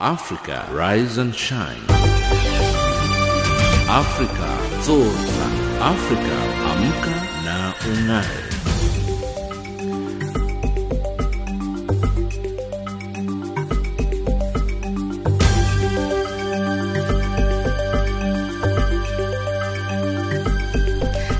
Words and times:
Africa 0.00 0.64
Rise 0.70 1.18
and 1.18 1.34
Shine. 1.34 1.82
Africa 3.90 4.48
Zorza. 4.86 5.48
Africa 5.80 6.38
Amka 6.70 7.16
na 7.42 7.74
Ung'are. 7.82 8.44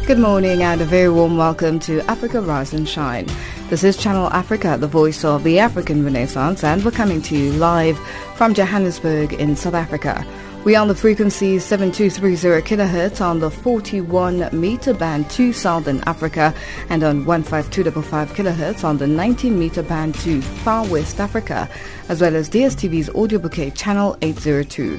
Good 0.04 0.18
morning 0.18 0.62
and 0.64 0.80
a 0.80 0.84
very 0.84 1.08
warm 1.08 1.36
welcome 1.36 1.78
to 1.80 2.00
Africa 2.10 2.40
Rise 2.40 2.72
and 2.72 2.88
Shine. 2.88 3.28
This 3.68 3.84
is 3.84 3.98
Channel 3.98 4.28
Africa, 4.28 4.78
the 4.80 4.86
voice 4.86 5.26
of 5.26 5.44
the 5.44 5.58
African 5.58 6.02
Renaissance, 6.02 6.64
and 6.64 6.82
we're 6.82 6.90
coming 6.90 7.20
to 7.20 7.36
you 7.36 7.52
live 7.52 7.98
from 8.34 8.54
Johannesburg 8.54 9.34
in 9.34 9.56
South 9.56 9.74
Africa. 9.74 10.24
We 10.64 10.74
are 10.74 10.80
on 10.80 10.88
the 10.88 10.94
frequency 10.94 11.58
7230 11.58 12.66
kHz 12.66 13.20
on 13.20 13.40
the 13.40 13.50
41 13.50 14.48
meter 14.58 14.94
band 14.94 15.28
to 15.32 15.52
Southern 15.52 16.02
Africa 16.06 16.54
and 16.88 17.02
on 17.02 17.26
15255 17.26 18.32
kHz 18.32 18.84
on 18.84 18.96
the 18.96 19.06
19 19.06 19.58
meter 19.58 19.82
band 19.82 20.14
to 20.20 20.40
Far 20.40 20.86
West 20.86 21.20
Africa, 21.20 21.68
as 22.08 22.22
well 22.22 22.36
as 22.36 22.48
DSTV's 22.48 23.10
audio 23.10 23.38
bouquet 23.38 23.70
channel 23.72 24.16
802. 24.22 24.98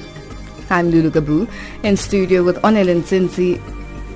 I'm 0.70 0.92
Lulu 0.92 1.10
Gabu 1.10 1.50
in 1.82 1.96
studio 1.96 2.44
with 2.44 2.54
Onelin 2.58 3.02
Zinzi 3.02 3.60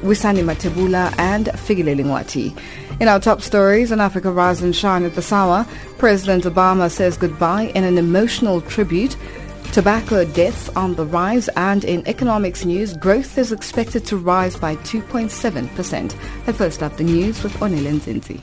Wisani 0.05 0.45
Matebula 0.45 1.13
and 1.19 1.47
Figile 1.47 1.97
Lingwati. 1.97 2.57
In 3.01 3.09
our 3.09 3.19
top 3.19 3.43
stories 3.43 3.91
on 3.91 4.01
Africa 4.01 4.31
Rise 4.31 4.63
and 4.63 4.75
Shine 4.75 5.05
at 5.05 5.15
the 5.15 5.35
hour, 5.35 5.67
President 5.99 6.45
Obama 6.45 6.89
says 6.89 7.17
goodbye 7.17 7.73
in 7.75 7.83
an 7.83 7.99
emotional 7.99 8.61
tribute. 8.61 9.17
Tobacco 9.73 10.25
deaths 10.25 10.69
on 10.71 10.95
the 10.95 11.05
rise 11.05 11.49
and 11.57 11.85
in 11.85 12.07
economics 12.07 12.65
news, 12.65 12.97
growth 12.97 13.37
is 13.37 13.51
expected 13.51 14.07
to 14.07 14.17
rise 14.17 14.57
by 14.57 14.77
2.7%. 14.77 16.15
But 16.47 16.55
first 16.55 16.85
up, 16.85 16.97
the 16.97 17.03
news 17.03 17.43
with 17.43 17.53
Onelin 17.55 17.99
Zinzi. 17.99 18.41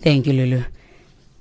Thank 0.00 0.26
you, 0.26 0.32
Lulu. 0.32 0.64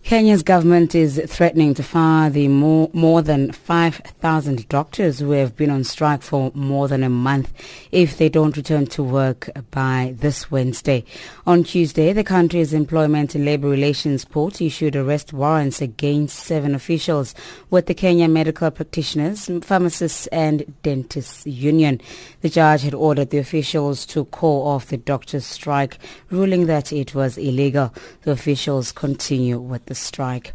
Kenya's 0.03 0.43
government 0.43 0.93
is 0.93 1.19
threatening 1.27 1.73
to 1.73 1.81
fire 1.81 2.29
the 2.29 2.49
more, 2.49 2.89
more 2.91 3.21
than 3.21 3.53
5,000 3.53 4.67
doctors 4.67 5.19
who 5.19 5.31
have 5.31 5.55
been 5.55 5.69
on 5.69 5.85
strike 5.85 6.21
for 6.21 6.51
more 6.53 6.89
than 6.89 7.03
a 7.03 7.09
month 7.09 7.53
if 7.89 8.17
they 8.17 8.27
don't 8.27 8.57
return 8.57 8.85
to 8.87 9.01
work 9.01 9.49
by 9.71 10.13
this 10.19 10.51
Wednesday. 10.51 11.05
On 11.47 11.63
Tuesday, 11.63 12.11
the 12.11 12.23
country's 12.23 12.73
Employment 12.73 13.33
and 13.33 13.45
Labour 13.45 13.69
Relations 13.69 14.25
Court 14.25 14.61
issued 14.61 14.97
arrest 14.97 15.31
warrants 15.31 15.81
against 15.81 16.37
seven 16.37 16.75
officials 16.75 17.33
with 17.69 17.85
the 17.85 17.93
Kenya 17.93 18.27
Medical 18.27 18.71
Practitioners, 18.71 19.49
Pharmacists 19.61 20.27
and 20.27 20.65
Dentists 20.83 21.47
Union. 21.47 22.01
The 22.41 22.49
judge 22.49 22.81
had 22.81 22.93
ordered 22.93 23.29
the 23.29 23.37
officials 23.37 24.05
to 24.07 24.25
call 24.25 24.67
off 24.67 24.87
the 24.87 24.97
doctors' 24.97 25.45
strike, 25.45 25.97
ruling 26.29 26.65
that 26.65 26.91
it 26.91 27.15
was 27.15 27.37
illegal. 27.37 27.93
The 28.23 28.31
officials 28.31 28.91
continue 28.91 29.59
with 29.59 29.85
the 29.85 29.92
strike. 29.97 30.53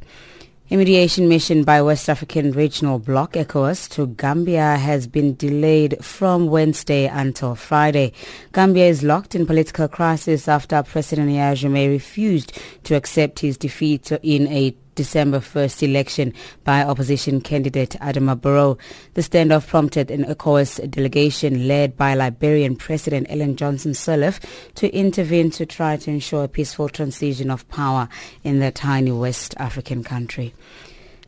A 0.71 0.77
mediation 0.77 1.31
mission 1.31 1.65
by 1.65 1.81
West 1.81 2.11
African 2.11 2.53
Regional 2.53 2.99
Bloc 2.99 3.33
ECOWAS 3.33 3.89
to 3.93 4.07
Gambia 4.07 4.77
has 4.77 5.07
been 5.07 5.35
delayed 5.35 6.05
from 6.05 6.49
Wednesday 6.49 7.07
until 7.07 7.55
Friday. 7.55 8.13
Gambia 8.53 8.87
is 8.87 9.03
locked 9.03 9.35
in 9.35 9.47
political 9.47 9.89
crisis 9.89 10.47
after 10.47 10.83
President 10.83 11.31
Yahya 11.31 11.57
Jammeh 11.57 11.89
refused 11.89 12.53
to 12.85 12.95
accept 12.97 13.39
his 13.39 13.57
defeat 13.57 14.13
in 14.23 14.47
a 14.49 14.77
December 14.99 15.39
1st 15.39 15.85
election 15.85 16.35
by 16.65 16.83
opposition 16.83 17.41
candidate 17.41 17.95
Adama 18.01 18.35
Barrow. 18.39 18.77
The 19.15 19.23
standoff 19.23 19.69
prompted 19.69 20.11
an 20.11 20.25
ECOWAS 20.25 20.91
delegation 20.91 21.69
led 21.69 21.97
by 21.97 22.15
Liberian 22.15 22.75
President 22.75 23.29
Ellen 23.31 23.55
Johnson 23.55 23.93
Sirleaf 23.93 24.41
to 24.75 24.93
intervene 24.93 25.53
to 25.53 25.65
try 25.65 25.97
to 25.99 26.11
ensure 26.11 26.43
a 26.43 26.49
peaceful 26.49 26.89
transition 26.89 27.49
of 27.49 27.69
power 27.69 28.09
in 28.43 28.59
the 28.59 28.73
tiny 28.73 29.13
West 29.13 29.55
African 29.59 30.03
country. 30.03 30.53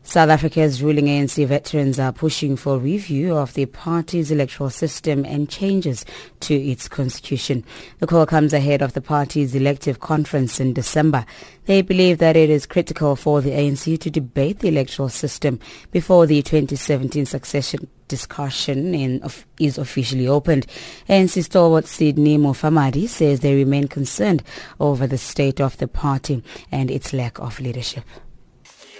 South 0.03 0.29
Africa's 0.29 0.81
ruling 0.81 1.05
ANC 1.05 1.45
veterans 1.47 1.99
are 1.99 2.11
pushing 2.11 2.55
for 2.55 2.79
review 2.79 3.37
of 3.37 3.53
the 3.53 3.67
party's 3.67 4.31
electoral 4.31 4.71
system 4.71 5.23
and 5.25 5.47
changes 5.47 6.03
to 6.39 6.55
its 6.55 6.89
constitution. 6.89 7.63
The 7.99 8.07
call 8.07 8.25
comes 8.25 8.51
ahead 8.51 8.81
of 8.81 8.93
the 8.93 9.01
party's 9.01 9.53
elective 9.53 9.99
conference 9.99 10.59
in 10.59 10.73
December. 10.73 11.23
They 11.65 11.83
believe 11.83 12.17
that 12.17 12.35
it 12.35 12.49
is 12.49 12.65
critical 12.65 13.15
for 13.15 13.41
the 13.41 13.51
ANC 13.51 13.99
to 13.99 14.09
debate 14.09 14.59
the 14.59 14.69
electoral 14.69 15.07
system 15.07 15.59
before 15.91 16.25
the 16.25 16.41
2017 16.41 17.27
succession 17.27 17.87
discussion 18.07 18.93
in, 18.93 19.21
of, 19.21 19.45
is 19.59 19.77
officially 19.77 20.27
opened. 20.27 20.65
ANC 21.07 21.41
stalwart 21.43 21.85
Sydney 21.85 22.37
Mufamadi 22.37 23.07
says 23.07 23.39
they 23.39 23.55
remain 23.55 23.87
concerned 23.87 24.43
over 24.79 25.07
the 25.07 25.17
state 25.17 25.61
of 25.61 25.77
the 25.77 25.87
party 25.87 26.43
and 26.71 26.91
its 26.91 27.13
lack 27.13 27.39
of 27.39 27.59
leadership. 27.59 28.03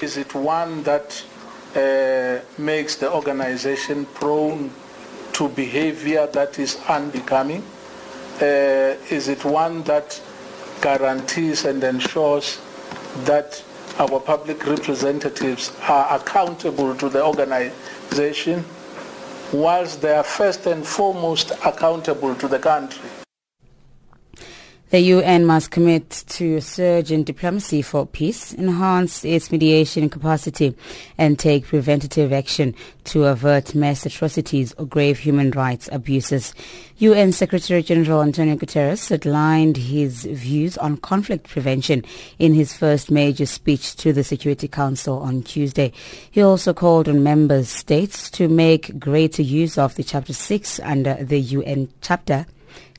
Is 0.01 0.17
it 0.17 0.33
one 0.33 0.81
that 0.83 1.23
uh, 1.75 2.39
makes 2.57 2.95
the 2.95 3.13
organization 3.13 4.07
prone 4.07 4.71
to 5.33 5.47
behavior 5.49 6.25
that 6.33 6.57
is 6.57 6.79
unbecoming? 6.89 7.63
Uh, 8.41 8.97
is 9.11 9.27
it 9.27 9.45
one 9.45 9.83
that 9.83 10.19
guarantees 10.81 11.65
and 11.65 11.83
ensures 11.83 12.59
that 13.25 13.63
our 13.99 14.19
public 14.19 14.65
representatives 14.65 15.71
are 15.87 16.15
accountable 16.15 16.95
to 16.95 17.07
the 17.07 17.23
organization 17.23 18.65
whilst 19.53 20.01
they 20.01 20.15
are 20.15 20.23
first 20.23 20.65
and 20.65 20.83
foremost 20.83 21.51
accountable 21.63 22.33
to 22.33 22.47
the 22.47 22.57
country? 22.57 23.20
The 24.91 24.99
UN 24.99 25.45
must 25.45 25.71
commit 25.71 26.09
to 26.09 26.57
a 26.57 26.61
surge 26.61 27.13
in 27.13 27.23
diplomacy 27.23 27.81
for 27.81 28.05
peace, 28.05 28.53
enhance 28.53 29.23
its 29.23 29.49
mediation 29.49 30.09
capacity, 30.09 30.75
and 31.17 31.39
take 31.39 31.65
preventative 31.65 32.33
action 32.33 32.75
to 33.05 33.23
avert 33.23 33.73
mass 33.73 34.05
atrocities 34.05 34.73
or 34.77 34.85
grave 34.85 35.19
human 35.19 35.51
rights 35.51 35.87
abuses. 35.93 36.53
UN 36.97 37.31
Secretary 37.31 37.81
General 37.81 38.21
Antonio 38.21 38.57
Guterres 38.57 39.09
outlined 39.13 39.77
his 39.77 40.25
views 40.25 40.77
on 40.77 40.97
conflict 40.97 41.47
prevention 41.47 42.03
in 42.37 42.53
his 42.53 42.75
first 42.75 43.09
major 43.09 43.45
speech 43.45 43.95
to 43.95 44.11
the 44.11 44.25
Security 44.25 44.67
Council 44.67 45.19
on 45.19 45.41
Tuesday. 45.41 45.93
He 46.29 46.41
also 46.41 46.73
called 46.73 47.07
on 47.07 47.23
member 47.23 47.63
states 47.63 48.29
to 48.31 48.49
make 48.49 48.99
greater 48.99 49.41
use 49.41 49.77
of 49.77 49.95
the 49.95 50.03
Chapter 50.03 50.33
6 50.33 50.81
under 50.81 51.13
the 51.23 51.39
UN 51.39 51.87
Chapter 52.01 52.45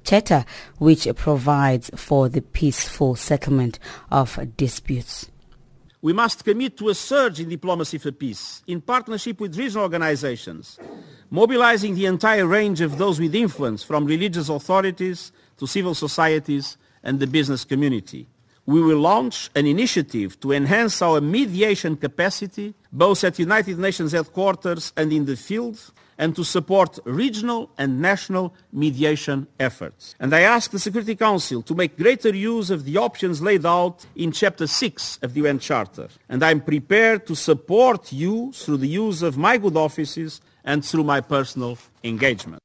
Charter, 0.05 0.45
which 0.79 1.07
provides 1.17 1.91
for 1.95 2.29
the 2.29 2.43
peaceful 2.43 3.17
settlement 3.17 3.79
of 4.11 4.39
disputes. 4.57 5.29
We 6.01 6.13
must 6.13 6.45
commit 6.45 6.77
to 6.79 6.89
a 6.89 6.95
surge 6.95 7.39
in 7.39 7.49
diplomacy 7.49 7.99
for 7.99 8.11
peace, 8.11 8.65
in 8.67 8.81
partnership 8.81 9.41
with 9.41 9.57
regional 9.57 9.85
organizations, 9.85 10.79
mobilizing 11.31 11.95
the 11.95 12.07
entire 12.07 12.45
range 12.45 12.81
of 12.81 12.99
those 12.99 13.21
with 13.21 13.37
influence, 13.37 13.85
from 13.85 14.07
religious 14.07 14.49
authorities 14.49 15.31
to 15.59 15.67
civil 15.67 15.95
societies 15.95 16.77
and 17.05 17.21
the 17.21 17.27
business 17.27 17.65
community. 17.65 18.27
We 18.67 18.83
will 18.83 18.99
launch 18.99 19.51
an 19.55 19.67
initiative 19.67 20.39
to 20.41 20.53
enhance 20.53 21.03
our 21.03 21.21
mediation 21.21 21.97
capacity, 21.97 22.75
both 22.93 23.23
at 23.23 23.39
United 23.39 23.79
Nations 23.79 24.13
headquarters 24.13 24.93
and 24.97 25.13
in 25.13 25.25
the 25.25 25.37
field, 25.37 25.79
and 26.23 26.37
to 26.37 26.45
support 26.45 27.01
regional 27.05 27.69
and 27.77 28.01
national 28.01 28.55
mediation 28.73 29.49
efforts. 29.59 30.15
And 30.21 30.33
I 30.33 30.43
ask 30.43 30.71
the 30.71 30.79
Security 30.79 31.17
Council 31.17 31.63
to 31.63 31.75
make 31.75 31.99
greater 31.99 32.33
use 32.33 32.71
of 32.71 32.85
the 32.85 32.97
options 32.97 33.43
laid 33.43 33.67
out 33.67 34.07
in 34.15 34.31
Chapter 34.31 34.69
6 34.69 35.19
of 35.23 35.35
the 35.35 35.41
UN 35.41 35.59
Charter. 35.59 36.09
And 36.29 36.45
I'm 36.45 36.61
prepared 36.61 37.27
to 37.27 37.35
support 37.35 38.13
you 38.13 38.53
through 38.53 38.77
the 38.77 38.95
use 39.05 39.23
of 39.23 39.37
my 39.37 39.59
good 39.59 39.77
offices 39.77 40.41
and 40.63 40.85
through 40.85 41.03
my 41.03 41.21
personal 41.21 41.77
engagement. 42.05 42.61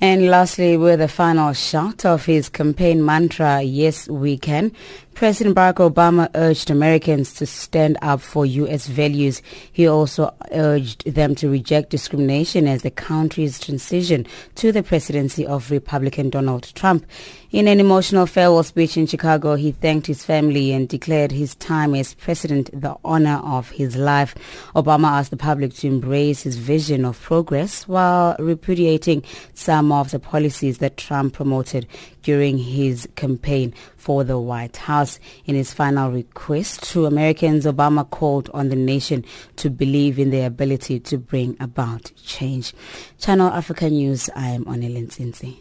And 0.00 0.26
lastly, 0.26 0.76
with 0.76 1.00
a 1.00 1.08
final 1.08 1.52
shot 1.52 2.04
of 2.04 2.26
his 2.26 2.48
campaign 2.48 3.04
mantra, 3.04 3.62
Yes, 3.62 4.08
We 4.08 4.38
Can, 4.38 4.72
President 5.14 5.54
Barack 5.54 5.74
Obama 5.74 6.28
urged 6.34 6.70
Americans 6.70 7.32
to 7.34 7.46
stand 7.46 7.96
up 8.02 8.20
for 8.20 8.44
U.S. 8.44 8.88
values. 8.88 9.42
He 9.72 9.86
also 9.86 10.34
urged 10.50 11.04
them 11.06 11.36
to 11.36 11.48
reject 11.48 11.90
discrimination 11.90 12.66
as 12.66 12.82
the 12.82 12.90
country's 12.90 13.60
transition 13.60 14.26
to 14.56 14.72
the 14.72 14.82
presidency 14.82 15.46
of 15.46 15.70
Republican 15.70 16.30
Donald 16.30 16.74
Trump. 16.74 17.06
In 17.52 17.68
an 17.68 17.78
emotional 17.78 18.26
farewell 18.26 18.64
speech 18.64 18.96
in 18.96 19.06
Chicago, 19.06 19.54
he 19.54 19.70
thanked 19.70 20.08
his 20.08 20.24
family 20.24 20.72
and 20.72 20.88
declared 20.88 21.30
his 21.30 21.54
time 21.54 21.94
as 21.94 22.14
president 22.14 22.68
the 22.72 22.96
honor 23.04 23.40
of 23.44 23.70
his 23.70 23.94
life. 23.94 24.34
Obama 24.74 25.06
asked 25.06 25.30
the 25.30 25.36
public 25.36 25.72
to 25.74 25.86
embrace 25.86 26.42
his 26.42 26.56
vision 26.56 27.04
of 27.04 27.20
progress 27.22 27.86
while 27.86 28.34
repudiating 28.40 29.22
some 29.54 29.92
of 29.92 30.10
the 30.10 30.18
policies 30.18 30.78
that 30.78 30.96
Trump 30.96 31.34
promoted 31.34 31.86
during 32.24 32.58
his 32.58 33.06
campaign 33.14 33.72
for 34.04 34.22
the 34.22 34.38
White 34.38 34.76
House. 34.76 35.18
In 35.46 35.54
his 35.54 35.72
final 35.72 36.12
request 36.12 36.82
to 36.92 37.06
Americans, 37.06 37.64
Obama 37.64 38.08
called 38.08 38.50
on 38.52 38.68
the 38.68 38.76
nation 38.76 39.24
to 39.56 39.70
believe 39.70 40.18
in 40.18 40.28
their 40.30 40.46
ability 40.46 41.00
to 41.00 41.16
bring 41.16 41.56
about 41.58 42.12
change. 42.22 42.74
Channel 43.18 43.48
Africa 43.48 43.88
News, 43.88 44.28
I 44.36 44.48
am 44.48 44.66
Onelin 44.66 45.08
Zinzi. 45.08 45.56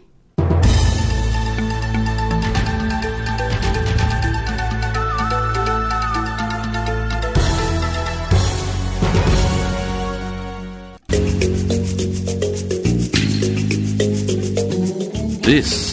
This 15.44 15.93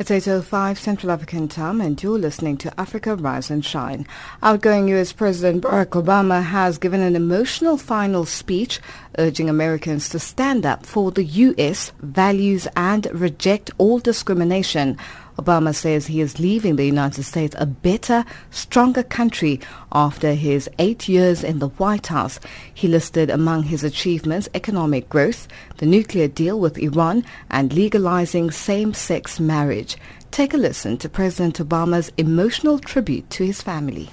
It's 0.00 0.08
8.05 0.08 0.78
Central 0.78 1.12
African 1.12 1.46
time 1.46 1.82
and 1.82 2.02
you're 2.02 2.18
listening 2.18 2.56
to 2.56 2.80
Africa 2.80 3.16
Rise 3.16 3.50
and 3.50 3.62
Shine. 3.62 4.06
Outgoing 4.42 4.88
U.S. 4.88 5.12
President 5.12 5.62
Barack 5.62 5.88
Obama 5.88 6.42
has 6.42 6.78
given 6.78 7.02
an 7.02 7.14
emotional 7.14 7.76
final 7.76 8.24
speech 8.24 8.80
urging 9.18 9.50
Americans 9.50 10.08
to 10.08 10.18
stand 10.18 10.64
up 10.64 10.86
for 10.86 11.10
the 11.10 11.24
U.S. 11.24 11.92
values 12.00 12.66
and 12.74 13.08
reject 13.12 13.72
all 13.76 13.98
discrimination. 13.98 14.96
Obama 15.40 15.74
says 15.74 16.06
he 16.06 16.20
is 16.20 16.38
leaving 16.38 16.76
the 16.76 16.84
United 16.84 17.22
States 17.22 17.54
a 17.58 17.66
better, 17.66 18.24
stronger 18.50 19.02
country 19.02 19.60
after 19.92 20.34
his 20.34 20.68
eight 20.78 21.08
years 21.08 21.42
in 21.42 21.58
the 21.58 21.68
White 21.68 22.08
House. 22.08 22.38
He 22.74 22.88
listed 22.88 23.30
among 23.30 23.64
his 23.64 23.82
achievements 23.82 24.48
economic 24.54 25.08
growth, 25.08 25.48
the 25.78 25.86
nuclear 25.86 26.28
deal 26.28 26.60
with 26.60 26.78
Iran, 26.78 27.24
and 27.50 27.72
legalizing 27.72 28.50
same-sex 28.50 29.40
marriage. 29.40 29.96
Take 30.30 30.54
a 30.54 30.58
listen 30.58 30.98
to 30.98 31.08
President 31.08 31.58
Obama's 31.58 32.12
emotional 32.16 32.78
tribute 32.78 33.28
to 33.30 33.44
his 33.44 33.62
family. 33.62 34.10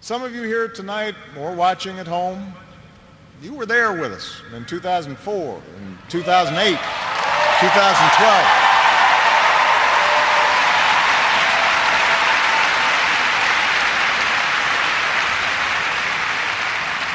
Some 0.00 0.22
of 0.22 0.34
you 0.34 0.42
here 0.42 0.68
tonight 0.68 1.14
or 1.38 1.52
watching 1.52 1.98
at 1.98 2.06
home, 2.06 2.52
you 3.42 3.54
were 3.54 3.66
there 3.66 3.92
with 3.92 4.12
us 4.12 4.40
in 4.54 4.64
2004, 4.64 5.62
in 5.78 5.98
2008, 6.08 6.68
2012. 6.68 8.75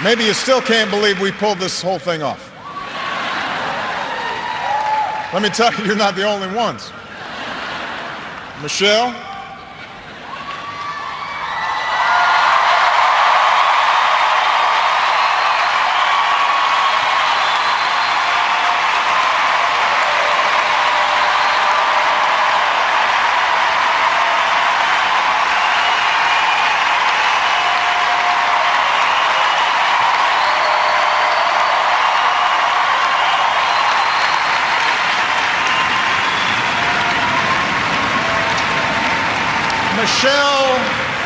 Maybe 0.04 0.24
you 0.24 0.34
still 0.34 0.62
can't 0.62 0.90
believe 0.90 1.20
we 1.22 1.32
pulled 1.32 1.60
this 1.60 1.82
whole 1.82 2.00
thing 2.00 2.24
off. 2.24 2.52
Let 5.32 5.44
me 5.44 5.50
tell 5.50 5.72
you, 5.74 5.86
you're 5.86 5.96
not 5.96 6.16
the 6.16 6.24
only 6.24 6.54
ones. 6.56 6.92
Michelle, 8.62 9.14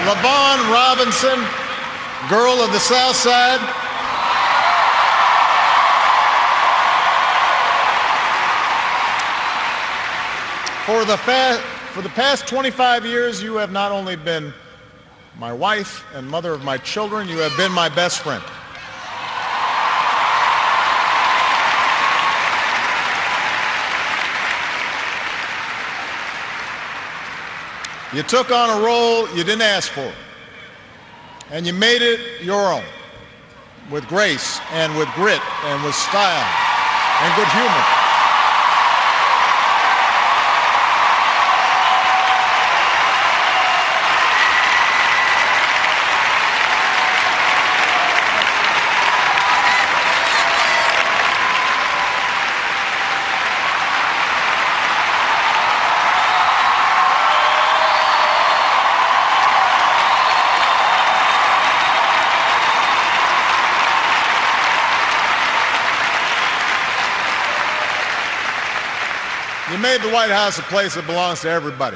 LaVaughn 0.06 0.72
Robinson, 0.72 1.44
girl 2.30 2.62
of 2.62 2.72
the 2.72 2.80
South 2.80 3.16
Side. 3.16 3.60
For 10.86 11.04
the, 11.06 11.18
fa- 11.18 11.60
for 11.94 12.04
the 12.04 12.10
past 12.10 12.46
25 12.48 13.04
years, 13.08 13.42
you 13.42 13.56
have 13.56 13.72
not 13.72 13.92
only 13.92 14.16
been 14.16 14.54
my 15.40 15.52
wife 15.52 16.06
and 16.14 16.30
mother 16.30 16.54
of 16.54 16.64
my 16.64 16.78
children, 16.78 17.28
you 17.28 17.40
have 17.40 17.58
been 17.58 17.72
my 17.72 17.90
best 17.90 18.20
friend. 18.20 18.44
You 28.16 28.24
took 28.24 28.50
on 28.50 28.70
a 28.70 28.82
role 28.82 29.28
you 29.36 29.44
didn't 29.44 29.64
ask 29.64 29.92
for, 29.92 30.10
and 31.52 31.68
you 31.68 31.74
made 31.74 32.02
it 32.02 32.42
your 32.42 32.72
own 32.72 32.86
with 33.92 34.08
grace 34.08 34.62
and 34.72 34.98
with 34.98 35.10
grit 35.16 35.42
and 35.66 35.84
with 35.84 35.94
style 35.96 36.48
and 37.24 37.36
good 37.36 37.50
humor. 37.50 38.05
Made 69.98 70.10
the 70.10 70.14
White 70.14 70.30
House 70.30 70.60
a 70.60 70.62
place 70.64 70.96
that 70.96 71.06
belongs 71.08 71.40
to 71.40 71.50
everybody. 71.50 71.96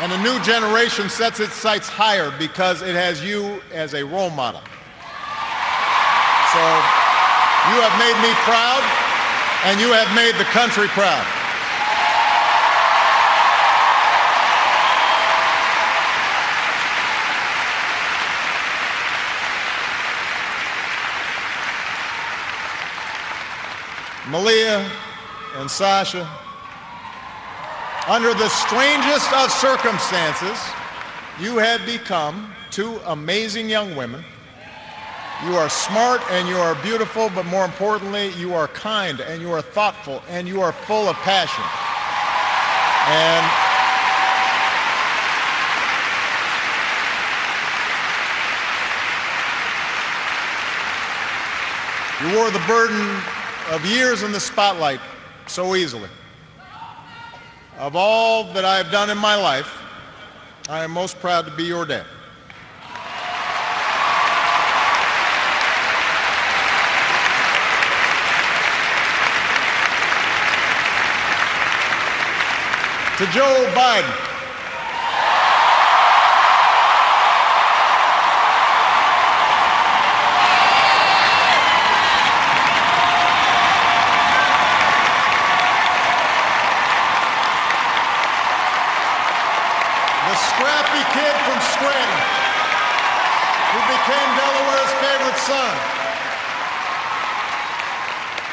And 0.00 0.10
a 0.10 0.22
new 0.22 0.40
generation 0.40 1.10
sets 1.10 1.38
its 1.38 1.52
sights 1.52 1.86
higher 1.86 2.32
because 2.38 2.80
it 2.80 2.94
has 2.94 3.22
you 3.22 3.60
as 3.72 3.92
a 3.92 4.02
role 4.02 4.30
model. 4.30 4.62
So 6.48 6.62
you 7.68 7.76
have 7.84 7.92
made 8.00 8.16
me 8.24 8.32
proud 8.48 8.80
and 9.68 9.80
you 9.80 9.92
have 9.92 10.08
made 10.16 10.34
the 10.36 10.48
country 10.48 10.88
proud. 10.88 11.26
Malia 24.30 24.90
and 25.56 25.70
Sasha, 25.70 26.28
under 28.08 28.32
the 28.34 28.48
strangest 28.48 29.32
of 29.32 29.50
circumstances, 29.50 30.58
you 31.40 31.58
had 31.58 31.84
become 31.86 32.52
two 32.70 32.98
amazing 33.06 33.68
young 33.68 33.94
women. 33.96 34.24
You 35.44 35.56
are 35.56 35.68
smart 35.68 36.20
and 36.30 36.48
you 36.48 36.56
are 36.56 36.74
beautiful, 36.82 37.30
but 37.34 37.46
more 37.46 37.64
importantly, 37.64 38.30
you 38.38 38.54
are 38.54 38.68
kind 38.68 39.20
and 39.20 39.40
you 39.40 39.50
are 39.52 39.62
thoughtful 39.62 40.22
and 40.28 40.46
you 40.46 40.60
are 40.60 40.72
full 40.72 41.08
of 41.08 41.16
passion. 41.16 41.64
And 43.08 43.46
you 52.22 52.36
wore 52.38 52.50
the 52.50 52.62
burden 52.66 53.22
of 53.70 53.84
years 53.86 54.22
in 54.22 54.32
the 54.32 54.40
spotlight 54.40 55.00
so 55.50 55.74
easily. 55.74 56.08
Of 57.76 57.96
all 57.96 58.44
that 58.52 58.64
I 58.64 58.76
have 58.76 58.92
done 58.92 59.10
in 59.10 59.18
my 59.18 59.34
life, 59.34 59.68
I 60.68 60.84
am 60.84 60.92
most 60.92 61.18
proud 61.18 61.44
to 61.46 61.56
be 61.56 61.64
your 61.64 61.84
dad. 61.84 62.06
To 73.18 73.26
Joe 73.32 73.72
Biden. 73.74 74.30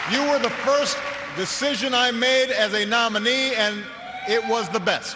You 0.10 0.24
were 0.24 0.40
the 0.40 0.50
first 0.50 0.98
decision 1.38 1.94
I 1.94 2.12
made 2.12 2.50
as 2.50 2.74
a 2.74 2.86
nominee, 2.86 3.54
and 3.54 3.84
it 4.28 4.46
was 4.48 4.68
the 4.70 4.80
best. 4.80 5.16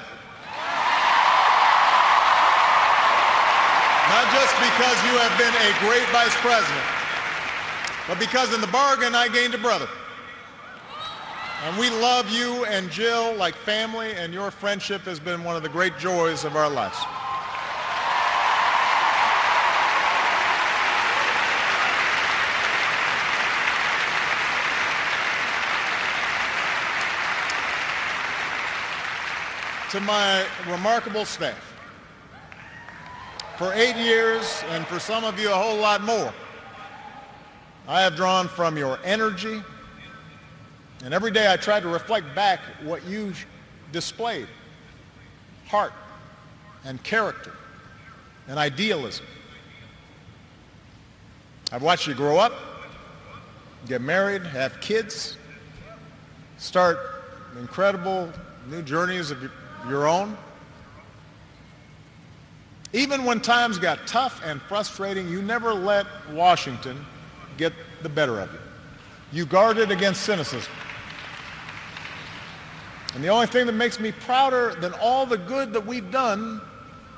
Not 4.08 4.32
just 4.32 4.56
because 4.56 4.98
you 5.10 5.18
have 5.18 5.38
been 5.38 5.54
a 5.54 5.72
great 5.80 6.08
vice 6.10 6.36
president, 6.38 6.86
but 8.08 8.20
because 8.20 8.54
in 8.54 8.62
the 8.62 8.68
bargain 8.68 9.16
I 9.16 9.28
gained 9.28 9.56
a 9.56 9.58
brother. 9.58 9.88
And 11.66 11.78
we 11.78 11.90
love 11.90 12.30
you 12.30 12.66
and 12.66 12.90
Jill 12.90 13.34
like 13.36 13.56
family, 13.56 14.14
and 14.14 14.34
your 14.34 14.52
friendship 14.52 15.02
has 15.04 15.20
been 15.20 15.44
one 15.44 15.56
of 15.56 15.64
the 15.64 15.70
great 15.70 15.98
joys 15.98 16.46
of 16.46 16.56
our 16.56 16.70
lives. 16.70 16.98
To 29.92 30.00
my 30.00 30.46
remarkable 30.70 31.26
staff. 31.26 31.76
For 33.58 33.74
eight 33.74 33.98
years, 33.98 34.64
and 34.70 34.88
for 34.88 35.00
some 35.00 35.26
of 35.26 35.38
you 35.38 35.52
a 35.52 35.54
whole 35.54 35.76
lot 35.76 36.02
more, 36.02 36.34
I 37.90 38.00
have 38.00 38.16
drawn 38.16 38.48
from 38.48 38.78
your 38.78 39.00
energy, 39.04 39.62
and 41.04 41.14
every 41.14 41.30
day 41.30 41.52
I 41.52 41.58
try 41.58 41.82
to 41.82 41.90
reflect 41.90 42.34
back 42.34 42.62
what 42.84 43.04
you 43.06 43.34
displayed, 43.92 44.48
heart 45.68 45.92
and 46.86 47.04
character 47.04 47.52
and 48.48 48.58
idealism. 48.58 49.26
I've 51.74 51.84
watched 51.84 52.08
you 52.08 52.14
grow 52.14 52.38
up, 52.38 52.54
get 53.88 54.00
married, 54.02 54.44
have 54.44 54.80
kids, 54.80 55.36
start 56.58 56.98
incredible 57.60 58.32
new 58.70 58.82
journeys 58.82 59.32
of 59.32 59.42
your 59.88 60.08
own. 60.08 60.38
Even 62.94 63.24
when 63.24 63.40
times 63.40 63.80
got 63.80 64.06
tough 64.06 64.42
and 64.44 64.62
frustrating, 64.64 65.30
you 65.30 65.42
never 65.42 65.74
let 65.74 66.06
Washington 66.32 67.06
get 67.58 67.74
the 68.04 68.10
better 68.10 68.40
of 68.40 68.52
you. 68.52 68.60
You 69.32 69.46
guarded 69.46 69.92
against 69.92 70.24
cynicism. 70.24 70.72
And 73.14 73.24
the 73.24 73.30
only 73.30 73.48
thing 73.48 73.66
that 73.66 73.74
makes 73.74 74.00
me 74.00 74.12
prouder 74.12 74.76
than 74.80 74.94
all 74.94 75.26
the 75.26 75.38
good 75.38 75.74
that 75.74 75.86
we've 75.86 76.12
done 76.12 76.62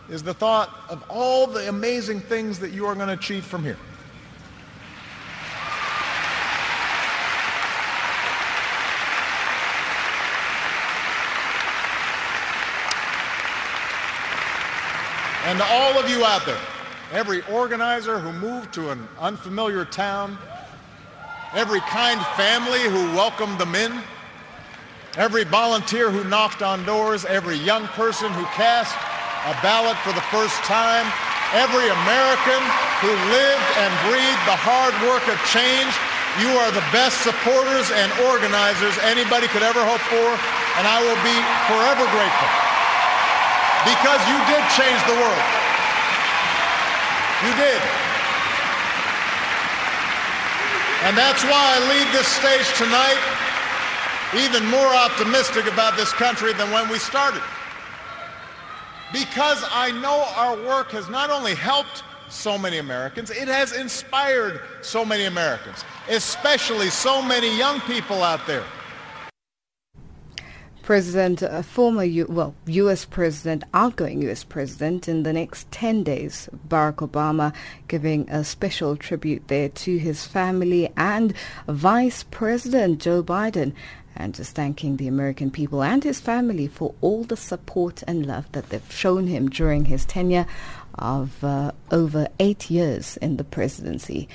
is 0.09 0.21
the 0.21 0.33
thought 0.33 0.69
of 0.89 1.03
all 1.09 1.47
the 1.47 1.69
amazing 1.69 2.19
things 2.19 2.59
that 2.59 2.71
you 2.71 2.85
are 2.85 2.95
going 2.95 3.07
to 3.07 3.13
achieve 3.13 3.45
from 3.45 3.63
here. 3.63 3.77
And 15.53 15.61
to 15.61 15.67
all 15.69 15.99
of 16.01 16.09
you 16.09 16.25
out 16.25 16.47
there, 16.47 16.57
every 17.11 17.45
organizer 17.45 18.17
who 18.17 18.33
moved 18.41 18.73
to 18.73 18.89
an 18.89 19.07
unfamiliar 19.21 19.85
town, 19.85 20.35
every 21.53 21.79
kind 21.81 22.19
family 22.33 22.81
who 22.89 23.13
welcomed 23.13 23.59
them 23.59 23.75
in, 23.75 24.01
every 25.15 25.43
volunteer 25.43 26.09
who 26.09 26.23
knocked 26.23 26.63
on 26.63 26.83
doors, 26.89 27.23
every 27.25 27.53
young 27.53 27.85
person 27.93 28.33
who 28.33 28.41
cast 28.57 28.97
a 29.45 29.53
ballot 29.61 29.93
for 30.01 30.09
the 30.17 30.25
first 30.33 30.57
time, 30.65 31.05
every 31.53 31.85
American 31.85 32.61
who 33.05 33.13
lived 33.29 33.69
and 33.77 33.93
breathed 34.09 34.43
the 34.49 34.57
hard 34.57 34.97
work 35.05 35.21
of 35.29 35.37
change, 35.53 35.93
you 36.41 36.49
are 36.65 36.73
the 36.73 36.81
best 36.89 37.21
supporters 37.21 37.93
and 37.93 38.09
organizers 38.25 38.97
anybody 39.05 39.45
could 39.53 39.61
ever 39.61 39.85
hope 39.85 40.01
for, 40.09 40.29
and 40.81 40.89
I 40.89 40.97
will 40.97 41.21
be 41.21 41.37
forever 41.69 42.09
grateful 42.09 42.72
because 43.85 44.21
you 44.31 44.37
did 44.47 44.63
change 44.75 44.99
the 45.07 45.17
world. 45.19 45.47
You 47.43 47.53
did. 47.59 47.81
And 51.03 51.17
that's 51.17 51.43
why 51.43 51.75
I 51.75 51.79
leave 51.91 52.07
this 52.15 52.27
stage 52.27 52.67
tonight 52.79 53.19
even 54.37 54.65
more 54.67 54.87
optimistic 54.87 55.67
about 55.67 55.95
this 55.95 56.11
country 56.11 56.53
than 56.53 56.71
when 56.71 56.89
we 56.89 56.97
started. 56.97 57.41
Because 59.11 59.63
I 59.69 59.91
know 60.01 60.25
our 60.35 60.55
work 60.65 60.91
has 60.91 61.07
not 61.09 61.29
only 61.29 61.53
helped 61.53 62.03
so 62.29 62.57
many 62.57 62.79
Americans, 62.79 63.29
it 63.29 63.47
has 63.47 63.73
inspired 63.73 64.61
so 64.81 65.05
many 65.05 65.25
Americans, 65.25 65.85
especially 66.09 66.89
so 66.89 67.21
many 67.21 67.55
young 67.57 67.79
people 67.81 68.23
out 68.23 68.47
there. 68.47 68.63
President, 70.83 71.41
uh, 71.41 71.61
former, 71.61 72.03
U- 72.03 72.27
well, 72.29 72.53
U.S. 72.65 73.05
President, 73.05 73.63
outgoing 73.73 74.21
U.S. 74.23 74.43
President 74.43 75.07
in 75.07 75.23
the 75.23 75.31
next 75.31 75.71
10 75.71 76.03
days, 76.03 76.49
Barack 76.67 76.95
Obama 76.95 77.53
giving 77.87 78.29
a 78.29 78.43
special 78.43 78.97
tribute 78.97 79.47
there 79.47 79.69
to 79.69 79.97
his 79.97 80.27
family 80.27 80.91
and 80.97 81.33
Vice 81.69 82.23
President 82.23 82.99
Joe 83.01 83.23
Biden 83.23 83.71
and 84.15 84.35
just 84.35 84.55
thanking 84.55 84.97
the 84.97 85.07
American 85.07 85.49
people 85.49 85.81
and 85.81 86.03
his 86.03 86.19
family 86.19 86.67
for 86.67 86.93
all 86.99 87.23
the 87.23 87.37
support 87.37 88.03
and 88.05 88.25
love 88.25 88.51
that 88.51 88.69
they've 88.69 88.91
shown 88.91 89.27
him 89.27 89.49
during 89.49 89.85
his 89.85 90.05
tenure 90.05 90.45
of 90.95 91.43
uh, 91.43 91.71
over 91.91 92.27
eight 92.39 92.69
years 92.69 93.15
in 93.17 93.37
the 93.37 93.43
presidency. 93.45 94.27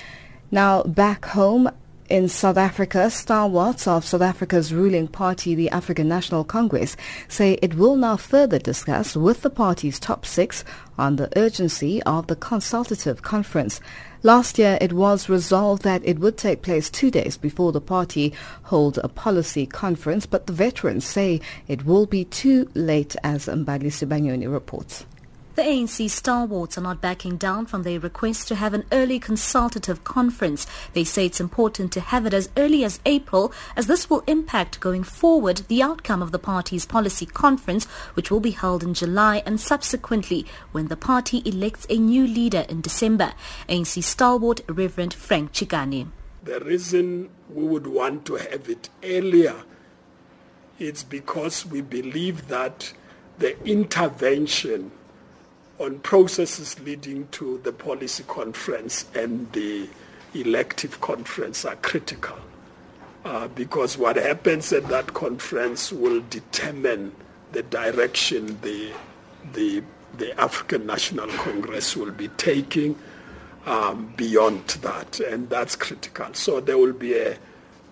Now, 0.50 0.82
back 0.82 1.26
home, 1.26 1.70
in 2.08 2.28
South 2.28 2.56
Africa, 2.56 3.10
stalwarts 3.10 3.86
of 3.86 4.04
South 4.04 4.22
Africa's 4.22 4.72
ruling 4.72 5.08
party, 5.08 5.54
the 5.54 5.68
African 5.70 6.08
National 6.08 6.42
Congress, 6.42 6.96
say 7.28 7.58
it 7.60 7.74
will 7.74 7.96
now 7.96 8.16
further 8.16 8.58
discuss 8.58 9.14
with 9.14 9.42
the 9.42 9.50
party's 9.50 10.00
top 10.00 10.24
six 10.24 10.64
on 10.96 11.16
the 11.16 11.28
urgency 11.38 12.02
of 12.04 12.26
the 12.26 12.36
consultative 12.36 13.22
conference. 13.22 13.80
Last 14.22 14.58
year, 14.58 14.78
it 14.80 14.92
was 14.92 15.28
resolved 15.28 15.82
that 15.82 16.02
it 16.04 16.18
would 16.18 16.38
take 16.38 16.62
place 16.62 16.88
two 16.90 17.10
days 17.10 17.36
before 17.36 17.72
the 17.72 17.80
party 17.80 18.32
hold 18.64 18.98
a 18.98 19.08
policy 19.08 19.66
conference, 19.66 20.24
but 20.24 20.46
the 20.46 20.52
veterans 20.52 21.04
say 21.04 21.40
it 21.68 21.84
will 21.84 22.06
be 22.06 22.24
too 22.24 22.70
late, 22.74 23.16
as 23.22 23.46
Mbali 23.46 23.92
Sibanyoni 23.92 24.50
reports. 24.50 25.04
The 25.58 25.64
ANC 25.64 26.08
stalwarts 26.08 26.78
are 26.78 26.82
not 26.82 27.00
backing 27.00 27.36
down 27.36 27.66
from 27.66 27.82
their 27.82 27.98
request 27.98 28.46
to 28.46 28.54
have 28.54 28.74
an 28.74 28.84
early 28.92 29.18
consultative 29.18 30.04
conference. 30.04 30.68
They 30.92 31.02
say 31.02 31.26
it's 31.26 31.40
important 31.40 31.90
to 31.94 32.00
have 32.00 32.26
it 32.26 32.32
as 32.32 32.48
early 32.56 32.84
as 32.84 33.00
April 33.04 33.52
as 33.74 33.88
this 33.88 34.08
will 34.08 34.22
impact 34.28 34.78
going 34.78 35.02
forward 35.02 35.62
the 35.66 35.82
outcome 35.82 36.22
of 36.22 36.30
the 36.30 36.38
party's 36.38 36.86
policy 36.86 37.26
conference 37.26 37.86
which 38.14 38.30
will 38.30 38.38
be 38.38 38.52
held 38.52 38.84
in 38.84 38.94
July 38.94 39.42
and 39.44 39.60
subsequently 39.60 40.46
when 40.70 40.86
the 40.86 40.96
party 40.96 41.42
elects 41.44 41.88
a 41.90 41.98
new 41.98 42.24
leader 42.24 42.64
in 42.68 42.80
December. 42.80 43.32
ANC 43.68 44.00
stalwart 44.04 44.60
Reverend 44.68 45.12
Frank 45.12 45.52
Chikane. 45.52 46.12
The 46.44 46.60
reason 46.60 47.30
we 47.52 47.64
would 47.64 47.88
want 47.88 48.24
to 48.26 48.36
have 48.36 48.68
it 48.68 48.90
earlier 49.02 49.64
is 50.78 51.02
because 51.02 51.66
we 51.66 51.80
believe 51.80 52.46
that 52.46 52.92
the 53.38 53.60
intervention 53.64 54.92
on 55.78 55.98
processes 56.00 56.78
leading 56.80 57.28
to 57.28 57.58
the 57.64 57.72
policy 57.72 58.24
conference 58.24 59.06
and 59.14 59.50
the 59.52 59.88
elective 60.34 61.00
conference 61.00 61.64
are 61.64 61.76
critical 61.76 62.36
uh, 63.24 63.48
because 63.48 63.96
what 63.98 64.16
happens 64.16 64.72
at 64.72 64.86
that 64.88 65.14
conference 65.14 65.92
will 65.92 66.22
determine 66.30 67.12
the 67.52 67.62
direction 67.64 68.58
the, 68.62 68.92
the, 69.52 69.82
the 70.16 70.38
African 70.40 70.86
National 70.86 71.28
Congress 71.28 71.96
will 71.96 72.10
be 72.10 72.28
taking 72.36 72.96
um, 73.66 74.12
beyond 74.16 74.66
that, 74.82 75.20
and 75.20 75.48
that's 75.50 75.76
critical. 75.76 76.32
So 76.32 76.60
there 76.60 76.78
will 76.78 76.92
be 76.92 77.14
a, 77.14 77.36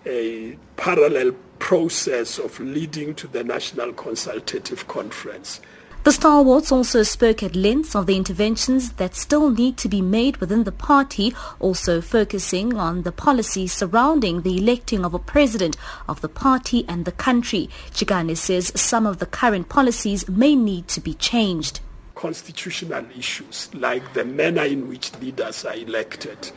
a 0.05 0.57
parallel 0.75 1.33
process 1.59 2.39
of 2.39 2.59
leading 2.59 3.13
to 3.15 3.27
the 3.27 3.43
National 3.43 3.93
Consultative 3.93 4.87
Conference. 4.87 5.59
The 6.03 6.13
stalwarts 6.13 6.71
also 6.71 7.03
spoke 7.03 7.43
at 7.43 7.53
length 7.53 7.93
of 7.93 8.05
the 8.05 8.15
interventions 8.15 8.93
that 8.93 9.13
still 9.13 9.49
need 9.49 9.75
to 9.77 9.89
be 9.89 10.01
made 10.01 10.37
within 10.37 10.63
the 10.63 10.71
party, 10.71 11.35
also 11.59 11.99
focusing 11.99 12.77
on 12.77 13.01
the 13.01 13.11
policies 13.11 13.73
surrounding 13.73 14.43
the 14.43 14.57
electing 14.57 15.03
of 15.03 15.13
a 15.13 15.19
president 15.19 15.75
of 16.07 16.21
the 16.21 16.29
party 16.29 16.85
and 16.87 17.03
the 17.03 17.11
country. 17.11 17.69
Chikane 17.91 18.37
says 18.37 18.71
some 18.73 19.05
of 19.05 19.19
the 19.19 19.25
current 19.25 19.67
policies 19.67 20.29
may 20.29 20.55
need 20.55 20.87
to 20.87 21.01
be 21.01 21.13
changed. 21.13 21.81
Constitutional 22.15 23.05
issues 23.17 23.69
like 23.73 24.13
the 24.13 24.23
manner 24.23 24.63
in 24.63 24.87
which 24.87 25.13
leaders 25.19 25.65
are 25.65 25.75
elected, 25.75 26.51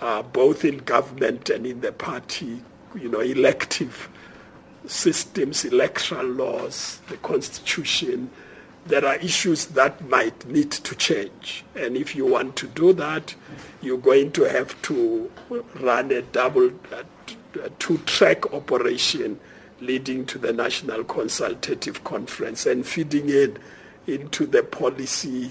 uh, 0.00 0.22
both 0.22 0.64
in 0.64 0.78
government 0.78 1.50
and 1.50 1.66
in 1.66 1.82
the 1.82 1.92
party, 1.92 2.62
you 2.94 3.10
know, 3.10 3.20
elective 3.20 4.08
systems, 4.86 5.66
electoral 5.66 6.26
laws, 6.26 7.00
the 7.08 7.16
constitution, 7.18 8.30
there 8.88 9.04
are 9.04 9.16
issues 9.16 9.66
that 9.66 10.06
might 10.08 10.46
need 10.46 10.70
to 10.70 10.94
change. 10.94 11.64
And 11.74 11.96
if 11.96 12.14
you 12.14 12.26
want 12.26 12.56
to 12.56 12.66
do 12.68 12.92
that, 12.94 13.34
you're 13.82 13.98
going 13.98 14.32
to 14.32 14.44
have 14.44 14.80
to 14.82 15.30
run 15.80 16.10
a 16.12 16.22
double, 16.22 16.70
a 17.62 17.70
two-track 17.78 18.52
operation 18.52 19.40
leading 19.80 20.24
to 20.26 20.38
the 20.38 20.52
National 20.52 21.04
Consultative 21.04 22.04
Conference 22.04 22.66
and 22.66 22.86
feeding 22.86 23.28
in 23.28 23.58
into 24.06 24.46
the 24.46 24.62
policy 24.62 25.50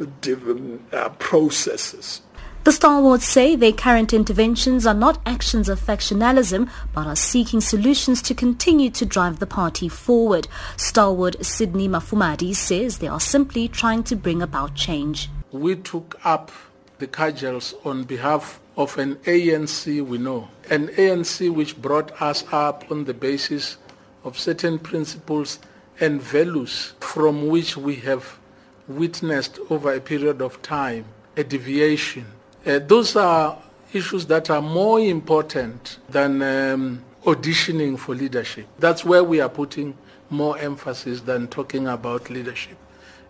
uh, 0.00 1.08
processes. 1.18 2.22
The 2.62 2.72
stalwarts 2.72 3.24
say 3.24 3.56
their 3.56 3.72
current 3.72 4.12
interventions 4.12 4.86
are 4.86 4.92
not 4.92 5.22
actions 5.24 5.70
of 5.70 5.80
factionalism, 5.80 6.68
but 6.92 7.06
are 7.06 7.16
seeking 7.16 7.62
solutions 7.62 8.20
to 8.20 8.34
continue 8.34 8.90
to 8.90 9.06
drive 9.06 9.38
the 9.38 9.46
party 9.46 9.88
forward. 9.88 10.46
Stalwart 10.76 11.42
Sydney 11.42 11.88
Mufamadi 11.88 12.54
says 12.54 12.98
they 12.98 13.08
are 13.08 13.18
simply 13.18 13.66
trying 13.66 14.02
to 14.04 14.14
bring 14.14 14.42
about 14.42 14.74
change. 14.74 15.30
We 15.50 15.76
took 15.76 16.20
up 16.22 16.52
the 16.98 17.06
cudgels 17.06 17.74
on 17.82 18.04
behalf 18.04 18.60
of 18.76 18.98
an 18.98 19.16
ANC 19.24 20.04
we 20.06 20.18
know, 20.18 20.48
an 20.68 20.88
ANC 20.88 21.50
which 21.50 21.80
brought 21.80 22.20
us 22.20 22.44
up 22.52 22.84
on 22.90 23.04
the 23.04 23.14
basis 23.14 23.78
of 24.22 24.38
certain 24.38 24.78
principles 24.78 25.60
and 25.98 26.20
values 26.20 26.92
from 27.00 27.46
which 27.46 27.78
we 27.78 27.96
have 27.96 28.38
witnessed 28.86 29.58
over 29.70 29.94
a 29.94 30.00
period 30.00 30.42
of 30.42 30.60
time 30.60 31.06
a 31.38 31.42
deviation 31.42 32.26
uh, 32.66 32.78
those 32.78 33.16
are 33.16 33.58
issues 33.92 34.26
that 34.26 34.50
are 34.50 34.62
more 34.62 35.00
important 35.00 35.98
than 36.08 36.42
um, 36.42 37.04
auditioning 37.24 37.98
for 37.98 38.14
leadership. 38.14 38.66
That's 38.78 39.04
where 39.04 39.24
we 39.24 39.40
are 39.40 39.48
putting 39.48 39.96
more 40.28 40.58
emphasis 40.58 41.22
than 41.22 41.48
talking 41.48 41.88
about 41.88 42.30
leadership. 42.30 42.76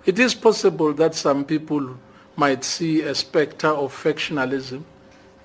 It 0.04 0.18
is 0.18 0.34
possible 0.34 0.92
that 0.94 1.14
some 1.14 1.44
people 1.44 1.96
might 2.36 2.64
see 2.64 3.02
a 3.02 3.14
specter 3.14 3.68
of 3.68 3.92
factionalism, 3.94 4.84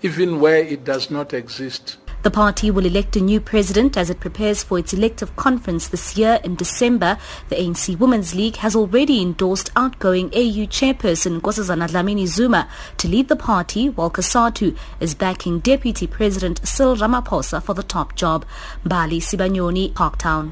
even 0.02 0.40
where 0.40 0.60
it 0.64 0.84
does 0.84 1.10
not 1.10 1.34
exist. 1.34 1.98
The 2.26 2.32
party 2.32 2.72
will 2.72 2.88
elect 2.88 3.16
a 3.16 3.22
new 3.22 3.40
president 3.40 3.96
as 3.96 4.10
it 4.10 4.20
prepares 4.20 4.64
for 4.64 4.80
its 4.80 4.94
elective 4.94 5.36
conference 5.36 5.88
this 5.88 6.18
year 6.18 6.40
in 6.44 6.56
December. 6.56 7.20
The 7.50 7.56
ANC 7.56 8.00
Women's 8.00 8.34
League 8.34 8.56
has 8.56 8.76
already 8.76 9.22
endorsed 9.22 9.70
outgoing 9.76 10.30
AU 10.34 10.66
chairperson 10.66 11.40
Nkosazana 11.40 11.88
Dlamini 11.88 12.26
Zuma 12.26 12.68
to 12.98 13.08
lead 13.08 13.28
the 13.28 13.36
party, 13.36 13.90
while 13.90 14.10
Cosatu 14.10 14.76
is 15.00 15.14
backing 15.14 15.60
Deputy 15.60 16.08
President 16.08 16.68
Cyril 16.68 16.96
Ramaphosa 16.96 17.62
for 17.62 17.76
the 17.76 17.84
top 17.84 18.16
job. 18.16 18.44
Bali 18.84 19.20
Sibanyoni, 19.20 19.94
Parktown. 19.94 20.52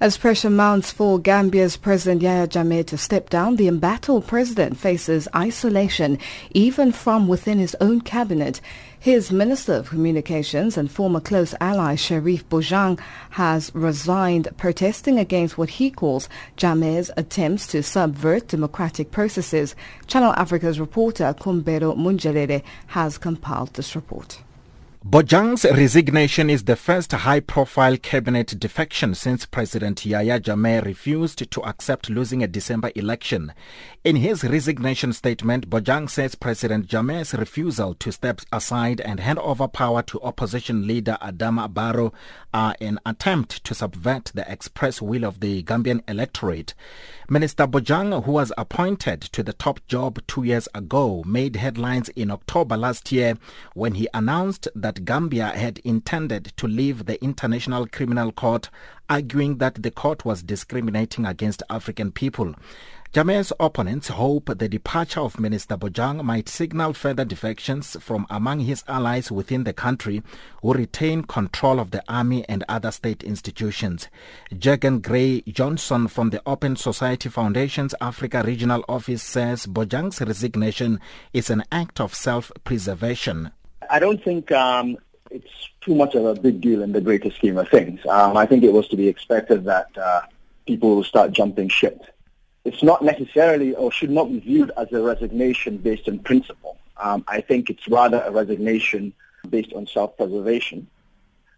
As 0.00 0.18
pressure 0.18 0.50
mounts 0.50 0.90
for 0.90 1.20
Gambia's 1.20 1.76
President 1.76 2.20
Yahya 2.20 2.48
Jammeh 2.48 2.84
to 2.86 2.98
step 2.98 3.30
down, 3.30 3.56
the 3.56 3.68
embattled 3.68 4.26
president 4.26 4.76
faces 4.76 5.28
isolation 5.34 6.18
even 6.50 6.90
from 6.90 7.28
within 7.28 7.58
his 7.58 7.76
own 7.80 8.00
cabinet. 8.00 8.60
His 9.04 9.30
Minister 9.30 9.74
of 9.74 9.90
Communications 9.90 10.78
and 10.78 10.90
former 10.90 11.20
close 11.20 11.54
ally 11.60 11.94
Sherif 11.94 12.42
Bojang 12.44 12.98
has 13.32 13.70
resigned 13.74 14.48
protesting 14.56 15.18
against 15.18 15.58
what 15.58 15.68
he 15.68 15.90
calls 15.90 16.26
Jammeh's 16.56 17.10
attempts 17.14 17.66
to 17.66 17.82
subvert 17.82 18.48
democratic 18.48 19.10
processes. 19.10 19.76
Channel 20.06 20.32
Africa's 20.38 20.80
reporter 20.80 21.34
Kumbero 21.38 21.94
Munjalede 21.94 22.62
has 22.86 23.18
compiled 23.18 23.74
this 23.74 23.94
report. 23.94 24.38
Bojang's 25.06 25.66
resignation 25.66 26.48
is 26.48 26.64
the 26.64 26.76
first 26.76 27.12
high-profile 27.12 27.98
cabinet 27.98 28.58
defection 28.58 29.14
since 29.14 29.44
President 29.44 30.06
Yahya 30.06 30.40
Jammeh 30.40 30.82
refused 30.82 31.50
to 31.50 31.60
accept 31.62 32.08
losing 32.08 32.42
a 32.42 32.46
December 32.46 32.90
election. 32.94 33.52
In 34.02 34.16
his 34.16 34.42
resignation 34.44 35.12
statement, 35.12 35.68
Bojang 35.68 36.08
says 36.08 36.34
President 36.34 36.86
Jammeh's 36.86 37.34
refusal 37.34 37.92
to 37.96 38.10
step 38.12 38.40
aside 38.50 39.02
and 39.02 39.20
hand 39.20 39.38
over 39.40 39.68
power 39.68 40.00
to 40.04 40.22
opposition 40.22 40.86
leader 40.86 41.18
Adama 41.20 41.72
Barrow 41.72 42.14
are 42.54 42.74
an 42.80 42.98
attempt 43.04 43.62
to 43.64 43.74
subvert 43.74 44.32
the 44.34 44.50
express 44.50 45.02
will 45.02 45.24
of 45.24 45.40
the 45.40 45.62
Gambian 45.64 46.00
electorate. 46.08 46.72
Minister 47.28 47.66
Bojang, 47.66 48.24
who 48.24 48.32
was 48.32 48.52
appointed 48.56 49.20
to 49.20 49.42
the 49.42 49.52
top 49.52 49.86
job 49.86 50.18
two 50.26 50.44
years 50.44 50.66
ago, 50.74 51.22
made 51.26 51.56
headlines 51.56 52.08
in 52.10 52.30
October 52.30 52.76
last 52.78 53.12
year 53.12 53.34
when 53.74 53.94
he 53.94 54.08
announced 54.14 54.66
that 54.74 54.93
Gambia 55.02 55.48
had 55.48 55.78
intended 55.78 56.52
to 56.56 56.66
leave 56.66 57.06
the 57.06 57.22
International 57.24 57.86
Criminal 57.86 58.32
Court, 58.32 58.70
arguing 59.08 59.58
that 59.58 59.82
the 59.82 59.90
court 59.90 60.24
was 60.24 60.42
discriminating 60.42 61.26
against 61.26 61.62
African 61.70 62.12
people. 62.12 62.54
Jammeh's 63.14 63.52
opponents 63.60 64.08
hope 64.08 64.46
the 64.58 64.68
departure 64.68 65.20
of 65.20 65.38
Minister 65.38 65.76
Bojang 65.76 66.24
might 66.24 66.48
signal 66.48 66.92
further 66.94 67.24
defections 67.24 67.96
from 68.00 68.26
among 68.28 68.58
his 68.58 68.82
allies 68.88 69.30
within 69.30 69.62
the 69.62 69.72
country 69.72 70.20
who 70.62 70.72
retain 70.72 71.22
control 71.22 71.78
of 71.78 71.92
the 71.92 72.02
army 72.08 72.44
and 72.48 72.64
other 72.68 72.90
state 72.90 73.22
institutions. 73.22 74.08
Jeggan 74.52 75.00
Grey 75.00 75.42
Johnson 75.42 76.08
from 76.08 76.30
the 76.30 76.42
Open 76.44 76.74
Society 76.74 77.28
Foundation's 77.28 77.94
Africa 78.00 78.42
Regional 78.44 78.84
Office 78.88 79.22
says 79.22 79.68
Bojang's 79.68 80.20
resignation 80.20 80.98
is 81.32 81.50
an 81.50 81.62
act 81.70 82.00
of 82.00 82.16
self-preservation. 82.16 83.52
I 83.90 83.98
don't 83.98 84.22
think 84.22 84.50
um, 84.52 84.96
it's 85.30 85.68
too 85.80 85.94
much 85.94 86.14
of 86.14 86.24
a 86.24 86.34
big 86.34 86.60
deal 86.60 86.82
in 86.82 86.92
the 86.92 87.00
greater 87.00 87.30
scheme 87.30 87.58
of 87.58 87.68
things. 87.68 88.00
Um, 88.06 88.36
I 88.36 88.46
think 88.46 88.64
it 88.64 88.72
was 88.72 88.88
to 88.88 88.96
be 88.96 89.08
expected 89.08 89.64
that 89.64 89.88
uh, 89.96 90.22
people 90.66 90.96
will 90.96 91.04
start 91.04 91.32
jumping 91.32 91.68
ship 91.68 92.02
it's 92.64 92.82
not 92.82 93.02
necessarily 93.02 93.74
or 93.74 93.92
should 93.92 94.10
not 94.10 94.30
be 94.30 94.40
viewed 94.40 94.72
as 94.76 94.90
a 94.92 95.02
resignation 95.02 95.76
based 95.76 96.08
on 96.08 96.18
principle. 96.20 96.78
Um, 96.96 97.24
I 97.28 97.40
think 97.40 97.70
it's 97.70 97.86
rather 97.88 98.22
a 98.22 98.30
resignation 98.30 99.12
based 99.48 99.72
on 99.74 99.86
self-preservation 99.86 100.86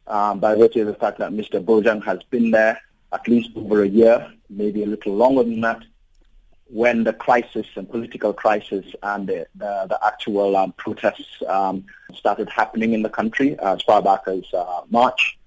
um, 0.09 0.41
by 0.41 0.55
virtue 0.55 0.81
of 0.81 0.89
the 0.89 0.95
fact 0.95 1.19
that 1.19 1.31
Mr. 1.31 1.65
Bojang 1.65 2.05
has 2.05 2.23
been 2.25 2.51
there 2.51 2.81
at 3.13 3.27
least 3.29 3.51
over 3.55 3.83
a 3.83 3.89
year, 3.89 4.33
maybe 4.51 4.83
a 4.83 4.87
little 4.87 5.15
longer 5.15 5.45
than 5.45 5.61
that, 5.61 5.83
when 6.69 7.05
the 7.05 7.13
crisis 7.13 7.67
and 7.77 7.89
political 7.89 8.33
crisis 8.33 8.85
and 9.03 9.29
the, 9.29 9.47
the, 9.55 9.87
the 9.89 9.99
actual 10.05 10.57
um, 10.57 10.73
protests 10.73 11.43
um, 11.47 11.85
started 12.15 12.49
happening 12.49 12.93
in 12.93 13.03
the 13.03 13.09
country 13.09 13.59
as 13.61 13.81
far 13.83 14.03
back 14.03 14.21
as 14.27 14.43
uh, 14.53 14.81
March 14.91 15.39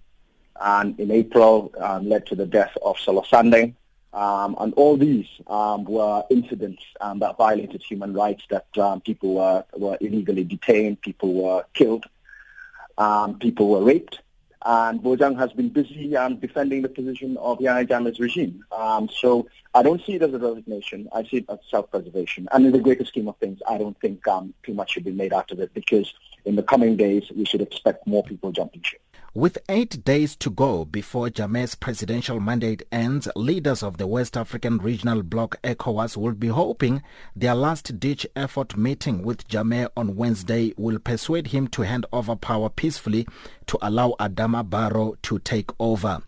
and 0.62 0.99
in 0.99 1.12
April 1.12 1.73
um, 1.79 2.08
led 2.08 2.25
to 2.25 2.36
the 2.36 2.45
death 2.45 2.75
of 2.84 2.97
Solo 2.99 3.21
Sandeng 3.21 3.73
um, 4.13 4.55
and 4.60 4.73
all 4.75 4.97
these 4.97 5.27
um, 5.47 5.84
were 5.84 6.23
incidents 6.29 6.84
um, 7.01 7.19
that 7.19 7.38
violated 7.38 7.84
human 7.84 8.13
rights, 8.13 8.43
that 8.49 8.65
people 9.03 9.36
were, 9.36 9.63
were 9.77 9.97
illegally 10.01 10.43
detained, 10.43 11.01
people 11.01 11.34
were 11.34 11.63
killed, 11.73 12.05
people 13.39 13.69
were 13.69 13.84
raped. 13.84 14.19
And 14.65 15.02
Bojang 15.02 15.38
has 15.38 15.54
been 15.54 15.69
busy 15.69 16.17
um, 16.17 16.36
defending 16.38 16.82
the 16.82 16.89
position 16.89 17.38
of 17.38 17.62
Yahya 17.62 17.86
Jammeh's 17.86 18.19
regime. 18.19 18.65
Um, 18.72 19.10
so 19.10 19.48
I 19.74 19.84
don't 19.84 20.02
see 20.06 20.13
it 20.13 20.22
as 20.22 20.34
a 20.34 20.39
resignation. 20.39 21.08
I 21.13 21.24
see 21.24 21.38
it 21.38 21.45
as 21.50 21.60
self-preservation. 21.69 22.50
And 22.52 22.65
in 22.65 22.72
the 22.74 22.80
greater 22.80 23.06
scheme 23.06 23.30
of 23.30 23.38
things, 23.38 23.60
I 23.69 23.78
don't 23.78 24.00
think 24.02 24.28
um, 24.28 24.54
too 24.63 24.74
much 24.74 24.91
should 24.91 25.06
be 25.06 25.12
made 25.12 25.32
out 25.32 25.52
of 25.52 25.60
it 25.60 25.74
because 25.74 26.13
in 26.45 26.56
the 26.56 26.63
coming 26.63 26.98
days, 26.98 27.24
we 27.36 27.45
should 27.45 27.62
expect 27.62 28.06
more 28.06 28.24
people 28.24 28.52
jumping 28.52 28.82
ship. 28.82 29.02
With 29.36 29.60
eight 29.70 30.04
days 30.04 30.36
to 30.38 30.50
go 30.50 30.86
before 30.86 31.28
Jammeh's 31.28 31.76
presidential 31.76 32.39
mandate 32.39 32.82
ends, 32.92 33.28
leaders 33.36 33.84
of 33.84 33.98
the 33.98 34.08
West 34.08 34.36
African 34.36 34.80
Regional 34.80 35.22
Bloc 35.22 35.62
ECOWAS 35.63 36.18
will 36.18 36.34
be 36.34 36.48
hoping 36.48 37.04
their 37.36 37.54
last-ditch 37.54 38.26
effort 38.36 38.76
meeting 38.76 39.22
with 39.22 39.48
Jammeh 39.48 39.88
on 39.96 40.15
Wednesday 40.15 40.74
will 40.78 40.98
persuade 40.98 41.48
him 41.48 41.68
to 41.68 41.84
hand 41.84 42.08
over 42.12 42.36
power 42.36 42.70
peacefully 42.70 43.28
to 43.68 43.78
allow 43.84 44.15
Adama 44.20 44.68
Barrow 44.68 45.13
to 45.22 45.38
take 45.38 45.70
over. 45.80 46.24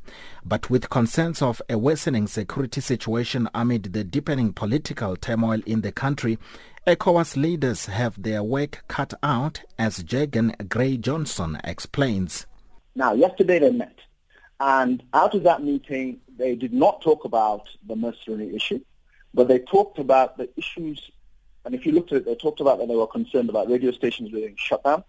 But 0.45 0.69
with 0.69 0.91
concerns 0.91 1.41
of 1.41 1.59
a 1.67 1.79
worsening 1.79 2.27
security 2.27 2.81
situation 2.81 3.49
amid 3.55 3.93
the 3.93 4.03
deepening 4.03 4.53
political 4.53 5.15
turmoil 5.15 5.61
in 5.65 5.81
the 5.81 5.91
country, 5.91 6.37
ECOWAS 6.85 7.35
leaders 7.35 7.87
have 7.87 8.21
their 8.21 8.43
work 8.43 8.83
cut 8.87 9.15
out, 9.23 9.61
as 9.79 10.03
Jeggan 10.03 10.69
Grey 10.69 10.97
Johnson 10.97 11.59
explains. 11.63 12.45
Now, 12.95 13.13
yesterday 13.13 13.59
they 13.59 13.71
met, 13.71 13.97
and 14.59 15.01
out 15.13 15.33
of 15.33 15.43
that 15.43 15.63
meeting, 15.63 16.19
they 16.37 16.55
did 16.55 16.73
not 16.73 17.01
talk 17.01 17.25
about 17.25 17.67
the 17.87 17.95
mercenary 17.95 18.55
issue, 18.55 18.81
but 19.33 19.47
they 19.47 19.59
talked 19.59 19.97
about 19.97 20.37
the 20.37 20.49
issues, 20.57 21.09
and 21.65 21.73
if 21.73 21.85
you 21.85 21.93
looked 21.93 22.11
at 22.11 22.17
it, 22.17 22.25
they 22.25 22.35
talked 22.35 22.59
about 22.59 22.79
that 22.79 22.87
they 22.87 22.95
were 22.95 23.07
concerned 23.07 23.49
about 23.49 23.69
radio 23.69 23.91
stations 23.91 24.29
being 24.29 24.55
shut 24.57 24.83
down, 24.83 25.03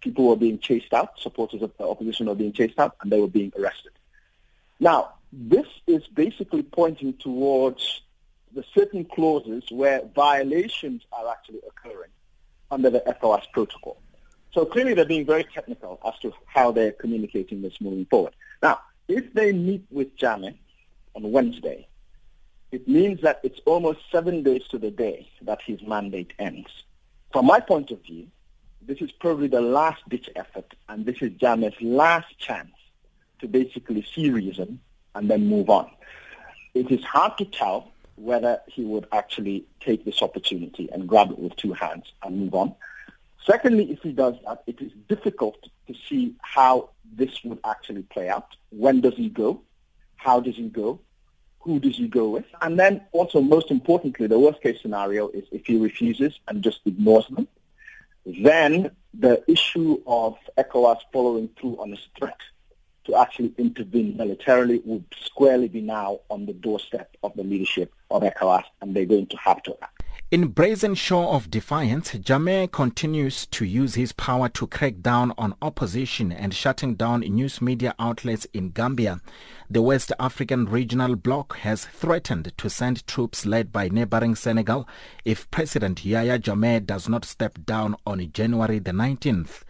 people 0.00 0.28
were 0.28 0.36
being 0.36 0.58
chased 0.58 0.92
out, 0.92 1.18
supporters 1.18 1.62
of 1.62 1.72
the 1.78 1.84
opposition 1.84 2.26
were 2.26 2.34
being 2.34 2.52
chased 2.52 2.78
out, 2.78 2.96
and 3.00 3.10
they 3.10 3.20
were 3.20 3.28
being 3.28 3.52
arrested. 3.58 3.92
Now, 4.78 5.14
this 5.32 5.66
is 5.86 6.06
basically 6.06 6.62
pointing 6.62 7.14
towards 7.14 8.02
the 8.54 8.64
certain 8.74 9.04
clauses 9.04 9.64
where 9.70 10.02
violations 10.14 11.02
are 11.12 11.28
actually 11.28 11.60
occurring 11.66 12.10
under 12.70 12.90
the 12.90 13.00
ECOWAS 13.00 13.50
protocol. 13.52 13.98
So 14.56 14.64
clearly 14.64 14.94
they're 14.94 15.04
being 15.04 15.26
very 15.26 15.44
technical 15.44 16.00
as 16.02 16.18
to 16.20 16.32
how 16.46 16.72
they're 16.72 16.92
communicating 16.92 17.60
this 17.60 17.78
moving 17.78 18.06
forward. 18.06 18.32
Now, 18.62 18.80
if 19.06 19.34
they 19.34 19.52
meet 19.52 19.84
with 19.90 20.16
Jammeh 20.16 20.56
on 21.14 21.30
Wednesday, 21.30 21.86
it 22.72 22.88
means 22.88 23.20
that 23.20 23.40
it's 23.42 23.60
almost 23.66 23.98
seven 24.10 24.42
days 24.42 24.62
to 24.70 24.78
the 24.78 24.90
day 24.90 25.28
that 25.42 25.60
his 25.60 25.82
mandate 25.82 26.32
ends. 26.38 26.70
From 27.34 27.44
my 27.44 27.60
point 27.60 27.90
of 27.90 28.02
view, 28.02 28.28
this 28.80 29.02
is 29.02 29.12
probably 29.12 29.48
the 29.48 29.60
last-ditch 29.60 30.30
effort, 30.36 30.72
and 30.88 31.04
this 31.04 31.20
is 31.20 31.32
Jammeh's 31.32 31.78
last 31.82 32.38
chance 32.38 32.72
to 33.40 33.48
basically 33.48 34.06
see 34.14 34.30
reason 34.30 34.80
and 35.14 35.28
then 35.30 35.48
move 35.48 35.68
on. 35.68 35.90
It 36.72 36.90
is 36.90 37.04
hard 37.04 37.36
to 37.36 37.44
tell 37.44 37.92
whether 38.14 38.62
he 38.68 38.86
would 38.86 39.06
actually 39.12 39.66
take 39.80 40.06
this 40.06 40.22
opportunity 40.22 40.88
and 40.90 41.06
grab 41.06 41.30
it 41.30 41.38
with 41.38 41.54
two 41.56 41.74
hands 41.74 42.10
and 42.22 42.38
move 42.40 42.54
on. 42.54 42.74
Secondly, 43.48 43.92
if 43.92 44.00
he 44.02 44.12
does 44.12 44.34
that, 44.44 44.64
it 44.66 44.80
is 44.80 44.92
difficult 45.08 45.56
to 45.86 45.94
see 46.08 46.34
how 46.42 46.90
this 47.12 47.44
would 47.44 47.60
actually 47.64 48.02
play 48.02 48.28
out. 48.28 48.56
When 48.70 49.00
does 49.00 49.14
he 49.14 49.28
go? 49.28 49.62
How 50.16 50.40
does 50.40 50.56
he 50.56 50.68
go? 50.68 51.00
Who 51.60 51.78
does 51.78 51.96
he 51.96 52.08
go 52.08 52.30
with? 52.30 52.46
And 52.62 52.78
then 52.78 53.02
also, 53.12 53.40
most 53.40 53.70
importantly, 53.70 54.26
the 54.26 54.38
worst 54.38 54.62
case 54.62 54.80
scenario 54.82 55.28
is 55.28 55.44
if 55.52 55.66
he 55.66 55.78
refuses 55.78 56.38
and 56.48 56.62
just 56.62 56.80
ignores 56.86 57.26
them. 57.28 57.46
Then 58.24 58.90
the 59.14 59.42
issue 59.46 60.02
of 60.06 60.36
ECOWAS 60.58 60.98
following 61.12 61.48
through 61.58 61.80
on 61.80 61.90
his 61.90 62.06
threat 62.18 62.38
to 63.04 63.14
actually 63.14 63.54
intervene 63.56 64.16
militarily 64.16 64.82
would 64.84 65.04
squarely 65.20 65.68
be 65.68 65.80
now 65.80 66.20
on 66.28 66.46
the 66.46 66.52
doorstep 66.52 67.16
of 67.22 67.32
the 67.36 67.44
leadership 67.44 67.92
of 68.10 68.22
ECOWAS, 68.22 68.64
and 68.80 68.94
they're 68.94 69.04
going 69.06 69.28
to 69.28 69.36
have 69.36 69.62
to 69.62 69.76
act. 69.80 69.95
In 70.28 70.48
brazen 70.48 70.96
show 70.96 71.28
of 71.30 71.52
defiance, 71.52 72.10
Jammeh 72.10 72.72
continues 72.72 73.46
to 73.46 73.64
use 73.64 73.94
his 73.94 74.10
power 74.10 74.48
to 74.48 74.66
crack 74.66 74.94
down 75.00 75.32
on 75.38 75.54
opposition 75.62 76.32
and 76.32 76.52
shutting 76.52 76.96
down 76.96 77.20
news 77.20 77.62
media 77.62 77.94
outlets 78.00 78.44
in 78.52 78.70
Gambia. 78.70 79.20
The 79.70 79.82
West 79.82 80.12
African 80.18 80.64
Regional 80.64 81.14
Bloc 81.14 81.58
has 81.58 81.84
threatened 81.84 82.52
to 82.58 82.68
send 82.68 83.06
troops 83.06 83.46
led 83.46 83.70
by 83.70 83.88
neighboring 83.88 84.34
Senegal 84.34 84.88
if 85.24 85.48
President 85.52 86.04
Yahya 86.04 86.40
Jammeh 86.40 86.84
does 86.84 87.08
not 87.08 87.24
step 87.24 87.64
down 87.64 87.94
on 88.04 88.28
January 88.32 88.80
the 88.80 88.90
19th. 88.90 89.62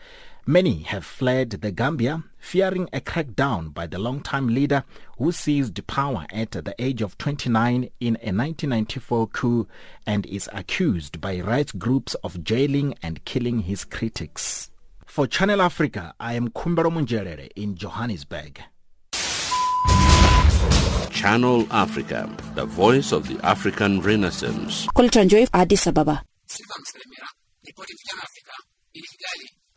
Many 0.48 0.82
have 0.84 1.04
fled 1.04 1.50
the 1.50 1.72
Gambia, 1.72 2.22
fearing 2.38 2.88
a 2.92 3.00
crackdown 3.00 3.74
by 3.74 3.88
the 3.88 3.98
long-time 3.98 4.46
leader 4.46 4.84
who 5.18 5.32
seized 5.32 5.84
power 5.88 6.24
at 6.30 6.52
the 6.52 6.72
age 6.78 7.02
of 7.02 7.18
29 7.18 7.90
in 7.98 8.14
a 8.22 8.30
1994 8.30 9.26
coup 9.26 9.66
and 10.06 10.24
is 10.26 10.48
accused 10.52 11.20
by 11.20 11.40
rights 11.40 11.72
groups 11.72 12.14
of 12.22 12.44
jailing 12.44 12.94
and 13.02 13.24
killing 13.24 13.62
his 13.62 13.84
critics. 13.84 14.70
For 15.04 15.26
Channel 15.26 15.60
Africa, 15.60 16.14
I 16.20 16.34
am 16.34 16.50
Kumbero 16.50 16.92
Munjerere 16.92 17.50
in 17.56 17.74
Johannesburg. 17.74 18.60
Channel 21.10 21.66
Africa, 21.72 22.30
the 22.54 22.66
voice 22.66 23.10
of 23.10 23.26
the 23.26 23.44
African 23.44 24.00
Renaissance. 24.00 24.86
Coltranjoy, 24.94 25.48
Addis 25.52 25.88
Ababa. 25.88 26.22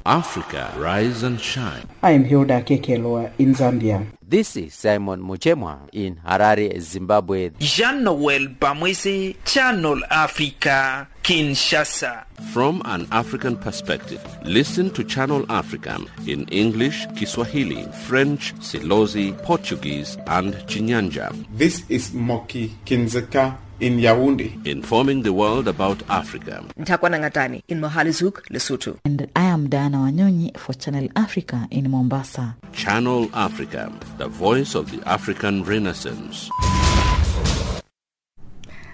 Africa, 0.05 0.73
rise 0.77 1.23
and 1.23 1.39
shine. 1.39 1.87
I 2.01 2.11
am 2.11 2.23
Hilda 2.23 2.61
Kekelwa 2.61 3.31
in 3.37 3.53
Zambia. 3.53 4.05
This 4.21 4.55
is 4.55 4.73
Simon 4.73 5.21
Muchemwa 5.21 5.89
in 5.91 6.17
Harare, 6.25 6.79
Zimbabwe. 6.79 7.49
Jean-Noel 7.59 8.47
Bamwese, 8.47 9.35
Channel 9.43 10.01
Africa, 10.09 11.07
Kinshasa. 11.23 12.25
From 12.53 12.81
an 12.85 13.07
African 13.11 13.57
perspective, 13.57 14.25
listen 14.43 14.89
to 14.91 15.03
Channel 15.03 15.45
Africa 15.49 15.99
in 16.25 16.47
English, 16.49 17.05
Kiswahili, 17.15 17.83
French, 18.05 18.53
Silozi, 18.59 19.31
Portuguese, 19.43 20.17
and 20.27 20.53
Chinyanja. 20.67 21.33
This 21.57 21.83
is 21.89 22.13
Moki 22.13 22.75
Kindzeka 22.85 23.57
in 23.79 23.97
Yaoundé. 23.97 24.65
Informing 24.65 25.23
the 25.23 25.33
world 25.33 25.67
about 25.67 26.01
Africa. 26.09 26.63
Ntakwana 26.77 27.19
Ngatani 27.19 27.63
in 27.67 27.79
Mohale's 27.81 28.19
Hoek, 28.19 28.43
Lesotho. 28.49 28.99
And 29.05 29.29
I 29.35 29.45
am 29.45 29.69
Diana 29.69 29.97
Wanyonyi 29.99 30.57
for 30.57 30.73
Channel 30.73 31.09
Africa 31.15 31.67
in 31.71 31.89
Mombasa. 31.89 32.55
Channel 32.73 33.29
Africa, 33.33 33.91
the 34.17 34.27
voice 34.27 34.75
of 34.75 34.91
the 34.91 35.01
African 35.07 35.63
Renaissance. 35.63 36.49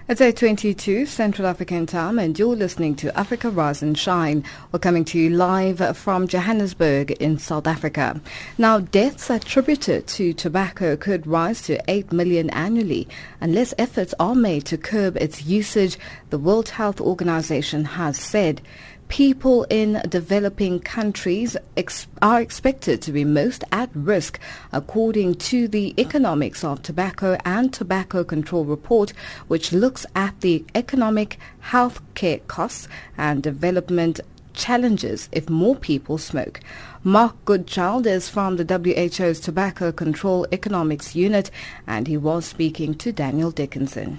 It's 0.08 0.20
8.22 0.20 1.08
Central 1.08 1.48
African 1.48 1.84
time 1.84 2.20
and 2.20 2.38
you're 2.38 2.54
listening 2.54 2.94
to 2.94 3.18
Africa 3.18 3.50
Rise 3.50 3.82
and 3.82 3.98
Shine. 3.98 4.44
We're 4.70 4.78
coming 4.78 5.04
to 5.06 5.18
you 5.18 5.30
live 5.30 5.96
from 5.96 6.28
Johannesburg 6.28 7.10
in 7.10 7.38
South 7.38 7.66
Africa. 7.66 8.20
Now, 8.56 8.78
deaths 8.78 9.30
attributed 9.30 10.06
to 10.06 10.32
tobacco 10.32 10.96
could 10.96 11.26
rise 11.26 11.60
to 11.62 11.82
8 11.90 12.12
million 12.12 12.50
annually 12.50 13.08
unless 13.40 13.74
efforts 13.78 14.14
are 14.20 14.36
made 14.36 14.64
to 14.66 14.78
curb 14.78 15.16
its 15.16 15.42
usage, 15.42 15.98
the 16.30 16.38
World 16.38 16.68
Health 16.68 17.00
Organization 17.00 17.84
has 17.84 18.16
said. 18.16 18.62
People 19.08 19.64
in 19.70 20.02
developing 20.08 20.80
countries 20.80 21.56
ex- 21.76 22.08
are 22.20 22.40
expected 22.40 23.00
to 23.02 23.12
be 23.12 23.24
most 23.24 23.62
at 23.70 23.88
risk, 23.94 24.40
according 24.72 25.36
to 25.36 25.68
the 25.68 25.94
Economics 25.96 26.64
of 26.64 26.82
Tobacco 26.82 27.38
and 27.44 27.72
Tobacco 27.72 28.24
Control 28.24 28.64
Report, 28.64 29.12
which 29.46 29.72
looks 29.72 30.06
at 30.16 30.40
the 30.40 30.64
economic 30.74 31.38
health 31.60 32.00
care 32.14 32.40
costs 32.40 32.88
and 33.16 33.42
development 33.42 34.20
challenges 34.54 35.28
if 35.30 35.48
more 35.48 35.76
people 35.76 36.18
smoke. 36.18 36.60
Mark 37.04 37.36
Goodchild 37.44 38.06
is 38.06 38.28
from 38.28 38.56
the 38.56 38.64
WHO's 38.64 39.38
Tobacco 39.38 39.92
Control 39.92 40.46
Economics 40.50 41.14
Unit, 41.14 41.50
and 41.86 42.08
he 42.08 42.16
was 42.16 42.44
speaking 42.44 42.94
to 42.96 43.12
Daniel 43.12 43.52
Dickinson. 43.52 44.18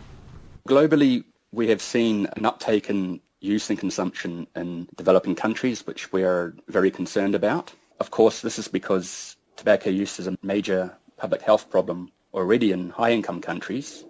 Globally, 0.67 1.25
we 1.51 1.67
have 1.67 1.81
seen 1.81 2.27
an 2.37 2.45
uptake 2.45 2.89
in 2.89 3.19
use 3.39 3.69
and 3.69 3.79
consumption 3.79 4.47
in 4.55 4.87
developing 4.95 5.35
countries, 5.35 5.85
which 5.85 6.11
we 6.11 6.23
are 6.23 6.55
very 6.67 6.91
concerned 6.91 7.35
about. 7.35 7.73
Of 7.99 8.11
course, 8.11 8.41
this 8.41 8.59
is 8.59 8.67
because 8.67 9.35
tobacco 9.55 9.89
use 9.89 10.19
is 10.19 10.27
a 10.27 10.37
major 10.41 10.95
public 11.17 11.41
health 11.41 11.69
problem 11.69 12.11
already 12.33 12.71
in 12.71 12.89
high-income 12.89 13.41
countries. 13.41 14.03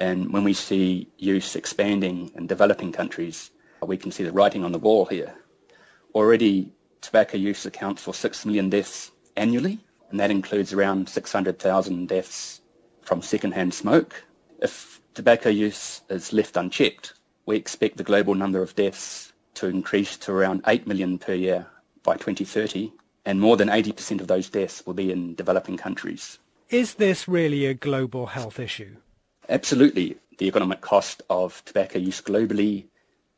And 0.00 0.32
when 0.32 0.44
we 0.44 0.54
see 0.54 1.08
use 1.18 1.56
expanding 1.56 2.30
in 2.34 2.46
developing 2.46 2.92
countries, 2.92 3.50
we 3.82 3.96
can 3.96 4.12
see 4.12 4.24
the 4.24 4.32
writing 4.32 4.64
on 4.64 4.72
the 4.72 4.78
wall 4.78 5.04
here. 5.04 5.34
Already, 6.14 6.72
tobacco 7.00 7.36
use 7.36 7.66
accounts 7.66 8.02
for 8.02 8.14
6 8.14 8.46
million 8.46 8.70
deaths 8.70 9.10
annually, 9.36 9.78
and 10.10 10.20
that 10.20 10.30
includes 10.30 10.72
around 10.72 11.08
600,000 11.08 12.08
deaths 12.08 12.60
from 13.02 13.22
secondhand 13.22 13.74
smoke. 13.74 14.24
If 14.60 15.00
tobacco 15.14 15.50
use 15.50 16.02
is 16.08 16.32
left 16.32 16.56
unchecked, 16.56 17.14
we 17.48 17.56
expect 17.56 17.96
the 17.96 18.04
global 18.04 18.34
number 18.34 18.60
of 18.60 18.74
deaths 18.74 19.32
to 19.54 19.68
increase 19.68 20.18
to 20.18 20.32
around 20.32 20.60
8 20.66 20.86
million 20.86 21.16
per 21.16 21.32
year 21.32 21.66
by 22.02 22.12
2030, 22.12 22.92
and 23.24 23.40
more 23.40 23.56
than 23.56 23.68
80% 23.68 24.20
of 24.20 24.26
those 24.26 24.50
deaths 24.50 24.84
will 24.84 24.92
be 24.92 25.10
in 25.10 25.34
developing 25.34 25.78
countries. 25.78 26.38
Is 26.68 26.94
this 26.94 27.26
really 27.26 27.64
a 27.64 27.72
global 27.72 28.26
health 28.26 28.60
issue? 28.60 28.96
Absolutely. 29.48 30.18
The 30.36 30.46
economic 30.46 30.82
cost 30.82 31.22
of 31.30 31.64
tobacco 31.64 31.98
use 31.98 32.20
globally 32.20 32.84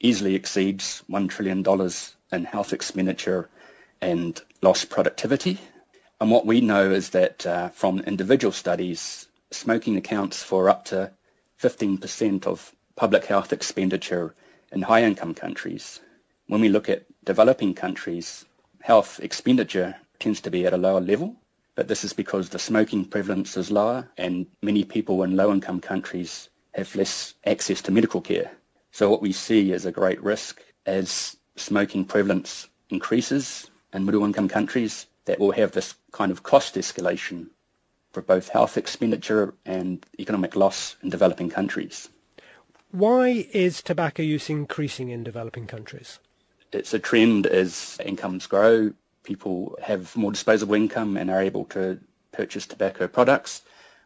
easily 0.00 0.34
exceeds 0.34 1.04
$1 1.08 1.28
trillion 1.28 1.64
in 2.32 2.44
health 2.44 2.72
expenditure 2.72 3.48
and 4.00 4.42
lost 4.60 4.90
productivity. 4.90 5.60
And 6.20 6.32
what 6.32 6.46
we 6.46 6.60
know 6.60 6.90
is 6.90 7.10
that 7.10 7.46
uh, 7.46 7.68
from 7.68 8.00
individual 8.00 8.50
studies, 8.50 9.28
smoking 9.52 9.96
accounts 9.96 10.42
for 10.42 10.68
up 10.68 10.86
to 10.86 11.12
15% 11.60 12.48
of 12.48 12.74
public 13.00 13.24
health 13.24 13.50
expenditure 13.50 14.34
in 14.72 14.82
high-income 14.82 15.32
countries. 15.32 16.00
When 16.48 16.60
we 16.60 16.68
look 16.68 16.90
at 16.90 17.06
developing 17.24 17.72
countries, 17.72 18.44
health 18.82 19.20
expenditure 19.22 19.96
tends 20.18 20.42
to 20.42 20.50
be 20.50 20.66
at 20.66 20.74
a 20.74 20.76
lower 20.76 21.00
level, 21.00 21.34
but 21.76 21.88
this 21.88 22.04
is 22.04 22.12
because 22.12 22.50
the 22.50 22.58
smoking 22.58 23.06
prevalence 23.06 23.56
is 23.56 23.70
lower 23.70 24.06
and 24.18 24.46
many 24.60 24.84
people 24.84 25.22
in 25.22 25.34
low-income 25.34 25.80
countries 25.80 26.50
have 26.74 26.94
less 26.94 27.32
access 27.46 27.80
to 27.80 27.90
medical 27.90 28.20
care. 28.20 28.50
So 28.92 29.08
what 29.08 29.22
we 29.22 29.32
see 29.32 29.72
is 29.72 29.86
a 29.86 29.92
great 30.00 30.22
risk 30.22 30.60
as 30.84 31.38
smoking 31.56 32.04
prevalence 32.04 32.68
increases 32.90 33.70
in 33.94 34.04
middle-income 34.04 34.48
countries 34.48 35.06
that 35.24 35.40
will 35.40 35.52
have 35.52 35.72
this 35.72 35.94
kind 36.12 36.30
of 36.30 36.42
cost 36.42 36.74
escalation 36.74 37.46
for 38.12 38.20
both 38.20 38.50
health 38.50 38.76
expenditure 38.76 39.54
and 39.64 40.04
economic 40.18 40.54
loss 40.54 40.96
in 41.02 41.08
developing 41.08 41.48
countries. 41.48 42.10
Why 42.92 43.46
is 43.52 43.82
tobacco 43.82 44.22
use 44.22 44.50
increasing 44.50 45.10
in 45.10 45.22
developing 45.22 45.66
countries? 45.66 46.18
It's 46.72 46.92
a 46.92 46.98
trend 46.98 47.46
as 47.46 47.98
incomes 48.04 48.46
grow, 48.46 48.92
people 49.22 49.78
have 49.82 50.16
more 50.16 50.32
disposable 50.32 50.74
income 50.74 51.16
and 51.16 51.30
are 51.30 51.40
able 51.40 51.64
to 51.66 52.00
purchase 52.32 52.66
tobacco 52.66 53.06
products. 53.06 53.62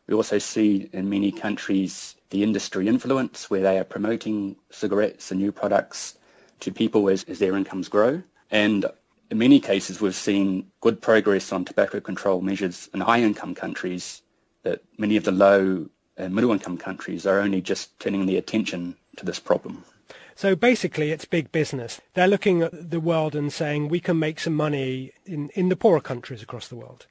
We 0.06 0.14
also 0.14 0.38
see 0.38 0.90
in 0.92 1.08
many 1.08 1.32
countries 1.32 2.14
the 2.30 2.42
industry 2.42 2.88
influence 2.88 3.48
where 3.48 3.62
they 3.62 3.78
are 3.78 3.84
promoting 3.84 4.56
cigarettes 4.70 5.30
and 5.30 5.40
new 5.40 5.52
products 5.52 6.16
to 6.60 6.72
people 6.72 7.08
as, 7.08 7.24
as 7.24 7.38
their 7.38 7.56
incomes 7.56 7.88
grow. 7.88 8.22
And 8.50 8.84
in 9.30 9.38
many 9.38 9.60
cases, 9.60 10.00
we've 10.00 10.14
seen 10.14 10.70
good 10.80 11.00
progress 11.00 11.52
on 11.52 11.64
tobacco 11.64 12.00
control 12.00 12.42
measures 12.42 12.90
in 12.92 13.00
high-income 13.00 13.54
countries 13.54 14.20
that 14.62 14.82
many 14.98 15.16
of 15.16 15.24
the 15.24 15.32
low 15.32 15.88
and 16.16 16.34
middle-income 16.34 16.78
countries 16.78 17.26
are 17.26 17.40
only 17.40 17.60
just 17.60 17.98
turning 18.00 18.26
their 18.26 18.38
attention 18.38 18.96
to 19.16 19.24
this 19.24 19.38
problem. 19.38 19.84
So 20.36 20.56
basically, 20.56 21.12
it's 21.12 21.24
big 21.24 21.52
business. 21.52 22.00
They're 22.14 22.28
looking 22.28 22.62
at 22.62 22.90
the 22.90 23.00
world 23.00 23.36
and 23.36 23.52
saying 23.52 23.88
we 23.88 24.00
can 24.00 24.18
make 24.18 24.40
some 24.40 24.54
money 24.54 25.12
in, 25.24 25.50
in 25.50 25.68
the 25.68 25.76
poorer 25.76 26.00
countries 26.00 26.42
across 26.42 26.68
the 26.68 26.76
world. 26.76 27.06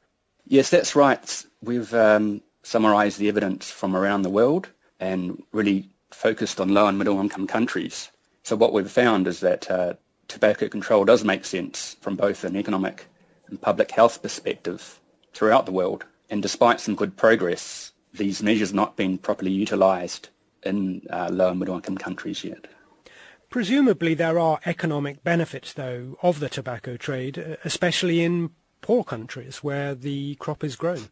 Yes, 0.45 0.69
that's 0.69 0.95
right. 0.95 1.45
We've 1.61 1.93
um, 1.93 2.41
summarised 2.63 3.19
the 3.19 3.29
evidence 3.29 3.71
from 3.71 3.95
around 3.95 4.23
the 4.23 4.29
world 4.29 4.69
and 4.99 5.41
really 5.53 5.89
focused 6.11 6.59
on 6.59 6.73
low 6.73 6.87
and 6.87 6.97
middle 6.97 7.19
income 7.19 7.47
countries. 7.47 8.09
So 8.43 8.57
what 8.57 8.73
we've 8.73 8.91
found 8.91 9.27
is 9.27 9.39
that 9.39 9.71
uh, 9.71 9.93
tobacco 10.27 10.67
control 10.67 11.05
does 11.05 11.23
make 11.23 11.45
sense 11.45 11.95
from 12.01 12.17
both 12.17 12.43
an 12.43 12.57
economic 12.57 13.05
and 13.47 13.61
public 13.61 13.91
health 13.91 14.21
perspective 14.21 14.99
throughout 15.33 15.65
the 15.65 15.71
world. 15.71 16.03
And 16.29 16.41
despite 16.41 16.81
some 16.81 16.95
good 16.95 17.15
progress, 17.15 17.92
these 18.13 18.43
measures 18.43 18.73
not 18.73 18.95
been 18.95 19.17
properly 19.17 19.51
utilised 19.51 20.29
in 20.63 21.05
uh, 21.09 21.29
low 21.31 21.49
and 21.49 21.59
middle 21.59 21.75
income 21.75 21.97
countries 21.97 22.43
yet. 22.43 22.67
Presumably 23.49 24.13
there 24.13 24.39
are 24.39 24.59
economic 24.65 25.23
benefits, 25.23 25.73
though, 25.73 26.17
of 26.21 26.39
the 26.39 26.49
tobacco 26.49 26.97
trade, 26.97 27.37
uh, 27.37 27.55
especially 27.63 28.21
in 28.21 28.51
poor 28.81 29.03
countries 29.03 29.57
where 29.57 29.93
the 29.95 30.35
crop 30.35 30.63
is 30.63 30.75
grown. 30.75 31.09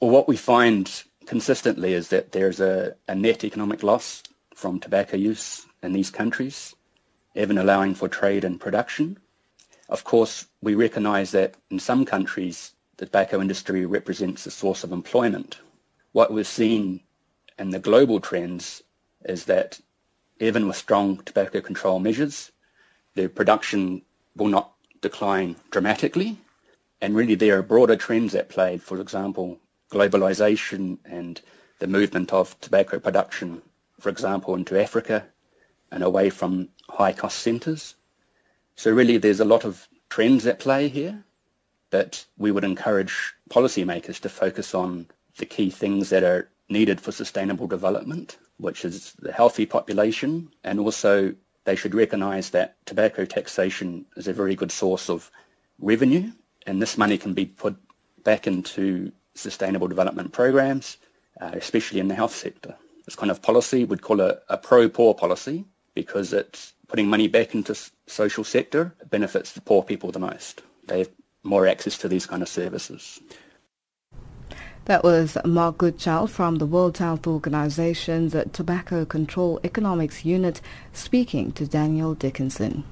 Well, 0.00 0.10
what 0.10 0.28
we 0.28 0.36
find 0.36 1.04
consistently 1.26 1.92
is 1.92 2.08
that 2.08 2.32
there's 2.32 2.60
a, 2.60 2.94
a 3.08 3.14
net 3.14 3.44
economic 3.44 3.82
loss 3.82 4.22
from 4.54 4.80
tobacco 4.80 5.16
use 5.16 5.66
in 5.82 5.92
these 5.92 6.10
countries 6.10 6.74
even 7.34 7.58
allowing 7.58 7.94
for 7.94 8.08
trade 8.08 8.44
and 8.44 8.60
production. 8.60 9.18
Of 9.88 10.04
course, 10.04 10.46
we 10.62 10.74
recognise 10.74 11.32
that 11.32 11.54
in 11.70 11.78
some 11.78 12.04
countries, 12.04 12.72
the 12.96 13.06
tobacco 13.06 13.40
industry 13.40 13.84
represents 13.86 14.46
a 14.46 14.50
source 14.50 14.84
of 14.84 14.92
employment. 14.92 15.58
What 16.14 16.32
we've 16.32 16.46
seen 16.46 17.00
in 17.58 17.70
the 17.70 17.80
global 17.80 18.20
trends 18.20 18.84
is 19.24 19.46
that 19.46 19.80
even 20.38 20.68
with 20.68 20.76
strong 20.76 21.16
tobacco 21.24 21.60
control 21.60 21.98
measures, 21.98 22.52
the 23.16 23.26
production 23.26 24.02
will 24.36 24.46
not 24.46 24.72
decline 25.00 25.56
dramatically. 25.72 26.38
And 27.00 27.16
really 27.16 27.34
there 27.34 27.58
are 27.58 27.62
broader 27.62 27.96
trends 27.96 28.36
at 28.36 28.48
play, 28.48 28.78
for 28.78 29.00
example, 29.00 29.58
globalization 29.90 30.98
and 31.04 31.40
the 31.80 31.88
movement 31.88 32.32
of 32.32 32.60
tobacco 32.60 33.00
production, 33.00 33.60
for 33.98 34.08
example, 34.08 34.54
into 34.54 34.80
Africa 34.80 35.26
and 35.90 36.04
away 36.04 36.30
from 36.30 36.68
high-cost 36.88 37.40
centres. 37.40 37.96
So 38.76 38.92
really 38.92 39.16
there's 39.16 39.40
a 39.40 39.44
lot 39.44 39.64
of 39.64 39.88
trends 40.10 40.46
at 40.46 40.60
play 40.60 40.86
here 40.86 41.24
that 41.90 42.24
we 42.38 42.52
would 42.52 42.62
encourage 42.62 43.34
policymakers 43.50 44.20
to 44.20 44.28
focus 44.28 44.76
on 44.76 45.08
the 45.38 45.46
key 45.46 45.70
things 45.70 46.10
that 46.10 46.24
are 46.24 46.48
needed 46.68 47.00
for 47.00 47.12
sustainable 47.12 47.66
development, 47.66 48.38
which 48.58 48.84
is 48.84 49.12
the 49.18 49.32
healthy 49.32 49.66
population, 49.66 50.50
and 50.62 50.80
also 50.80 51.34
they 51.64 51.76
should 51.76 51.94
recognise 51.94 52.50
that 52.50 52.76
tobacco 52.86 53.24
taxation 53.24 54.06
is 54.16 54.28
a 54.28 54.32
very 54.32 54.54
good 54.54 54.72
source 54.72 55.08
of 55.10 55.30
revenue, 55.78 56.30
and 56.66 56.80
this 56.80 56.96
money 56.96 57.18
can 57.18 57.34
be 57.34 57.46
put 57.46 57.76
back 58.22 58.46
into 58.46 59.12
sustainable 59.34 59.88
development 59.88 60.32
programs, 60.32 60.96
uh, 61.40 61.50
especially 61.54 62.00
in 62.00 62.08
the 62.08 62.14
health 62.14 62.34
sector. 62.34 62.74
This 63.04 63.16
kind 63.16 63.30
of 63.30 63.42
policy 63.42 63.84
we'd 63.84 64.02
call 64.02 64.20
a, 64.20 64.38
a 64.48 64.56
pro-poor 64.56 65.14
policy, 65.14 65.64
because 65.94 66.32
it's 66.32 66.72
putting 66.88 67.08
money 67.08 67.28
back 67.28 67.54
into 67.54 67.74
social 68.06 68.44
sector 68.44 68.94
benefits 69.10 69.52
the 69.52 69.60
poor 69.60 69.82
people 69.82 70.10
the 70.10 70.18
most. 70.18 70.62
They 70.86 70.98
have 71.00 71.10
more 71.42 71.66
access 71.66 71.98
to 71.98 72.08
these 72.08 72.26
kind 72.26 72.42
of 72.42 72.48
services. 72.48 73.20
That 74.86 75.02
was 75.02 75.38
Mark 75.46 75.78
Goodchild 75.78 76.30
from 76.30 76.56
the 76.56 76.66
World 76.66 76.98
Health 76.98 77.26
Organization's 77.26 78.36
Tobacco 78.52 79.06
Control 79.06 79.58
Economics 79.64 80.26
Unit 80.26 80.60
speaking 80.92 81.52
to 81.52 81.66
Daniel 81.66 82.12
Dickinson. 82.12 82.84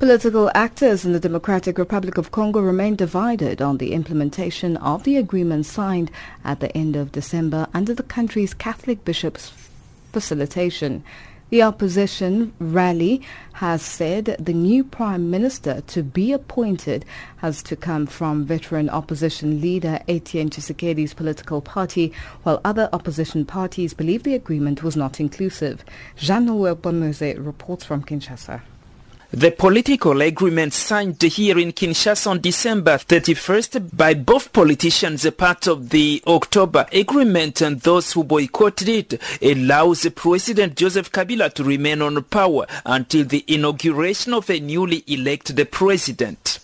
Political 0.00 0.50
actors 0.56 1.04
in 1.04 1.12
the 1.12 1.20
Democratic 1.20 1.78
Republic 1.78 2.18
of 2.18 2.32
Congo 2.32 2.58
remain 2.58 2.96
divided 2.96 3.62
on 3.62 3.78
the 3.78 3.92
implementation 3.92 4.76
of 4.78 5.04
the 5.04 5.16
agreement 5.16 5.66
signed 5.66 6.10
at 6.42 6.58
the 6.58 6.76
end 6.76 6.96
of 6.96 7.12
December 7.12 7.68
under 7.72 7.94
the 7.94 8.02
country's 8.02 8.54
Catholic 8.54 9.04
bishops' 9.04 9.52
facilitation. 10.12 11.04
The 11.50 11.62
opposition 11.62 12.52
rally 12.58 13.22
has 13.54 13.80
said 13.80 14.36
the 14.38 14.52
new 14.52 14.84
prime 14.84 15.30
minister 15.30 15.80
to 15.86 16.02
be 16.02 16.30
appointed 16.30 17.06
has 17.38 17.62
to 17.62 17.74
come 17.74 18.04
from 18.06 18.44
veteran 18.44 18.90
opposition 18.90 19.62
leader 19.62 19.98
Etienne 20.06 20.50
Tshisekedi's 20.50 21.14
political 21.14 21.62
party, 21.62 22.12
while 22.42 22.60
other 22.66 22.90
opposition 22.92 23.46
parties 23.46 23.94
believe 23.94 24.24
the 24.24 24.34
agreement 24.34 24.82
was 24.82 24.94
not 24.94 25.20
inclusive. 25.20 25.86
Jean-Noel 26.16 26.76
Bonmose 26.76 27.42
reports 27.42 27.82
from 27.82 28.04
Kinshasa. 28.04 28.60
The 29.30 29.50
political 29.50 30.22
agreement 30.22 30.72
signed 30.72 31.20
here 31.20 31.58
in 31.58 31.72
Kinshasa 31.72 32.28
on 32.28 32.40
December 32.40 32.92
31st 32.92 33.94
by 33.94 34.14
both 34.14 34.54
politicians, 34.54 35.26
a 35.26 35.32
part 35.32 35.66
of 35.66 35.90
the 35.90 36.22
October 36.26 36.86
agreement 36.94 37.60
and 37.60 37.78
those 37.82 38.10
who 38.14 38.24
boycotted 38.24 38.88
it, 38.88 39.22
allows 39.42 40.08
President 40.14 40.76
Joseph 40.76 41.12
Kabila 41.12 41.52
to 41.52 41.62
remain 41.62 42.00
on 42.00 42.24
power 42.24 42.66
until 42.86 43.26
the 43.26 43.44
inauguration 43.46 44.32
of 44.32 44.48
a 44.48 44.60
newly 44.60 45.04
elected 45.06 45.70
president. 45.70 46.60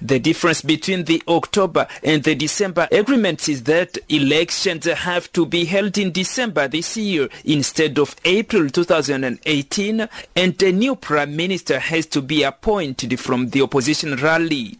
The 0.00 0.18
difference 0.18 0.62
between 0.62 1.04
the 1.04 1.22
October 1.28 1.86
and 2.02 2.22
the 2.22 2.34
December 2.34 2.88
agreements 2.90 3.48
is 3.48 3.64
that 3.64 3.98
elections 4.08 4.86
have 4.86 5.32
to 5.32 5.46
be 5.46 5.64
held 5.64 5.98
in 5.98 6.12
December 6.12 6.68
this 6.68 6.96
year 6.96 7.28
instead 7.44 7.98
of 7.98 8.16
April 8.24 8.70
2018 8.70 10.08
and 10.36 10.62
a 10.62 10.72
new 10.72 10.96
prime 10.96 11.36
minister 11.36 11.78
has 11.78 12.06
to 12.06 12.22
be 12.22 12.42
appointed 12.42 13.18
from 13.20 13.50
the 13.50 13.62
opposition 13.62 14.16
rally. 14.16 14.78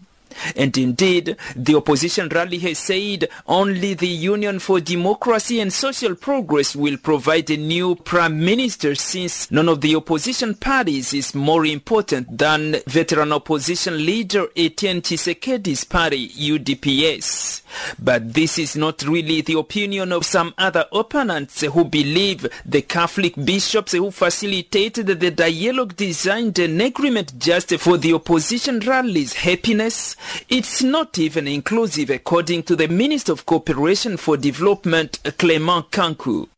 And 0.56 0.76
indeed, 0.76 1.36
the 1.56 1.76
opposition 1.76 2.28
rally 2.28 2.58
has 2.58 2.78
said 2.78 3.28
only 3.46 3.94
the 3.94 4.08
Union 4.08 4.58
for 4.58 4.80
Democracy 4.80 5.60
and 5.60 5.72
Social 5.72 6.14
Progress 6.14 6.74
will 6.76 6.96
provide 6.96 7.50
a 7.50 7.56
new 7.56 7.94
prime 7.96 8.44
minister 8.44 8.94
since 8.94 9.50
none 9.50 9.68
of 9.68 9.80
the 9.80 9.96
opposition 9.96 10.54
parties 10.54 11.12
is 11.14 11.34
more 11.34 11.64
important 11.66 12.38
than 12.38 12.76
veteran 12.86 13.32
opposition 13.32 14.04
leader 14.04 14.46
Etienne 14.56 15.02
Tshisekedi's 15.02 15.84
party, 15.84 16.28
UDPS. 16.28 17.62
But 17.98 18.34
this 18.34 18.58
is 18.58 18.76
not 18.76 19.02
really 19.02 19.40
the 19.40 19.58
opinion 19.58 20.12
of 20.12 20.24
some 20.24 20.54
other 20.58 20.86
opponents 20.92 21.60
who 21.60 21.84
believe 21.84 22.46
the 22.64 22.82
Catholic 22.82 23.34
bishops 23.36 23.92
who 23.92 24.10
facilitated 24.10 25.06
the 25.06 25.30
dialogue 25.30 25.96
designed 25.96 26.58
an 26.58 26.80
agreement 26.80 27.38
just 27.38 27.74
for 27.78 27.96
the 27.96 28.12
opposition 28.14 28.80
rally's 28.80 29.34
happiness 29.34 30.16
It's 30.48 30.82
not 30.82 31.18
even 31.18 31.46
inclusive 31.46 32.10
according 32.10 32.64
to 32.64 32.76
the 32.76 32.88
Minister 32.88 33.32
of 33.32 33.46
Cooperation 33.46 34.16
for 34.16 34.36
Development, 34.36 35.18
Clement 35.38 35.90
Kanku. 35.90 36.48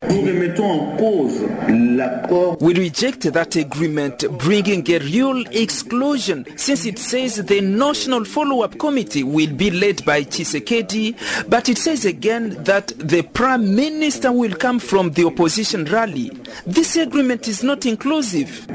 We 2.61 2.73
reject 2.73 3.31
that 3.33 3.55
agreement 3.55 4.25
bringing 4.39 4.89
a 4.89 4.99
real 4.99 5.45
exclusion 5.47 6.45
since 6.57 6.85
it 6.85 6.99
says 6.99 7.35
the 7.37 7.61
National 7.61 8.25
Follow-up 8.25 8.77
Committee 8.79 9.23
will 9.23 9.53
be 9.53 9.71
led 9.71 10.03
by 10.05 10.23
Tshisekedi, 10.23 11.15
but 11.49 11.69
it 11.69 11.77
says 11.77 12.05
again 12.05 12.63
that 12.63 12.87
the 12.97 13.21
Prime 13.21 13.75
Minister 13.75 14.31
will 14.31 14.55
come 14.55 14.79
from 14.79 15.11
the 15.11 15.25
opposition 15.25 15.85
rally. 15.85 16.31
This 16.65 16.95
agreement 16.95 17.47
is 17.47 17.63
not 17.63 17.85
inclusive. 17.85 18.67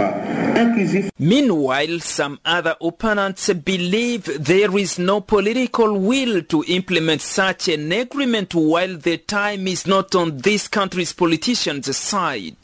Meanwhile, 1.18 2.00
some 2.00 2.38
other 2.44 2.76
opponents 2.80 3.52
believe 3.52 4.24
there 4.44 4.76
is 4.76 4.85
no 4.98 5.20
political 5.20 5.98
will 5.98 6.42
to 6.42 6.64
implement 6.68 7.20
such 7.20 7.68
an 7.68 7.90
agreement 7.90 8.54
while 8.54 8.96
the 8.96 9.18
time 9.18 9.66
is 9.66 9.86
not 9.86 10.14
on 10.14 10.38
this 10.38 10.68
country's 10.68 11.12
politicians' 11.12 11.96
side. 11.96 12.56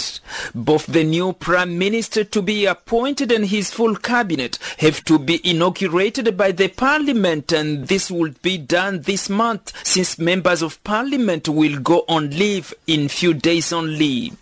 Both 0.54 0.86
the 0.86 1.04
new 1.04 1.32
prime 1.32 1.76
minister 1.78 2.24
to 2.24 2.40
be 2.40 2.66
appointed 2.66 3.32
and 3.32 3.46
his 3.46 3.70
full 3.70 3.96
cabinet 3.96 4.58
have 4.78 5.04
to 5.04 5.18
be 5.18 5.40
inaugurated 5.48 6.36
by 6.36 6.52
the 6.52 6.68
parliament 6.68 7.52
and 7.52 7.88
this 7.88 8.10
will 8.10 8.32
be 8.42 8.58
done 8.58 9.02
this 9.02 9.28
month 9.28 9.72
since 9.84 10.18
members 10.18 10.62
of 10.62 10.82
parliament 10.84 11.48
will 11.48 11.78
go 11.80 12.04
on 12.08 12.30
leave 12.30 12.72
in 12.86 13.08
few 13.08 13.34
days 13.34 13.72
only. 13.72 14.32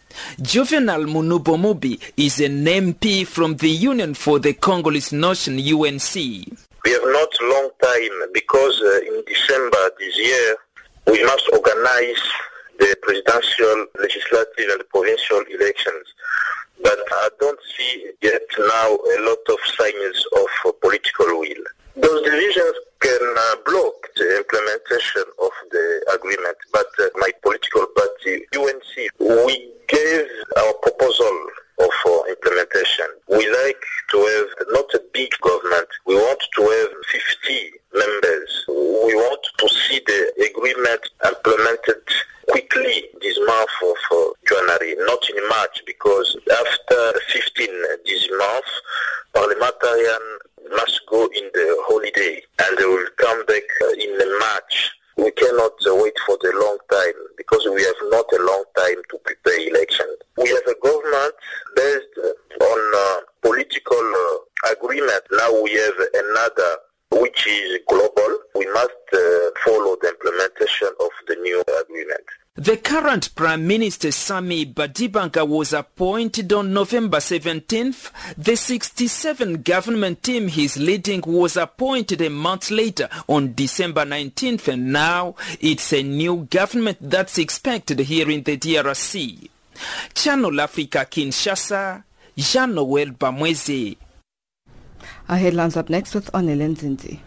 Juvenal 0.42 1.04
Munubomubi 1.04 2.00
is 2.16 2.40
an 2.40 2.64
MP 2.64 3.26
from 3.26 3.56
the 3.56 3.70
Union 3.70 4.14
for 4.14 4.38
the 4.38 4.52
Congolese 4.52 5.12
Nation 5.12 5.58
UNC. 5.58 6.69
We 6.84 6.92
have 6.92 7.04
not 7.04 7.28
long 7.42 7.70
time 7.82 8.32
because 8.32 8.80
uh, 8.80 9.00
in 9.06 9.22
December 9.26 9.90
this 9.98 10.16
year 10.18 10.56
we 11.06 11.22
must 11.24 11.48
organize 11.52 12.22
the 12.78 12.96
presidential, 13.02 13.86
legislative 14.00 14.68
and 14.70 14.88
provincial 14.88 15.42
elections. 15.52 16.06
But 16.82 16.98
I 17.12 17.28
don't 17.38 17.60
see 17.76 18.12
yet 18.22 18.42
now 18.58 18.88
a 18.96 19.18
lot 19.28 19.44
of 19.48 19.58
signs 19.76 20.24
of 20.36 20.48
uh, 20.66 20.72
political 20.80 21.40
will. 21.40 21.64
Those 21.96 22.22
divisions 22.22 22.74
can 23.00 23.34
uh, 23.36 23.56
block 23.66 23.94
the 24.16 24.38
implementation 24.38 25.24
of 25.42 25.50
the 25.70 25.86
agreement, 26.14 26.56
but 26.72 26.86
uh, 27.00 27.08
my 27.16 27.30
political 27.42 27.86
party, 27.94 28.46
UNC, 28.56 29.10
we 29.18 29.72
gave 29.88 30.26
our 30.56 30.72
proposal 30.80 31.36
of 31.80 31.90
uh, 32.06 32.22
implementation. 32.28 33.06
We 33.28 33.48
like 33.64 33.82
to 34.10 34.18
have 34.18 34.66
not 34.70 34.94
a 34.94 35.02
big 35.12 35.30
government. 35.42 35.88
We 36.06 36.14
want 36.14 36.40
to 36.56 36.62
have 36.62 36.90
50 37.44 37.70
members. 37.94 38.64
We 38.68 39.14
want 39.14 39.44
to 39.58 39.68
see 39.68 40.00
the 40.06 40.50
agreement 40.50 41.02
implemented 41.24 42.04
quickly 42.48 43.04
this 43.22 43.38
month 43.46 43.70
of 43.82 43.96
uh, 44.12 44.30
January, 44.46 44.94
not 44.98 45.22
in 45.30 45.48
March, 45.48 45.82
because 45.86 46.36
after 46.50 47.20
15 47.28 47.68
this 48.04 48.28
month, 48.36 48.70
parliamentarian 49.32 50.38
must 50.72 51.00
go 51.08 51.24
in 51.24 51.50
the 51.54 51.76
holiday 51.88 52.42
and 52.62 52.78
they 52.78 52.84
will 52.84 53.06
come 53.16 53.44
back 53.46 53.62
uh, 53.82 53.92
in 53.98 54.38
March. 54.38 54.90
We 55.16 55.30
cannot 55.32 55.72
uh, 55.86 55.94
wait 55.96 56.16
for 56.26 56.38
the 56.40 56.52
long 56.54 56.78
time 56.90 57.18
because 57.36 57.66
we 57.74 57.82
have 57.82 58.00
not 58.10 58.26
a 58.32 58.42
long 58.42 58.64
time 58.76 59.02
to 59.10 59.18
prepare 59.18 59.68
election. 59.68 60.06
We 60.38 60.48
have 60.48 60.66
a 60.66 60.76
government 60.82 61.34
based 61.76 62.14
on 62.60 62.80
uh, 62.96 63.20
political 63.42 63.96
uh, 64.00 64.72
agreement. 64.72 65.22
Now 65.32 65.62
we 65.62 65.72
have 65.74 65.98
another 66.14 66.76
which 67.12 67.46
is 67.46 67.80
global. 67.88 68.38
We 68.54 68.66
must 68.66 69.04
uh, 69.12 69.50
follow 69.64 69.96
the 70.00 70.14
implementation 70.14 70.88
of 71.00 71.10
the 71.26 71.36
new 71.36 71.60
agreement. 71.82 72.24
The 72.54 72.76
current 72.76 73.34
Prime 73.50 73.66
Minister 73.66 74.12
Samy 74.12 74.64
Badibanga 74.72 75.44
was 75.44 75.72
appointed 75.72 76.52
on 76.52 76.72
November 76.72 77.18
17th. 77.18 78.12
The 78.38 78.54
67 78.54 79.62
government 79.62 80.22
team 80.22 80.46
he's 80.46 80.76
leading 80.76 81.20
was 81.26 81.56
appointed 81.56 82.22
a 82.22 82.30
month 82.30 82.70
later 82.70 83.08
on 83.28 83.54
December 83.54 84.04
19th 84.04 84.68
and 84.68 84.92
now 84.92 85.34
it's 85.58 85.92
a 85.92 86.00
new 86.00 86.44
government 86.44 86.98
that's 87.00 87.38
expected 87.38 87.98
here 87.98 88.30
in 88.30 88.44
the 88.44 88.56
DRC. 88.56 89.48
Channel 90.14 90.60
Africa 90.60 91.04
Kinshasa, 91.10 92.04
Jean-Noel 92.36 93.06
Bamweze. 93.06 93.96
Our 95.28 95.36
headlines 95.36 95.76
up 95.76 95.90
next 95.90 96.14
with 96.14 96.30
Onelin 96.30 96.76
Zinzi. 96.76 97.18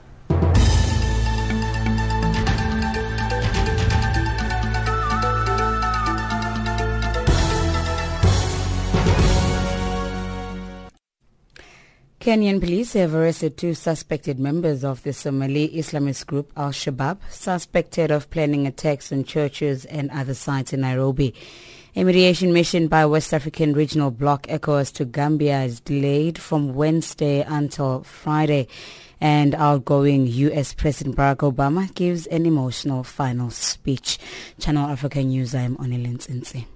Kenyan 12.23 12.61
police 12.61 12.93
have 12.93 13.13
arrested 13.13 13.57
two 13.57 13.73
suspected 13.73 14.39
members 14.39 14.85
of 14.85 15.03
the 15.03 15.11
Somali 15.11 15.67
Islamist 15.67 16.25
group 16.25 16.53
Al-Shabaab, 16.55 17.17
suspected 17.29 18.11
of 18.11 18.29
planning 18.29 18.65
attacks 18.65 19.11
on 19.11 19.25
churches 19.25 19.83
and 19.83 20.09
other 20.09 20.33
sites 20.33 20.71
in 20.71 20.79
Nairobi. 20.79 21.35
A 21.97 22.05
mediation 22.05 22.53
mission 22.53 22.87
by 22.87 23.05
West 23.05 23.33
African 23.33 23.73
Regional 23.73 24.09
Bloc 24.09 24.43
ECOWAS 24.47 24.93
to 24.93 25.03
Gambia 25.03 25.63
is 25.63 25.81
delayed 25.81 26.37
from 26.37 26.73
Wednesday 26.73 27.41
until 27.41 28.03
Friday. 28.03 28.69
And 29.19 29.53
outgoing 29.53 30.25
U.S. 30.25 30.73
President 30.73 31.17
Barack 31.17 31.51
Obama 31.51 31.93
gives 31.93 32.25
an 32.27 32.45
emotional 32.45 33.03
final 33.03 33.49
speech. 33.49 34.17
Channel 34.61 34.89
Africa 34.89 35.21
News, 35.21 35.53
I'm 35.53 35.75
Onelin 35.75 36.19
Nsi. 36.19 36.67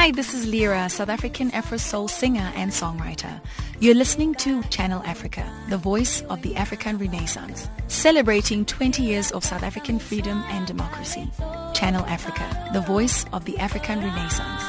Hi, 0.00 0.12
this 0.12 0.32
is 0.32 0.46
Lyra, 0.46 0.88
South 0.88 1.08
African 1.08 1.50
Afro 1.50 1.76
Soul 1.76 2.06
singer 2.06 2.52
and 2.54 2.70
songwriter. 2.70 3.40
You're 3.80 3.96
listening 3.96 4.32
to 4.36 4.62
Channel 4.70 5.02
Africa, 5.04 5.44
the 5.70 5.76
voice 5.76 6.22
of 6.30 6.40
the 6.42 6.54
African 6.54 6.98
Renaissance, 6.98 7.68
celebrating 7.88 8.64
20 8.64 9.02
years 9.02 9.32
of 9.32 9.44
South 9.44 9.64
African 9.64 9.98
freedom 9.98 10.44
and 10.50 10.68
democracy. 10.68 11.28
Channel 11.74 12.04
Africa, 12.06 12.70
the 12.72 12.80
voice 12.80 13.26
of 13.32 13.44
the 13.44 13.58
African 13.58 13.98
Renaissance. 13.98 14.67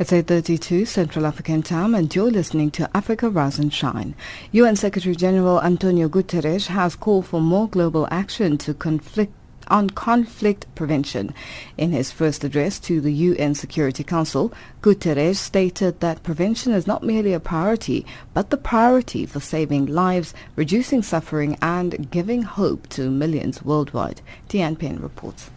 It's 0.00 0.12
8.32 0.12 0.86
Central 0.86 1.26
African 1.26 1.62
Time 1.62 1.94
and 1.94 2.16
you're 2.16 2.30
listening 2.30 2.70
to 2.70 2.88
Africa 2.96 3.28
Rise 3.28 3.58
and 3.58 3.70
Shine. 3.70 4.14
UN 4.50 4.74
Secretary 4.74 5.14
General 5.14 5.60
Antonio 5.60 6.08
Guterres 6.08 6.68
has 6.68 6.96
called 6.96 7.26
for 7.26 7.38
more 7.38 7.68
global 7.68 8.08
action 8.10 8.56
to 8.64 8.72
conflict 8.72 9.34
on 9.68 9.90
conflict 9.90 10.64
prevention. 10.74 11.34
In 11.76 11.92
his 11.92 12.10
first 12.10 12.44
address 12.44 12.78
to 12.78 13.02
the 13.02 13.12
UN 13.12 13.54
Security 13.54 14.02
Council, 14.02 14.54
Guterres 14.80 15.36
stated 15.36 16.00
that 16.00 16.22
prevention 16.22 16.72
is 16.72 16.86
not 16.86 17.02
merely 17.02 17.34
a 17.34 17.38
priority, 17.38 18.06
but 18.32 18.48
the 18.48 18.56
priority 18.56 19.26
for 19.26 19.40
saving 19.40 19.84
lives, 19.84 20.32
reducing 20.56 21.02
suffering 21.02 21.58
and 21.60 22.10
giving 22.10 22.40
hope 22.40 22.88
to 22.88 23.10
millions 23.10 23.62
worldwide. 23.62 24.22
Dianne 24.48 24.78
Penn 24.78 24.98
reports. 24.98 25.50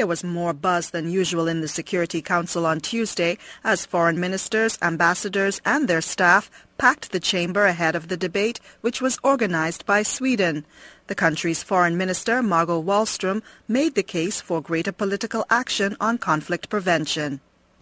There 0.00 0.06
was 0.06 0.24
more 0.24 0.54
buzz 0.54 0.92
than 0.92 1.10
usual 1.10 1.46
in 1.46 1.60
the 1.60 1.68
Security 1.68 2.22
Council 2.22 2.64
on 2.64 2.80
Tuesday 2.80 3.36
as 3.62 3.84
foreign 3.84 4.18
ministers, 4.18 4.78
ambassadors 4.80 5.60
and 5.66 5.88
their 5.88 6.00
staff 6.00 6.50
packed 6.78 7.12
the 7.12 7.20
chamber 7.20 7.66
ahead 7.66 7.94
of 7.94 8.08
the 8.08 8.16
debate, 8.16 8.60
which 8.80 9.02
was 9.02 9.18
organized 9.22 9.84
by 9.84 10.02
Sweden. 10.02 10.64
The 11.08 11.14
country's 11.14 11.62
foreign 11.62 11.98
minister, 11.98 12.42
Margot 12.42 12.82
Wallström, 12.82 13.42
made 13.68 13.94
the 13.94 14.02
case 14.02 14.40
for 14.40 14.62
greater 14.62 14.90
political 14.90 15.44
action 15.50 15.98
on 16.00 16.16
conflict 16.16 16.70
prevention. 16.70 17.40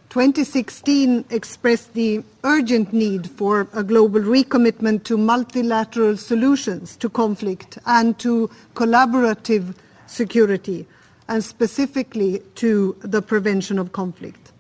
2016 0.09 1.25
expressed 1.31 1.95
the 1.95 2.25
urgent 2.43 2.93
need 2.93 3.31
for 3.31 3.69
a 3.73 3.85
global 3.85 4.23
recommitment 4.23 5.05
to 5.05 5.17
multilateral 5.17 6.17
solutions 6.17 6.97
to 6.97 7.09
conflict 7.09 7.79
and 7.87 8.19
to 8.19 8.51
collaborative 8.75 9.77
security 10.09 10.85
and 11.29 11.45
specifically 11.45 12.41
to 12.57 12.97
the 13.01 13.23
prevention 13.23 13.79
of 13.79 13.93
conflict. 13.93 14.53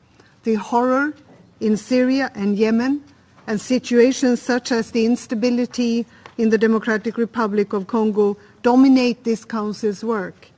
The 0.44 0.54
horror 0.54 1.14
in 1.60 1.76
Syria 1.76 2.30
and 2.34 2.56
Yemen 2.56 3.02
and 3.46 3.60
situations 3.60 4.42
such 4.42 4.70
as 4.70 4.90
the 4.90 5.06
instability 5.06 6.06
in 6.36 6.50
the 6.50 6.58
Democratic 6.58 7.16
Republic 7.16 7.72
of 7.72 7.86
Congo 7.86 8.36
dominate 8.62 9.24
this 9.24 9.44
Council's 9.44 10.04
work. 10.04 10.48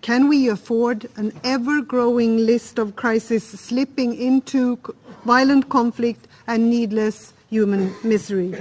Can 0.00 0.28
we 0.28 0.48
afford 0.48 1.08
an 1.16 1.32
ever-growing 1.44 2.38
list 2.38 2.78
of 2.78 2.96
crises 2.96 3.44
slipping 3.44 4.14
into 4.14 4.78
violent 5.24 5.68
conflict 5.68 6.26
and 6.46 6.68
needless 6.68 7.32
human 7.48 7.94
misery? 8.02 8.54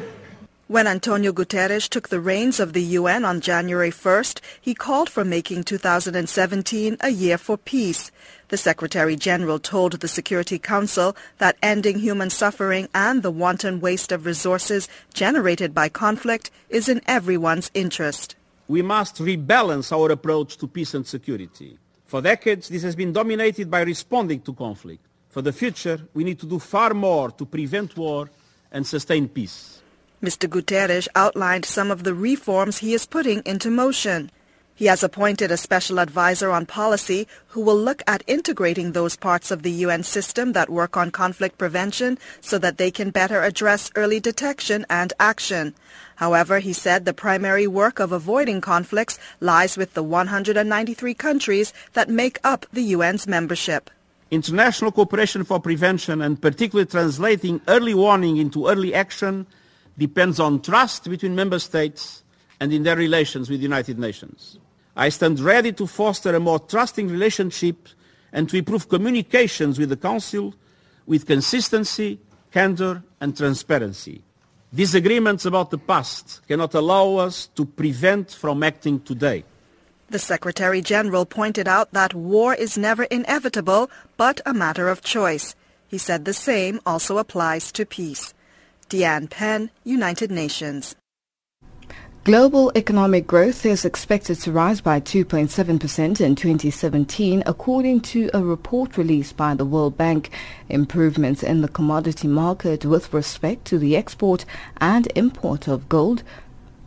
When 0.68 0.88
Antonio 0.88 1.32
Guterres 1.34 1.90
took 1.90 2.10
the 2.10 2.20
reins 2.20 2.60
of 2.60 2.74
the 2.74 2.82
UN 2.82 3.26
on 3.26 3.42
January 3.42 3.92
1st, 3.92 4.40
he 4.60 4.74
called 4.74 5.10
for 5.10 5.24
making 5.24 5.64
2017 5.64 6.98
a 7.02 7.10
year 7.10 7.38
for 7.38 7.58
peace. 7.58 8.12
The 8.48 8.58
Secretary 8.58 9.16
General 9.16 9.60
told 9.60 9.94
the 9.94 10.08
Security 10.08 10.58
Council 10.58 11.16
that 11.38 11.58
ending 11.62 12.00
human 12.00 12.30
suffering 12.30 12.88
and 12.96 13.24
the 13.24 13.32
wanton 13.32 13.82
waste 13.82 14.12
of 14.12 14.26
resources 14.26 14.88
generated 15.14 15.74
by 15.74 15.90
conflict 15.90 16.50
is 16.70 16.90
in 16.90 17.02
everyone's 17.08 17.70
interest 17.74 18.36
we 18.74 18.82
must 18.82 19.18
rebalance 19.18 19.92
our 19.92 20.12
approach 20.12 20.58
to 20.58 20.68
peace 20.68 20.96
and 20.96 21.06
security. 21.06 21.78
For 22.08 22.24
decades, 22.24 22.70
this 22.70 22.82
has 22.82 22.96
been 22.96 23.14
dominated 23.14 23.70
by 23.70 23.82
responding 23.82 24.42
to 24.42 24.54
conflict. 24.54 25.06
For 25.30 25.44
the 25.44 25.54
future, 25.54 26.00
we 26.16 26.24
need 26.24 26.40
to 26.40 26.48
do 26.48 26.58
far 26.58 26.96
more 26.96 27.30
to 27.32 27.46
prevent 27.46 27.96
war 27.96 28.32
and 28.72 28.86
sustain 28.86 29.28
peace. 29.28 29.83
Mr. 30.24 30.48
Guterres 30.48 31.10
outlined 31.16 31.66
some 31.66 31.92
of 31.92 32.06
the 32.06 32.14
reforms 32.14 32.78
he 32.78 32.94
is 32.94 33.06
putting 33.06 33.42
into 33.46 33.70
motion. 33.70 34.32
He 34.74 34.86
has 34.86 35.04
appointed 35.04 35.52
a 35.52 35.58
special 35.58 36.00
advisor 36.00 36.50
on 36.50 36.66
policy 36.66 37.28
who 37.50 37.60
will 37.60 37.76
look 37.76 38.02
at 38.08 38.24
integrating 38.26 38.94
those 38.94 39.18
parts 39.18 39.52
of 39.52 39.64
the 39.64 39.72
UN 39.86 40.02
system 40.02 40.54
that 40.54 40.70
work 40.70 40.96
on 40.96 41.12
conflict 41.12 41.58
prevention 41.58 42.18
so 42.40 42.58
that 42.58 42.78
they 42.78 42.90
can 42.90 43.12
better 43.12 43.44
address 43.44 43.92
early 43.96 44.22
detection 44.22 44.86
and 44.90 45.12
action. 45.20 45.76
However, 46.16 46.60
he 46.60 46.72
said 46.72 47.04
the 47.04 47.14
primary 47.14 47.68
work 47.68 48.00
of 48.00 48.14
avoiding 48.14 48.62
conflicts 48.62 49.20
lies 49.42 49.76
with 49.76 49.94
the 49.94 50.04
193 50.04 51.14
countries 51.16 51.74
that 51.94 52.08
make 52.10 52.40
up 52.46 52.66
the 52.72 52.94
UN's 52.94 53.28
membership. 53.28 53.90
International 54.32 54.92
cooperation 54.92 55.44
for 55.44 55.60
prevention 55.60 56.22
and 56.22 56.42
particularly 56.42 56.88
translating 56.90 57.60
early 57.68 57.94
warning 57.94 58.38
into 58.38 58.70
early 58.70 58.94
action 58.94 59.46
depends 59.98 60.40
on 60.40 60.62
trust 60.62 61.10
between 61.10 61.36
member 61.36 61.60
states 61.60 62.24
and 62.60 62.74
in 62.74 62.84
their 62.84 62.96
relations 62.96 63.50
with 63.50 63.60
the 63.60 63.64
United 63.64 64.00
Nations. 64.00 64.58
I 64.96 65.10
stand 65.10 65.40
ready 65.40 65.72
to 65.74 65.88
foster 65.88 66.36
a 66.36 66.40
more 66.40 66.60
trusting 66.60 67.08
relationship 67.08 67.90
and 68.32 68.50
to 68.50 68.58
improve 68.58 68.90
communications 68.90 69.80
with 69.80 69.90
the 69.90 69.98
Council 69.98 70.54
with 71.06 71.26
consistency, 71.26 72.20
candor 72.52 73.04
and 73.20 73.36
transparency. 73.36 74.24
Disagreements 74.74 75.46
about 75.46 75.70
the 75.70 75.78
past 75.78 76.42
cannot 76.48 76.74
allow 76.74 77.18
us 77.18 77.48
to 77.56 77.66
prevent 77.66 78.32
from 78.32 78.64
acting 78.64 79.00
today. 79.02 79.44
The 80.10 80.20
Secretary 80.20 80.82
General 80.82 81.26
pointed 81.26 81.68
out 81.68 81.92
that 81.94 82.14
war 82.14 82.54
is 82.54 82.78
never 82.78 83.04
inevitable, 83.06 83.90
but 84.18 84.42
a 84.46 84.54
matter 84.54 84.90
of 84.90 85.02
choice. 85.02 85.56
He 85.88 85.98
said 85.98 86.26
the 86.26 86.34
same 86.34 86.80
also 86.86 87.18
applies 87.18 87.72
to 87.74 87.86
peace. 87.86 88.34
Dianne 88.94 89.28
Penn, 89.28 89.72
United 89.84 90.30
Nations. 90.30 90.96
Global 92.26 92.72
economic 92.76 93.26
growth 93.26 93.66
is 93.66 93.84
expected 93.86 94.40
to 94.42 94.52
rise 94.52 94.82
by 94.82 95.00
2.7% 95.00 96.22
in 96.22 96.36
2017, 96.36 97.42
according 97.46 98.02
to 98.02 98.30
a 98.36 98.42
report 98.44 98.96
released 98.96 99.36
by 99.36 99.56
the 99.56 99.66
World 99.66 99.98
Bank. 99.98 100.30
Improvements 100.70 101.42
in 101.42 101.62
the 101.62 101.68
commodity 101.68 102.28
market 102.28 102.86
with 102.86 103.12
respect 103.12 103.66
to 103.66 103.80
the 103.80 103.98
export 103.98 104.46
and 104.78 105.12
import 105.16 105.68
of 105.68 105.90
gold, 105.90 106.22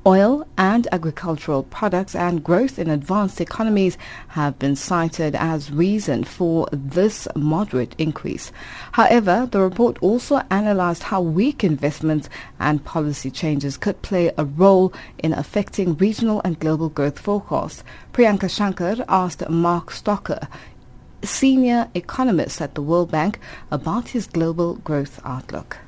Oil 0.07 0.47
and 0.57 0.87
agricultural 0.93 1.65
products 1.65 2.15
and 2.15 2.45
growth 2.45 2.79
in 2.79 2.89
advanced 2.89 3.41
economies 3.41 3.99
have 4.29 4.57
been 4.57 4.77
cited 4.77 5.35
as 5.35 5.73
reason 5.73 6.23
for 6.23 6.69
this 6.71 7.27
moderate 7.35 7.97
increase. 7.99 8.53
However, 8.93 9.49
the 9.51 9.61
report 9.61 9.99
also 10.01 10.43
analyzed 10.49 11.03
how 11.03 11.23
weak 11.23 11.65
investments 11.65 12.29
and 12.61 12.85
policy 12.85 13.33
changes 13.33 13.77
could 13.77 14.01
play 14.03 14.31
a 14.39 14.45
role 14.45 14.93
in 15.19 15.33
affecting 15.33 15.97
regional 15.97 16.41
and 16.45 16.61
global 16.61 16.89
growth 16.89 17.19
forecasts. 17.19 17.83
Priyanka 18.13 18.49
Shankar 18.49 19.05
asked 19.09 19.51
Marc 19.51 19.91
Stocker, 19.91 20.47
senior 21.25 21.89
economist 21.95 22.63
at 22.63 22.77
the 22.77 22.83
World 22.83 23.11
Bank, 23.11 23.41
about 23.73 24.11
his 24.11 24.29
global 24.29 24.75
growth 24.77 25.21
outlook. 25.25 25.79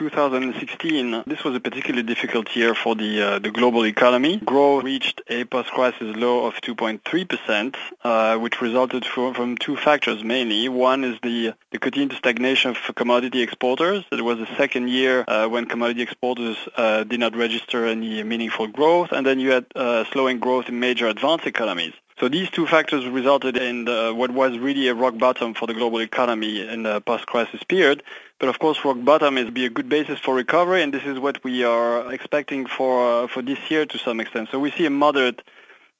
2016, 0.00 1.24
this 1.26 1.44
was 1.44 1.54
a 1.54 1.60
particularly 1.60 2.02
difficult 2.02 2.56
year 2.56 2.74
for 2.74 2.94
the 2.94 3.20
uh, 3.20 3.38
the 3.38 3.50
global 3.50 3.84
economy. 3.84 4.38
Growth 4.38 4.82
reached 4.82 5.20
a 5.28 5.44
post-crisis 5.44 6.16
low 6.16 6.46
of 6.46 6.54
2.3%, 6.62 7.76
uh, 8.02 8.38
which 8.38 8.62
resulted 8.62 9.04
from, 9.04 9.34
from 9.34 9.58
two 9.58 9.76
factors 9.76 10.24
mainly. 10.24 10.70
One 10.70 11.04
is 11.04 11.18
the, 11.22 11.52
the 11.70 11.78
continued 11.78 12.16
stagnation 12.16 12.70
of 12.70 12.94
commodity 12.94 13.42
exporters. 13.42 14.06
It 14.10 14.22
was 14.22 14.38
the 14.38 14.48
second 14.56 14.88
year 14.88 15.22
uh, 15.28 15.48
when 15.48 15.66
commodity 15.66 16.00
exporters 16.00 16.56
uh, 16.78 17.04
did 17.04 17.20
not 17.20 17.36
register 17.36 17.84
any 17.84 18.22
meaningful 18.22 18.68
growth, 18.68 19.12
and 19.12 19.26
then 19.26 19.38
you 19.38 19.50
had 19.50 19.66
uh, 19.76 20.04
slowing 20.12 20.38
growth 20.38 20.70
in 20.70 20.80
major 20.80 21.08
advanced 21.08 21.46
economies. 21.46 21.92
So 22.20 22.28
these 22.28 22.50
two 22.50 22.66
factors 22.66 23.06
resulted 23.06 23.56
in 23.56 23.86
the, 23.86 24.12
what 24.14 24.30
was 24.30 24.58
really 24.58 24.88
a 24.88 24.94
rock 24.94 25.16
bottom 25.16 25.54
for 25.54 25.66
the 25.66 25.72
global 25.72 26.00
economy 26.00 26.60
in 26.68 26.82
the 26.82 27.00
post-crisis 27.00 27.62
period. 27.62 28.02
But 28.38 28.50
of 28.50 28.58
course, 28.58 28.84
rock 28.84 28.98
bottom 29.02 29.38
is 29.38 29.48
be 29.48 29.64
a 29.64 29.70
good 29.70 29.88
basis 29.88 30.18
for 30.18 30.34
recovery, 30.34 30.82
and 30.82 30.92
this 30.92 31.04
is 31.04 31.18
what 31.18 31.42
we 31.42 31.64
are 31.64 32.12
expecting 32.12 32.66
for 32.66 33.24
uh, 33.24 33.26
for 33.26 33.40
this 33.40 33.58
year 33.70 33.86
to 33.86 33.98
some 33.98 34.20
extent. 34.20 34.50
So 34.52 34.58
we 34.58 34.70
see 34.70 34.84
a 34.84 34.90
moderate 34.90 35.40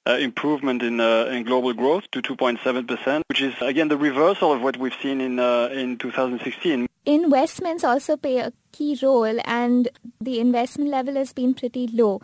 uh, 0.07 0.13
improvement 0.13 0.83
in 0.83 1.01
uh, 1.01 1.25
in 1.33 1.45
global 1.45 1.73
growth 1.73 2.05
to 2.13 2.21
2.7 2.21 2.87
percent, 2.87 3.25
which 3.29 3.41
is 3.41 3.55
again 3.63 3.89
the 3.89 3.97
reversal 3.97 4.53
of 4.53 4.61
what 4.61 4.77
we've 4.77 4.97
seen 5.03 5.23
in 5.23 5.39
uh, 5.39 5.71
in 5.73 5.97
2016. 5.97 6.87
Investments 7.07 7.83
also 7.83 8.17
play 8.19 8.39
a 8.39 8.53
key 8.73 8.99
role, 9.03 9.41
and 9.47 9.89
the 10.21 10.39
investment 10.39 10.91
level 10.91 11.15
has 11.15 11.33
been 11.33 11.55
pretty 11.55 11.87
low. 11.87 12.21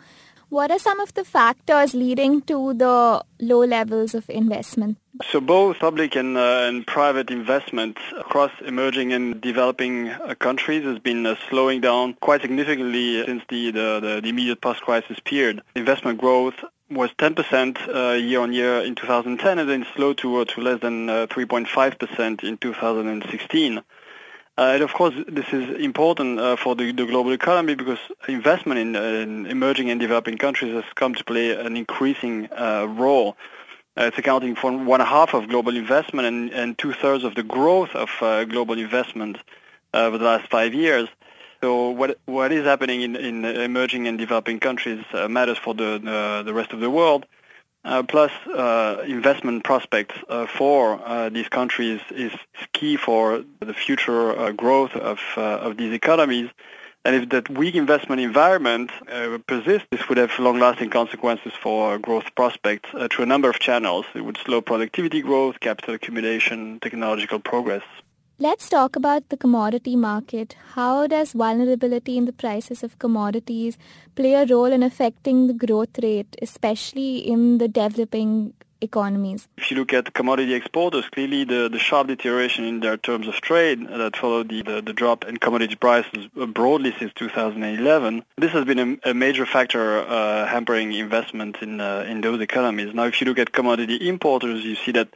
What 0.49 0.71
are 0.71 0.79
some 0.79 1.01
of 1.01 1.13
the 1.13 1.25
factors 1.25 1.93
leading 1.93 2.41
to 2.43 2.73
the 2.73 3.21
low 3.41 3.65
levels 3.65 4.15
of 4.15 4.29
investment? 4.29 4.97
So 5.29 5.41
both 5.41 5.79
public 5.79 6.15
and, 6.15 6.37
uh, 6.37 6.67
and 6.67 6.87
private 6.87 7.29
investment 7.29 7.97
across 8.17 8.51
emerging 8.65 9.11
and 9.11 9.41
developing 9.41 10.07
uh, 10.07 10.35
countries 10.39 10.85
has 10.85 10.99
been 10.99 11.25
uh, 11.25 11.35
slowing 11.49 11.81
down 11.81 12.13
quite 12.21 12.43
significantly 12.43 13.25
since 13.25 13.43
the, 13.49 13.71
the, 13.71 13.99
the, 13.99 14.21
the 14.21 14.29
immediate 14.29 14.61
post-crisis 14.61 15.19
period. 15.25 15.61
Investment 15.75 16.17
growth 16.17 16.55
was 16.89 17.09
10% 17.17 17.93
uh, 17.93 18.13
year 18.13 18.39
on 18.39 18.53
year 18.53 18.79
in 18.79 18.95
2010 18.95 19.59
and 19.59 19.69
then 19.69 19.85
slowed 19.95 20.17
to, 20.19 20.37
uh, 20.37 20.45
to 20.45 20.61
less 20.61 20.79
than 20.79 21.07
3.5% 21.07 22.43
uh, 22.43 22.47
in 22.47 22.57
2016. 22.57 23.81
Uh, 24.57 24.71
and 24.73 24.81
of 24.81 24.91
course, 24.93 25.13
this 25.27 25.45
is 25.53 25.79
important 25.79 26.39
uh, 26.39 26.55
for 26.55 26.75
the, 26.75 26.91
the, 26.91 27.05
global 27.05 27.31
economy 27.31 27.75
because 27.75 27.99
investment 28.27 28.79
in, 28.79 28.95
in, 28.95 29.45
emerging 29.45 29.91
and 29.91 29.99
developing 29.99 30.35
countries 30.35 30.73
has 30.73 30.83
come 30.95 31.13
to 31.13 31.23
play 31.23 31.51
an 31.51 31.77
increasing 31.77 32.51
uh, 32.53 32.87
role. 32.89 33.37
Uh, 33.95 34.05
it's 34.05 34.17
accounting 34.17 34.55
for 34.55 34.75
one 34.75 34.99
half 34.99 35.35
of 35.35 35.47
global 35.47 35.75
investment 35.77 36.27
and, 36.27 36.49
and 36.51 36.75
two-thirds 36.79 37.23
of 37.23 37.35
the 37.35 37.43
growth 37.43 37.91
of 37.93 38.09
uh, 38.21 38.45
global 38.45 38.79
investment 38.79 39.37
over 39.93 40.17
the 40.17 40.25
last 40.25 40.49
five 40.49 40.73
years. 40.73 41.07
So 41.61 41.89
what 41.89 42.19
what 42.25 42.51
is 42.51 42.65
happening 42.65 43.01
in, 43.01 43.15
in 43.15 43.45
emerging 43.45 44.07
and 44.07 44.17
developing 44.17 44.59
countries 44.59 45.03
matters 45.27 45.57
for 45.57 45.73
the, 45.73 45.99
the, 46.03 46.43
the 46.45 46.53
rest 46.53 46.71
of 46.71 46.79
the 46.79 46.89
world. 46.89 47.25
Uh, 47.87 48.03
plus, 48.03 48.31
uh, 48.53 49.01
investment 49.07 49.63
prospects 49.63 50.13
uh, 50.27 50.45
for 50.45 50.99
uh, 51.05 51.29
these 51.29 51.47
countries 51.47 52.01
is 52.11 52.33
key 52.73 52.97
for 52.97 53.41
the 53.61 53.73
future 53.73 54.37
uh, 54.37 54.51
growth 54.51 54.93
of, 54.97 55.19
uh, 55.37 55.59
of 55.59 55.77
these 55.77 55.93
economies. 55.93 56.49
And 57.05 57.15
if 57.15 57.29
that 57.29 57.49
weak 57.49 57.75
investment 57.75 58.19
environment 58.19 58.91
persists, 59.47 59.87
this 59.89 60.09
would 60.09 60.17
have 60.17 60.37
long-lasting 60.37 60.89
consequences 60.89 61.53
for 61.53 61.97
growth 61.97 62.25
prospects 62.35 62.89
through 63.09 63.23
a 63.23 63.25
number 63.25 63.49
of 63.49 63.59
channels. 63.59 64.05
It 64.13 64.25
would 64.25 64.37
slow 64.45 64.59
productivity 64.59 65.21
growth, 65.21 65.61
capital 65.61 65.93
accumulation, 65.93 66.81
technological 66.81 67.39
progress. 67.39 67.83
Let's 68.39 68.69
talk 68.69 68.95
about 68.95 69.29
the 69.29 69.35
commodity 69.35 69.95
market. 69.95 70.55
How 70.75 71.07
does 71.07 71.33
vulnerability 71.33 72.19
in 72.19 72.25
the 72.25 72.31
prices 72.31 72.83
of 72.83 72.99
commodities 72.99 73.79
play 74.13 74.35
a 74.35 74.45
role 74.45 74.65
in 74.65 74.83
affecting 74.83 75.47
the 75.47 75.55
growth 75.55 75.97
rate, 76.03 76.35
especially 76.39 77.17
in 77.17 77.57
the 77.57 77.67
developing 77.67 78.53
economies? 78.79 79.47
If 79.57 79.71
you 79.71 79.77
look 79.77 79.91
at 79.91 80.13
commodity 80.13 80.53
exporters, 80.53 81.05
clearly 81.09 81.45
the, 81.45 81.67
the 81.67 81.79
sharp 81.79 82.09
deterioration 82.09 82.63
in 82.63 82.79
their 82.81 82.95
terms 82.95 83.27
of 83.27 83.33
trade 83.41 83.87
that 83.89 84.15
followed 84.15 84.49
the, 84.49 84.61
the, 84.61 84.81
the 84.83 84.93
drop 84.93 85.25
in 85.25 85.37
commodity 85.37 85.73
prices 85.73 86.27
broadly 86.53 86.93
since 86.99 87.11
2011, 87.15 88.23
this 88.37 88.51
has 88.51 88.65
been 88.65 88.99
a, 89.03 89.09
a 89.09 89.13
major 89.15 89.47
factor 89.47 90.01
uh, 90.01 90.45
hampering 90.45 90.93
investment 90.93 91.57
in, 91.63 91.81
uh, 91.81 92.05
in 92.07 92.21
those 92.21 92.39
economies. 92.39 92.93
Now, 92.93 93.05
if 93.05 93.19
you 93.19 93.25
look 93.25 93.39
at 93.39 93.51
commodity 93.51 94.07
importers, 94.07 94.63
you 94.63 94.75
see 94.75 94.91
that 94.91 95.09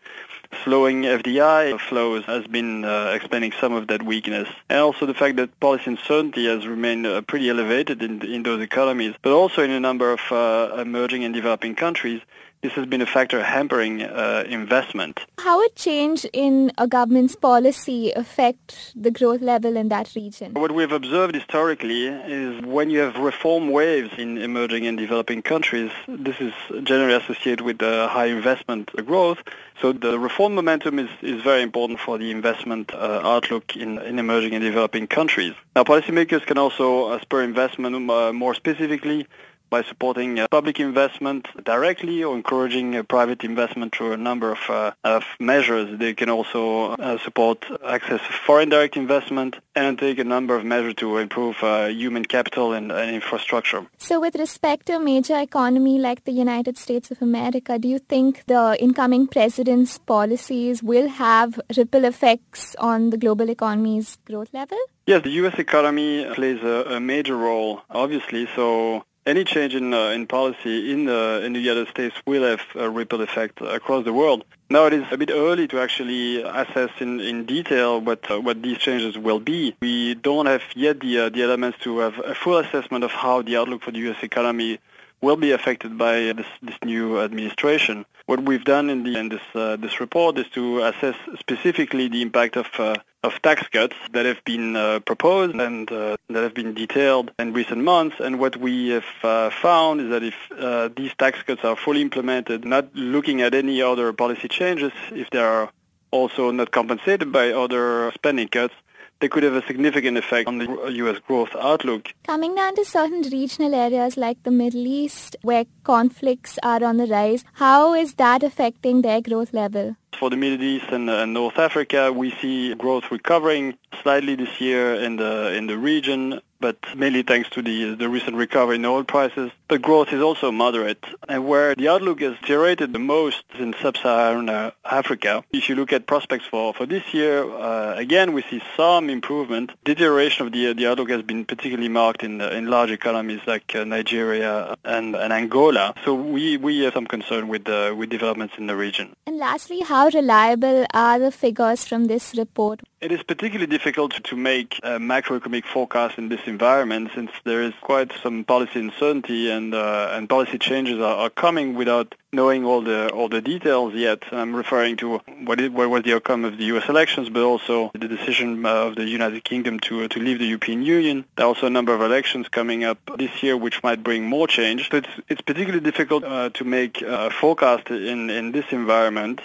slowing 0.64 1.04
FDI 1.04 1.80
flows 1.80 2.26
has 2.26 2.46
been 2.48 2.86
uh, 2.86 3.14
explaining 3.16 3.52
some 3.60 3.74
of 3.74 3.88
that 3.88 4.04
weakness. 4.04 4.48
And 4.70 4.80
also 4.80 5.06
the 5.06 5.14
fact 5.14 5.38
that 5.38 5.60
policy 5.60 5.86
uncertainty 5.88 6.46
has 6.48 6.68
remained 6.68 7.08
uh, 7.08 7.22
pretty 7.22 7.50
elevated 7.50 8.04
in, 8.04 8.22
in 8.22 8.44
those 8.44 8.62
economies, 8.62 9.16
but 9.22 9.34
also 9.34 9.64
in 9.64 9.72
a 9.72 9.80
number 9.80 10.12
of 10.12 10.20
uh, 10.32 10.76
emerging 10.80 11.24
and 11.24 11.34
developing 11.34 11.76
countries. 11.76 12.22
This 12.62 12.74
has 12.74 12.86
been 12.86 13.02
a 13.02 13.06
factor 13.06 13.44
hampering 13.44 14.04
uh, 14.04 14.44
investment. 14.48 15.20
How 15.40 15.58
would 15.58 15.76
change 15.76 16.26
in 16.32 16.72
a 16.78 16.88
government's 16.88 17.36
policy 17.36 18.12
affect 18.12 18.94
the 18.96 19.10
growth 19.10 19.42
level 19.42 19.76
in 19.76 19.90
that 19.90 20.14
region? 20.16 20.54
What 20.54 20.72
we've 20.72 20.92
observed 20.92 21.34
historically 21.34 22.06
is 22.06 22.64
when 22.64 22.90
you 22.92 23.00
have 23.00 23.16
reform 23.18 23.70
waves 23.70 24.12
in 24.18 24.38
emerging 24.38 24.86
and 24.86 24.98
developing 24.98 25.42
countries, 25.42 25.92
this 26.08 26.40
is 26.40 26.54
generally 26.84 27.16
associated 27.16 27.62
with 27.62 27.82
uh, 27.82 28.08
high 28.08 28.28
investment 28.28 28.92
growth. 29.06 29.40
So 29.82 29.92
the 29.92 30.20
reform 30.20 30.54
momentum 30.54 31.00
is, 31.00 31.10
is 31.24 31.42
very 31.42 31.64
important 31.64 32.00
for 32.00 32.20
the 32.20 32.30
investment 32.30 32.94
uh, 32.94 33.22
outlook 33.24 33.76
in, 33.76 33.98
in 34.00 34.20
emerging 34.20 34.54
and 34.54 34.64
developing 34.64 35.08
countries. 35.08 35.54
Now, 35.76 35.84
policymakers 35.84 36.46
can 36.46 36.60
also 36.60 37.10
uh, 37.10 37.22
spur 37.22 37.42
investment 37.42 37.96
uh, 38.12 38.32
more 38.32 38.54
specifically 38.54 39.26
by 39.72 39.82
supporting 39.84 40.38
uh, 40.38 40.48
public 40.52 40.80
investment 40.80 41.48
directly 41.64 42.24
or 42.24 42.36
encouraging 42.36 42.96
uh, 42.96 43.02
private 43.04 43.44
investment 43.44 43.96
through 43.96 44.12
a 44.12 44.18
number 44.18 44.52
of, 44.52 44.60
uh, 44.70 44.92
of 45.04 45.24
measures. 45.40 45.98
They 45.98 46.14
can 46.14 46.30
also 46.30 46.92
uh, 46.92 47.18
support 47.20 47.66
access 47.84 48.20
to 48.20 48.34
foreign 48.46 48.70
direct 48.70 48.98
investment 48.98 49.56
and 49.74 49.98
take 49.98 50.20
a 50.20 50.26
number 50.26 50.56
of 50.56 50.66
measures 50.66 50.96
to 50.96 51.18
improve 51.18 51.56
uh, 51.64 51.86
human 51.86 52.26
capital 52.26 52.74
and, 52.74 52.92
and 52.92 53.16
infrastructure. 53.16 53.88
So 53.98 54.20
with 54.20 54.36
respect 54.36 54.88
to 54.88 54.98
a 54.98 55.00
major 55.00 55.40
economy 55.40 55.98
like 55.98 56.26
the 56.26 56.34
United 56.34 56.78
States 56.78 57.10
of 57.10 57.22
America, 57.22 57.80
do 57.80 57.88
you 57.88 58.00
think 58.00 58.44
the 58.48 58.76
incoming 58.80 59.28
president's 59.28 59.98
policies 59.98 60.84
will 60.84 61.08
have 61.08 61.60
ripple 61.78 62.04
effects 62.04 62.76
on 62.78 63.12
the 63.12 63.18
global 63.18 63.50
economy's 63.50 64.18
growth 64.26 64.54
level? 64.54 64.78
Yes, 65.08 65.24
the 65.24 65.32
U.S. 65.42 65.58
economy 65.58 66.26
plays 66.36 66.62
a, 66.62 66.96
a 66.98 67.00
major 67.00 67.36
role, 67.36 67.82
obviously. 67.90 68.48
So 68.56 69.04
any 69.26 69.44
change 69.44 69.76
in 69.76 69.94
uh, 69.94 70.10
in 70.10 70.28
policy 70.28 70.92
in 70.92 71.06
the 71.06 71.42
in 71.44 71.54
the 71.54 71.60
United 71.60 71.88
States 71.90 72.16
will 72.26 72.44
have 72.44 72.62
a 72.76 72.90
ripple 72.90 73.22
effect 73.22 73.62
across 73.62 74.04
the 74.06 74.14
world. 74.14 74.44
Now 74.70 74.86
it 74.86 74.94
is 74.94 75.06
a 75.12 75.18
bit 75.18 75.32
early 75.32 75.68
to 75.68 75.80
actually 75.80 76.42
assess 76.42 76.90
in, 77.00 77.20
in 77.20 77.46
detail 77.46 78.00
what 78.02 78.30
uh, 78.32 78.40
what 78.40 78.62
these 78.62 78.78
changes 78.78 79.18
will 79.18 79.40
be. 79.40 79.76
We 79.82 80.16
don't 80.16 80.46
have 80.46 80.64
yet 80.76 81.00
the 81.02 81.20
uh, 81.20 81.30
the 81.30 81.44
elements 81.44 81.78
to 81.80 82.00
have 82.00 82.18
a 82.20 82.34
full 82.34 82.58
assessment 82.58 83.04
of 83.04 83.12
how 83.12 83.42
the 83.42 83.58
outlook 83.58 83.84
for 83.84 83.92
the 83.92 84.00
U.S. 84.00 84.24
economy 84.24 84.80
will 85.22 85.36
be 85.36 85.52
affected 85.52 85.98
by 85.98 86.34
this, 86.34 86.48
this 86.64 86.76
new 86.84 87.20
administration. 87.20 88.06
What 88.26 88.44
we've 88.44 88.64
done 88.64 88.90
in, 88.90 89.04
the, 89.04 89.18
in 89.18 89.30
this 89.30 89.42
uh, 89.54 89.76
this 89.76 90.00
report 90.00 90.38
is 90.38 90.48
to 90.50 90.82
assess 90.84 91.16
specifically 91.40 92.08
the 92.08 92.22
impact 92.22 92.58
of 92.58 92.68
uh, 92.80 92.96
of 93.24 93.40
tax 93.42 93.68
cuts 93.68 93.96
that 94.14 94.26
have 94.26 94.44
been 94.44 94.76
uh, 94.76 95.00
proposed 95.02 95.56
and 95.56 95.92
uh, 95.92 96.18
that 96.30 96.44
have 96.44 96.54
been 96.54 96.74
detailed 96.74 97.32
in 97.38 97.54
recent 97.54 97.84
months. 97.84 98.16
And 98.20 98.40
what 98.40 98.58
we 98.58 98.90
have 98.90 99.06
uh, 99.24 99.50
found 99.52 100.02
is 100.02 100.10
that 100.10 100.24
if 100.24 100.36
uh, 100.58 100.90
these 100.96 101.14
tax 101.18 101.44
cuts 101.44 101.64
are 101.64 101.76
fully 101.76 102.02
implemented, 102.02 102.66
not 102.66 102.94
looking 102.96 103.42
at 103.42 103.54
any 103.54 103.82
other 103.82 104.12
policy 104.12 104.48
changes, 104.48 104.92
if 105.12 105.30
they 105.30 105.40
are 105.40 105.72
also 106.10 106.52
not 106.52 106.72
compensated 106.72 107.32
by 107.32 107.52
other 107.52 108.12
spending 108.14 108.48
cuts, 108.48 108.74
they 109.22 109.30
could 109.30 109.44
have 109.44 109.54
a 109.54 109.66
significant 109.68 110.18
effect 110.18 110.48
on 110.48 110.58
the 110.58 110.68
U.S. 110.94 111.20
growth 111.28 111.50
outlook. 111.60 112.10
Coming 112.26 112.56
down 112.56 112.76
to 112.76 112.84
certain 112.84 113.22
regional 113.32 113.74
areas 113.74 114.18
like 114.18 114.42
the 114.44 114.52
Middle 114.52 114.86
East, 114.86 115.36
where 115.44 115.66
conflicts 115.84 116.58
are 116.64 116.84
on 116.84 116.98
the 116.98 117.06
rise, 117.06 117.46
how 117.54 117.94
is 117.94 118.16
that 118.16 118.44
affecting 118.44 119.04
their 119.04 119.22
growth 119.22 119.54
level? 119.54 119.96
For 120.18 120.30
the 120.30 120.38
Middle 120.38 120.64
East 120.64 120.88
and, 120.92 121.10
uh, 121.10 121.26
North 121.26 121.58
Africa, 121.58 122.12
we 122.12 122.32
see 122.42 122.74
growth 122.76 123.06
recovering 123.12 123.78
slightly 124.02 124.36
this 124.36 124.60
year 124.60 124.96
in 124.96 125.16
the 125.16 125.54
in 125.56 125.68
the 125.68 125.78
region, 125.78 126.42
but 126.62 126.78
mainly 126.96 127.24
thanks 127.24 127.50
to 127.52 127.62
the 127.62 127.96
the 127.96 128.10
recent 128.18 128.36
recovery 128.38 128.76
in 128.76 128.86
oil 128.86 129.04
prices. 129.04 129.52
But 129.68 129.82
growth 129.82 130.10
is 130.14 130.22
also 130.22 130.52
moderate, 130.52 131.04
and 131.28 131.48
where 131.48 131.76
the 131.76 131.88
outlook 131.94 132.22
has 132.22 132.34
deteriorated 132.42 132.94
the 132.94 133.00
most 133.00 133.44
is 133.56 133.62
in 133.62 133.74
sub-Saharan 133.82 134.50
uh, 134.50 134.72
Africa. 134.86 135.44
If 135.52 135.70
you 135.70 135.76
look 135.76 135.92
at 135.94 136.08
prospects 136.08 136.46
for 136.52 136.74
for 136.74 136.86
this 136.86 137.06
year, 137.14 137.44
uh, 137.44 137.96
again 137.96 138.34
we 138.34 138.42
see 138.50 138.62
some 138.78 139.10
improvement. 139.10 139.72
Deterioration 139.84 140.46
of 140.46 140.54
the 140.54 140.74
the 140.74 140.88
outlook 140.88 141.10
has 141.10 141.24
been 141.32 141.46
particularly 141.46 141.90
marked 141.90 142.24
in 142.24 142.42
in 142.42 142.68
large 142.68 142.92
economies 142.92 143.42
like 143.48 143.76
uh, 143.76 143.84
Nigeria 143.84 144.76
and, 144.84 145.16
and 145.16 145.34
Angola. 145.34 145.94
So 146.06 146.14
we 146.14 146.58
we 146.58 146.80
have 146.84 146.94
some 146.94 147.08
concern 147.08 147.48
with 147.48 147.68
uh, 147.68 147.94
with 147.98 148.10
developments 148.10 148.56
in 148.58 148.68
the 148.68 148.76
region. 148.76 149.16
And 149.26 149.38
lastly, 149.38 149.82
how 149.82 150.10
reliable 150.14 150.86
are 150.94 151.18
the 151.20 151.32
figures 151.32 151.86
from 151.86 152.06
this 152.06 152.36
report? 152.38 152.82
It 153.02 153.12
is 153.12 153.24
particularly 153.24 153.66
difficult 153.66 154.24
to 154.26 154.36
make 154.36 154.80
a 154.84 155.00
macroeconomic 155.00 155.66
forecast 155.66 156.20
in 156.20 156.30
this 156.30 156.42
environment 156.46 157.10
since 157.16 157.32
there 157.44 157.64
is 157.64 157.74
quite 157.82 158.12
some 158.22 158.44
policy 158.44 158.80
uncertainty 158.80 159.50
and 159.50 159.74
uh, 159.74 160.12
and 160.12 160.30
policy 160.30 160.60
changes 160.60 161.00
are, 161.00 161.16
are, 161.16 161.32
coming 161.32 161.74
without 161.74 162.14
knowing 162.32 162.64
all 162.64 162.82
the 162.82 163.10
all 163.10 163.28
the 163.28 163.42
details 163.42 163.96
yet. 163.96 164.22
I'm 164.32 164.56
referring 164.56 164.98
to 164.98 165.20
what, 165.48 165.60
what 165.72 165.90
was 165.90 166.04
the 166.04 166.14
outcome 166.14 166.46
of 166.46 166.60
the 166.60 166.66
U.S. 166.66 166.90
elections, 166.90 167.30
but 167.30 167.42
also 167.42 167.90
the 167.94 168.08
decision 168.08 168.64
of 168.68 168.96
the 168.96 169.06
United 169.06 169.44
Kingdom 169.44 169.80
to 169.80 170.08
to 170.08 170.20
leave 170.20 170.38
the 170.38 170.46
European 170.46 170.84
Union. 170.84 171.26
There 171.38 171.48
are 171.48 171.48
also 171.48 171.66
a 171.66 171.72
number 171.72 171.96
of 171.96 172.02
elections 172.02 172.50
coming 172.50 172.84
up 172.84 173.00
this 173.18 173.42
year, 173.42 173.58
which 173.58 173.82
might 173.82 174.04
bring 174.04 174.26
more 174.26 174.48
change. 174.48 174.92
So 174.92 174.98
it's 174.98 175.14
it's 175.28 175.42
particularly 175.42 175.84
difficult 175.84 176.24
uh, 176.24 176.50
to 176.50 176.64
make 176.64 177.02
a 177.02 177.32
forecast 177.32 177.90
in 177.90 178.30
in 178.30 178.52
this 178.52 178.66
environment 178.72 179.42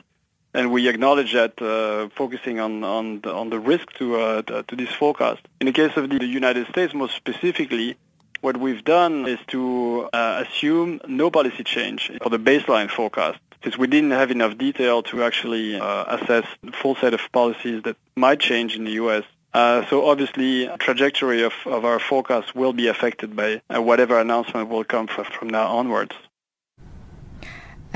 and 0.56 0.72
we 0.72 0.88
acknowledge 0.88 1.34
that 1.34 1.60
uh, 1.60 2.08
focusing 2.16 2.58
on 2.58 2.82
on 2.82 3.20
the, 3.20 3.32
on 3.32 3.50
the 3.50 3.60
risk 3.60 3.92
to 3.98 4.16
uh, 4.16 4.42
to 4.68 4.74
this 4.74 4.92
forecast. 5.02 5.42
In 5.60 5.66
the 5.66 5.72
case 5.72 5.94
of 5.96 6.08
the, 6.08 6.24
United 6.24 6.66
States, 6.68 6.94
most 6.94 7.14
specifically, 7.14 7.96
what 8.40 8.56
we've 8.56 8.84
done 8.84 9.26
is 9.26 9.38
to 9.48 10.08
uh, 10.12 10.44
assume 10.44 11.00
no 11.06 11.30
policy 11.30 11.62
change 11.62 12.10
for 12.22 12.30
the 12.30 12.38
baseline 12.38 12.90
forecast. 12.90 13.38
Since 13.62 13.76
we 13.78 13.86
didn't 13.86 14.12
have 14.22 14.30
enough 14.30 14.56
detail 14.56 15.02
to 15.10 15.22
actually 15.28 15.68
uh, 15.78 16.16
assess 16.16 16.46
the 16.62 16.72
full 16.72 16.94
set 17.02 17.12
of 17.14 17.20
policies 17.32 17.82
that 17.84 17.96
might 18.16 18.40
change 18.40 18.76
in 18.76 18.84
the 18.84 18.92
U.S. 19.02 19.24
Uh, 19.52 19.84
so 19.88 20.06
obviously, 20.10 20.68
trajectory 20.78 21.42
of, 21.42 21.54
of 21.66 21.84
our 21.84 21.98
forecast 21.98 22.54
will 22.54 22.72
be 22.72 22.86
affected 22.88 23.34
by 23.34 23.60
uh, 23.74 23.80
whatever 23.82 24.18
announcement 24.20 24.68
will 24.68 24.84
come 24.84 25.06
from, 25.06 25.24
from 25.24 25.48
now 25.48 25.66
onwards. 25.80 26.14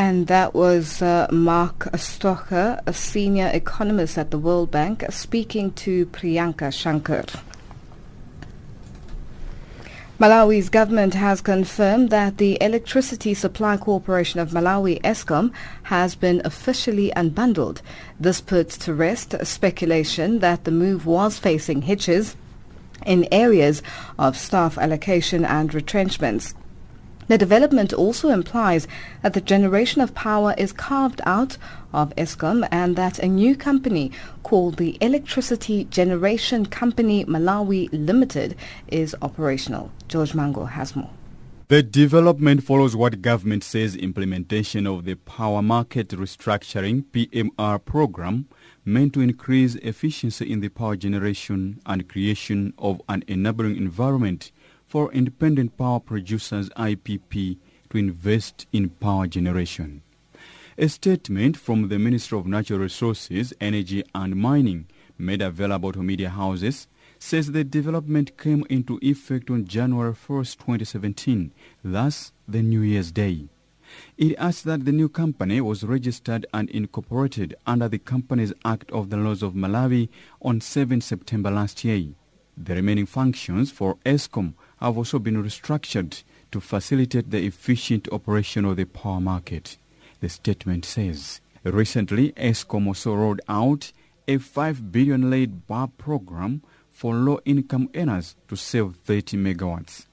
And 0.00 0.28
that 0.28 0.54
was 0.54 1.02
uh, 1.02 1.28
Marc 1.30 1.80
Stocker, 1.92 2.80
a 2.86 2.92
senior 2.94 3.50
economist 3.52 4.16
at 4.16 4.30
the 4.30 4.38
World 4.38 4.70
Bank, 4.70 5.04
speaking 5.10 5.72
to 5.72 6.06
Priyanka 6.06 6.72
Shankar. 6.72 7.26
Malawi's 10.18 10.70
government 10.70 11.12
has 11.12 11.42
confirmed 11.42 12.08
that 12.08 12.38
the 12.38 12.56
Electricity 12.62 13.34
Supply 13.34 13.76
Corporation 13.76 14.40
of 14.40 14.52
Malawi, 14.52 15.02
ESCOM, 15.02 15.52
has 15.82 16.14
been 16.14 16.40
officially 16.46 17.12
unbundled. 17.14 17.82
This 18.18 18.40
puts 18.40 18.78
to 18.78 18.94
rest 18.94 19.34
speculation 19.44 20.38
that 20.38 20.64
the 20.64 20.70
move 20.70 21.04
was 21.04 21.38
facing 21.38 21.82
hitches 21.82 22.36
in 23.04 23.28
areas 23.30 23.82
of 24.18 24.38
staff 24.38 24.78
allocation 24.78 25.44
and 25.44 25.74
retrenchments. 25.74 26.54
The 27.30 27.38
development 27.38 27.92
also 27.92 28.30
implies 28.30 28.88
that 29.22 29.34
the 29.34 29.40
generation 29.40 30.00
of 30.00 30.16
power 30.16 30.52
is 30.58 30.72
carved 30.72 31.20
out 31.24 31.58
of 31.92 32.12
ESCOM 32.16 32.66
and 32.72 32.96
that 32.96 33.20
a 33.20 33.28
new 33.28 33.54
company 33.54 34.10
called 34.42 34.78
the 34.78 34.98
Electricity 35.00 35.84
Generation 35.84 36.66
Company 36.66 37.24
Malawi 37.26 37.88
Limited 37.92 38.56
is 38.88 39.14
operational. 39.22 39.92
George 40.08 40.32
Mhango 40.32 40.70
has 40.70 40.96
more. 40.96 41.10
The 41.68 41.84
development 41.84 42.64
follows 42.64 42.96
what 42.96 43.22
government 43.22 43.62
says 43.62 43.94
implementation 43.94 44.88
of 44.88 45.04
the 45.04 45.14
Power 45.14 45.62
Market 45.62 46.08
Restructuring 46.08 47.04
PMR 47.12 47.84
program 47.84 48.48
meant 48.84 49.12
to 49.12 49.20
increase 49.20 49.76
efficiency 49.76 50.50
in 50.50 50.58
the 50.58 50.68
power 50.68 50.96
generation 50.96 51.80
and 51.86 52.08
creation 52.08 52.74
of 52.76 53.00
an 53.08 53.22
enabling 53.28 53.76
environment 53.76 54.50
for 54.90 55.12
independent 55.12 55.78
power 55.78 56.00
producers 56.00 56.68
IPP 56.70 57.56
to 57.90 57.96
invest 57.96 58.66
in 58.72 58.88
power 58.88 59.28
generation. 59.28 60.02
A 60.76 60.88
statement 60.88 61.56
from 61.56 61.88
the 61.88 61.98
Minister 62.00 62.34
of 62.34 62.48
Natural 62.48 62.80
Resources, 62.80 63.54
Energy 63.60 64.02
and 64.16 64.34
Mining 64.34 64.88
made 65.16 65.42
available 65.42 65.92
to 65.92 66.02
media 66.02 66.30
houses 66.30 66.88
says 67.20 67.52
the 67.52 67.62
development 67.62 68.36
came 68.36 68.64
into 68.68 68.98
effect 69.00 69.48
on 69.48 69.64
January 69.64 70.12
1, 70.12 70.44
2017, 70.44 71.52
thus 71.84 72.32
the 72.48 72.60
New 72.60 72.80
Year's 72.80 73.12
Day. 73.12 73.44
It 74.18 74.34
adds 74.38 74.62
that 74.64 74.84
the 74.84 74.92
new 74.92 75.08
company 75.08 75.60
was 75.60 75.84
registered 75.84 76.46
and 76.52 76.68
incorporated 76.70 77.54
under 77.64 77.88
the 77.88 77.98
Companies 78.00 78.52
Act 78.64 78.90
of 78.90 79.10
the 79.10 79.16
Laws 79.16 79.44
of 79.44 79.54
Malawi 79.54 80.08
on 80.42 80.60
7 80.60 81.00
September 81.00 81.52
last 81.52 81.84
year. 81.84 82.08
The 82.56 82.74
remaining 82.74 83.06
functions 83.06 83.70
for 83.70 83.96
ESCOM 84.04 84.54
have 84.80 84.96
also 84.96 85.18
been 85.18 85.42
restructured 85.42 86.22
to 86.52 86.60
facilitate 86.60 87.30
the 87.30 87.44
efficient 87.44 88.08
operation 88.10 88.64
of 88.64 88.76
the 88.76 88.84
power 88.84 89.20
market. 89.20 89.76
The 90.20 90.28
statement 90.28 90.84
says, 90.84 91.40
recently 91.64 92.32
ESCOM 92.32 92.86
also 92.86 93.14
rolled 93.14 93.40
out 93.48 93.92
a 94.26 94.38
5 94.38 94.92
billion 94.92 95.30
LED 95.30 95.66
bulb 95.66 95.96
program 95.98 96.62
for 96.92 97.14
low-income 97.14 97.90
earners 97.94 98.36
to 98.48 98.56
save 98.56 98.96
30 99.04 99.36
megawatts. 99.36 100.06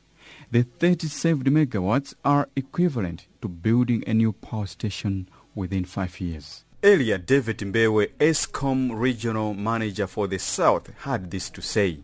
The 0.52 0.64
30 0.64 1.08
saved 1.08 1.48
megawatts 1.48 2.14
are 2.24 2.50
equivalent 2.56 3.28
to 3.42 3.48
building 3.48 4.04
a 4.08 4.14
new 4.14 4.34
power 4.34 4.66
station 4.66 5.30
within 5.56 5.86
five 5.86 6.20
years. 6.22 6.64
Earlier, 6.84 7.18
David 7.18 7.58
Mbewe, 7.58 8.12
ESCOM 8.20 8.92
regional 8.94 9.54
manager 9.54 10.08
for 10.08 10.28
the 10.28 10.38
South, 10.38 10.90
had 11.00 11.32
this 11.32 11.50
to 11.50 11.62
say. 11.62 12.00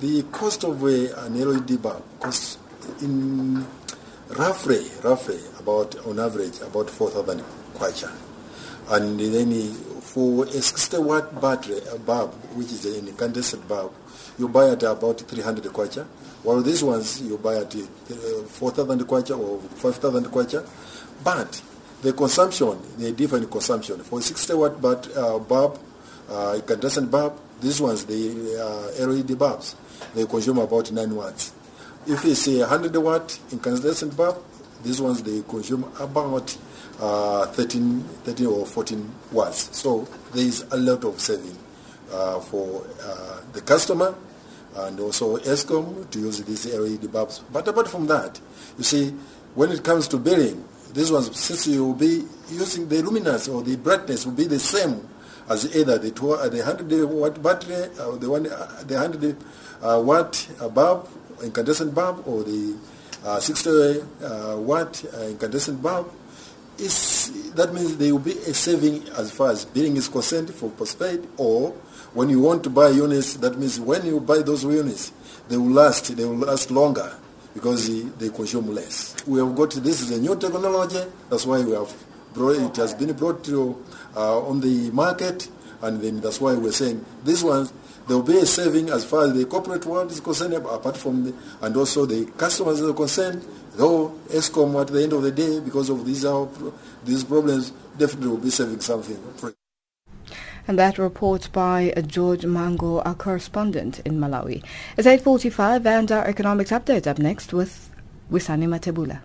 The 0.00 0.22
cost 0.30 0.62
of 0.62 0.82
a, 0.84 1.12
an 1.24 1.34
LED 1.34 1.82
bulb 1.82 2.04
costs 2.20 2.56
in 3.02 3.66
roughly, 4.28 4.86
roughly 5.02 5.40
about 5.58 5.96
on 6.06 6.20
average 6.20 6.60
about 6.60 6.88
4,000 6.88 7.42
kwacha, 7.74 8.12
and 8.90 9.18
then 9.18 9.72
for 10.00 10.44
a 10.44 10.62
60 10.62 10.98
watt 10.98 11.40
battery 11.40 11.80
a 11.92 11.98
bulb, 11.98 12.32
which 12.54 12.70
is 12.70 12.84
an 12.86 13.08
incandescent 13.08 13.66
bulb, 13.66 13.92
you 14.38 14.48
buy 14.48 14.70
at 14.70 14.84
about 14.84 15.18
300 15.18 15.64
kwacha, 15.64 16.04
while 16.44 16.62
these 16.62 16.84
ones 16.84 17.20
you 17.20 17.36
buy 17.36 17.56
at 17.56 17.74
uh, 17.74 18.42
4,000 18.46 19.00
kwacha 19.00 19.36
or 19.36 19.58
5,000 19.58 20.26
kwacha, 20.26 20.64
but 21.24 21.60
the 22.02 22.12
consumption, 22.12 22.78
the 22.98 23.10
different 23.10 23.50
consumption. 23.50 23.98
For 24.04 24.22
60 24.22 24.54
watt 24.54 25.16
uh, 25.16 25.40
bulb, 25.40 25.80
uh, 26.30 26.52
incandescent 26.54 27.10
bulb, 27.10 27.36
these 27.60 27.80
ones, 27.80 28.04
the 28.04 28.92
uh, 29.00 29.06
LED 29.06 29.38
bulbs, 29.38 29.74
they 30.14 30.26
consume 30.26 30.58
about 30.58 30.90
9 30.90 31.14
watts. 31.14 31.52
If 32.06 32.24
it's 32.24 32.46
a 32.48 32.60
100 32.60 32.96
watt 32.96 33.38
incandescent 33.50 34.16
bulb, 34.16 34.42
these 34.82 35.00
ones 35.00 35.22
they 35.22 35.42
consume 35.42 35.84
about 36.00 36.56
uh, 37.00 37.46
13, 37.46 38.00
13 38.24 38.46
or 38.46 38.64
14 38.66 39.12
watts. 39.32 39.76
So 39.76 40.06
there 40.32 40.44
is 40.44 40.64
a 40.70 40.76
lot 40.76 41.04
of 41.04 41.20
saving 41.20 41.56
uh, 42.12 42.40
for 42.40 42.86
uh, 43.02 43.40
the 43.52 43.60
customer 43.60 44.14
and 44.76 45.00
also 45.00 45.36
ESCOM 45.38 46.08
to 46.10 46.18
use 46.20 46.42
these 46.44 46.66
LED 46.72 47.10
bulbs. 47.10 47.40
But 47.52 47.66
apart 47.66 47.88
from 47.88 48.06
that, 48.06 48.40
you 48.76 48.84
see, 48.84 49.10
when 49.54 49.72
it 49.72 49.82
comes 49.82 50.06
to 50.08 50.18
billing, 50.18 50.64
these 50.92 51.10
ones, 51.10 51.38
since 51.38 51.66
you 51.66 51.84
will 51.84 51.94
be 51.94 52.24
using 52.50 52.88
the 52.88 53.02
luminance 53.02 53.48
or 53.48 53.62
the 53.62 53.76
brightness 53.76 54.24
will 54.24 54.32
be 54.34 54.44
the 54.44 54.58
same 54.58 55.06
as 55.48 55.74
either 55.74 55.98
the, 55.98 56.10
tw- 56.10 56.38
uh, 56.38 56.48
the 56.48 56.58
100 56.58 57.04
watt 57.06 57.42
battery 57.42 57.88
or 58.00 58.16
the, 58.16 58.28
one, 58.28 58.46
uh, 58.46 58.82
the 58.86 58.94
100 58.94 59.36
uh, 59.82 60.00
watt 60.04 60.48
bulb, 60.74 61.08
incandescent 61.42 61.94
bulb, 61.94 62.26
or 62.26 62.42
the 62.44 62.76
uh, 63.24 63.40
60 63.40 63.70
uh, 63.70 64.56
watt 64.58 65.04
uh, 65.14 65.22
incandescent 65.26 65.82
bulb. 65.82 66.12
Is, 66.78 67.52
that 67.54 67.74
means 67.74 67.96
there 67.96 68.12
will 68.12 68.20
be 68.20 68.32
a 68.38 68.54
saving 68.54 69.08
as 69.16 69.32
far 69.32 69.50
as 69.50 69.64
billing 69.64 69.96
is 69.96 70.06
concerned 70.06 70.54
for 70.54 70.70
postpaid 70.70 71.26
or 71.36 71.74
when 72.14 72.28
you 72.30 72.40
want 72.40 72.62
to 72.64 72.70
buy 72.70 72.88
units, 72.88 73.34
that 73.34 73.58
means 73.58 73.78
when 73.78 74.06
you 74.06 74.20
buy 74.20 74.38
those 74.38 74.64
units, 74.64 75.12
they 75.48 75.56
will 75.56 75.70
last, 75.70 76.16
they 76.16 76.24
will 76.24 76.36
last 76.36 76.70
longer 76.70 77.12
because 77.52 77.88
they 78.16 78.28
consume 78.30 78.74
less. 78.74 79.14
We 79.26 79.40
have 79.40 79.54
got, 79.54 79.70
this 79.72 80.00
is 80.00 80.10
a 80.10 80.20
new 80.20 80.36
technology, 80.36 81.02
that's 81.28 81.44
why 81.44 81.62
we 81.62 81.72
have 81.72 81.92
it 82.36 82.76
has 82.76 82.94
been 82.94 83.12
brought 83.12 83.44
to, 83.44 83.82
uh, 84.16 84.40
on 84.40 84.60
the 84.60 84.90
market, 84.90 85.48
and 85.82 86.00
then 86.00 86.20
that's 86.20 86.40
why 86.40 86.54
we're 86.54 86.72
saying 86.72 87.04
this 87.24 87.42
one, 87.42 87.68
there 88.06 88.16
will 88.16 88.24
be 88.24 88.38
a 88.38 88.46
saving 88.46 88.88
as 88.88 89.04
far 89.04 89.24
as 89.24 89.34
the 89.34 89.44
corporate 89.44 89.84
world 89.84 90.10
is 90.10 90.20
concerned, 90.20 90.54
apart 90.54 90.96
from 90.96 91.24
the, 91.24 91.34
and 91.60 91.76
also 91.76 92.06
the 92.06 92.24
customers 92.38 92.80
are 92.80 92.94
concerned, 92.94 93.44
though 93.74 94.08
ESCOM 94.28 94.80
at 94.80 94.88
the 94.88 95.02
end 95.02 95.12
of 95.12 95.22
the 95.22 95.30
day, 95.30 95.60
because 95.60 95.90
of 95.90 96.06
these, 96.06 96.24
uh, 96.24 96.46
these 97.04 97.22
problems, 97.22 97.72
definitely 97.98 98.28
will 98.28 98.38
be 98.38 98.50
saving 98.50 98.80
something. 98.80 99.18
And 100.66 100.78
that 100.78 100.98
report 100.98 101.48
by 101.52 101.92
George 102.06 102.42
Mhango, 102.42 103.04
our 103.04 103.14
correspondent 103.14 104.00
in 104.00 104.18
Malawi. 104.18 104.62
It's 104.96 105.06
8.45 105.06 105.86
and 105.86 106.12
our 106.12 106.26
economics 106.26 106.70
update 106.70 107.06
up 107.06 107.18
next 107.18 107.52
with 107.52 107.90
Wisani 108.30 108.66
Matebula. 108.66 109.20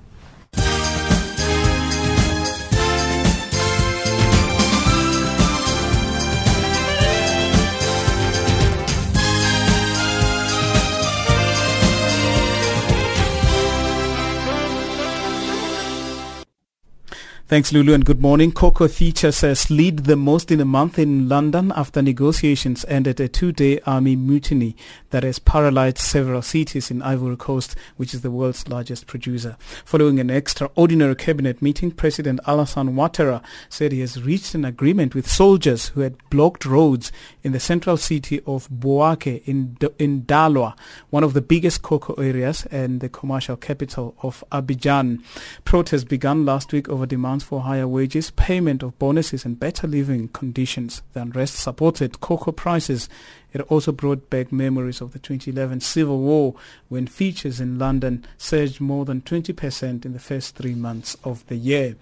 Thanks, 17.54 17.72
Lulu, 17.72 17.94
and 17.94 18.04
good 18.04 18.20
morning. 18.20 18.52
Cocoa 18.52 18.88
futures 18.88 19.36
says 19.36 19.70
lead 19.70 20.06
the 20.06 20.16
most 20.16 20.50
in 20.50 20.60
a 20.60 20.66
month 20.66 20.98
in 20.98 21.30
London 21.30 21.72
after 21.76 22.02
negotiations 22.02 22.84
ended 22.88 23.20
a 23.20 23.28
two-day 23.28 23.80
army 23.86 24.16
mutiny 24.16 24.76
that 25.12 25.22
has 25.22 25.38
paralyzed 25.38 26.00
several 26.00 26.42
cities 26.42 26.90
in 26.90 27.04
Ivory 27.04 27.38
Coast, 27.38 27.76
which 27.96 28.16
is 28.16 28.22
the 28.22 28.32
world's 28.32 28.68
largest 28.68 29.06
producer. 29.06 29.56
Following 29.86 30.20
an 30.20 30.32
extraordinary 30.32 31.16
cabinet 31.16 31.62
meeting, 31.62 31.92
President 31.92 32.40
Alassane 32.48 32.96
Ouattara 32.96 33.44
said 33.70 33.92
he 33.92 34.00
has 34.00 34.24
reached 34.24 34.56
an 34.56 34.66
agreement 34.66 35.14
with 35.14 35.30
soldiers 35.30 35.90
who 35.90 36.02
had 36.02 36.18
blocked 36.32 36.66
roads 36.66 37.12
in 37.44 37.52
the 37.52 37.60
central 37.60 37.98
city 37.98 38.42
of 38.48 38.68
Bouake 38.70 39.44
in, 39.46 39.78
in 40.00 40.24
Daloa, 40.24 40.76
one 41.12 41.24
of 41.24 41.34
the 41.34 41.42
biggest 41.42 41.84
cocoa 41.84 42.16
areas 42.16 42.66
and 42.72 43.00
the 43.00 43.10
commercial 43.10 43.58
capital 43.58 44.16
of 44.24 44.44
Abidjan. 44.52 45.22
Protests 45.66 46.04
began 46.04 46.46
last 46.46 46.74
week 46.74 46.90
over 46.90 47.06
demands 47.06 47.43
for 47.44 47.62
higher 47.62 47.88
wages, 47.88 48.32
payment 48.32 48.82
of 48.82 48.98
bonuses 48.98 49.46
and 49.46 49.60
better 49.60 49.88
living 49.88 50.30
conditions. 50.30 51.02
The 51.14 51.22
unrest 51.22 51.56
supported 51.56 52.22
cocoa 52.22 52.52
prices. 52.52 53.10
It 53.54 53.62
also 53.62 53.92
brought 53.92 54.30
back 54.30 54.52
memories 54.52 55.02
of 55.02 55.14
the 55.14 55.20
2011 55.20 55.82
civil 55.82 56.20
war 56.20 56.56
when 56.90 57.06
futures 57.06 57.60
in 57.60 57.78
London 57.78 58.26
surged 58.38 58.82
more 58.82 59.06
than 59.06 59.22
20% 59.22 60.06
in 60.06 60.14
the 60.14 60.20
first 60.20 60.56
three 60.56 60.74
months 60.74 61.16
of 61.24 61.46
the 61.48 61.56
year. 61.56 61.96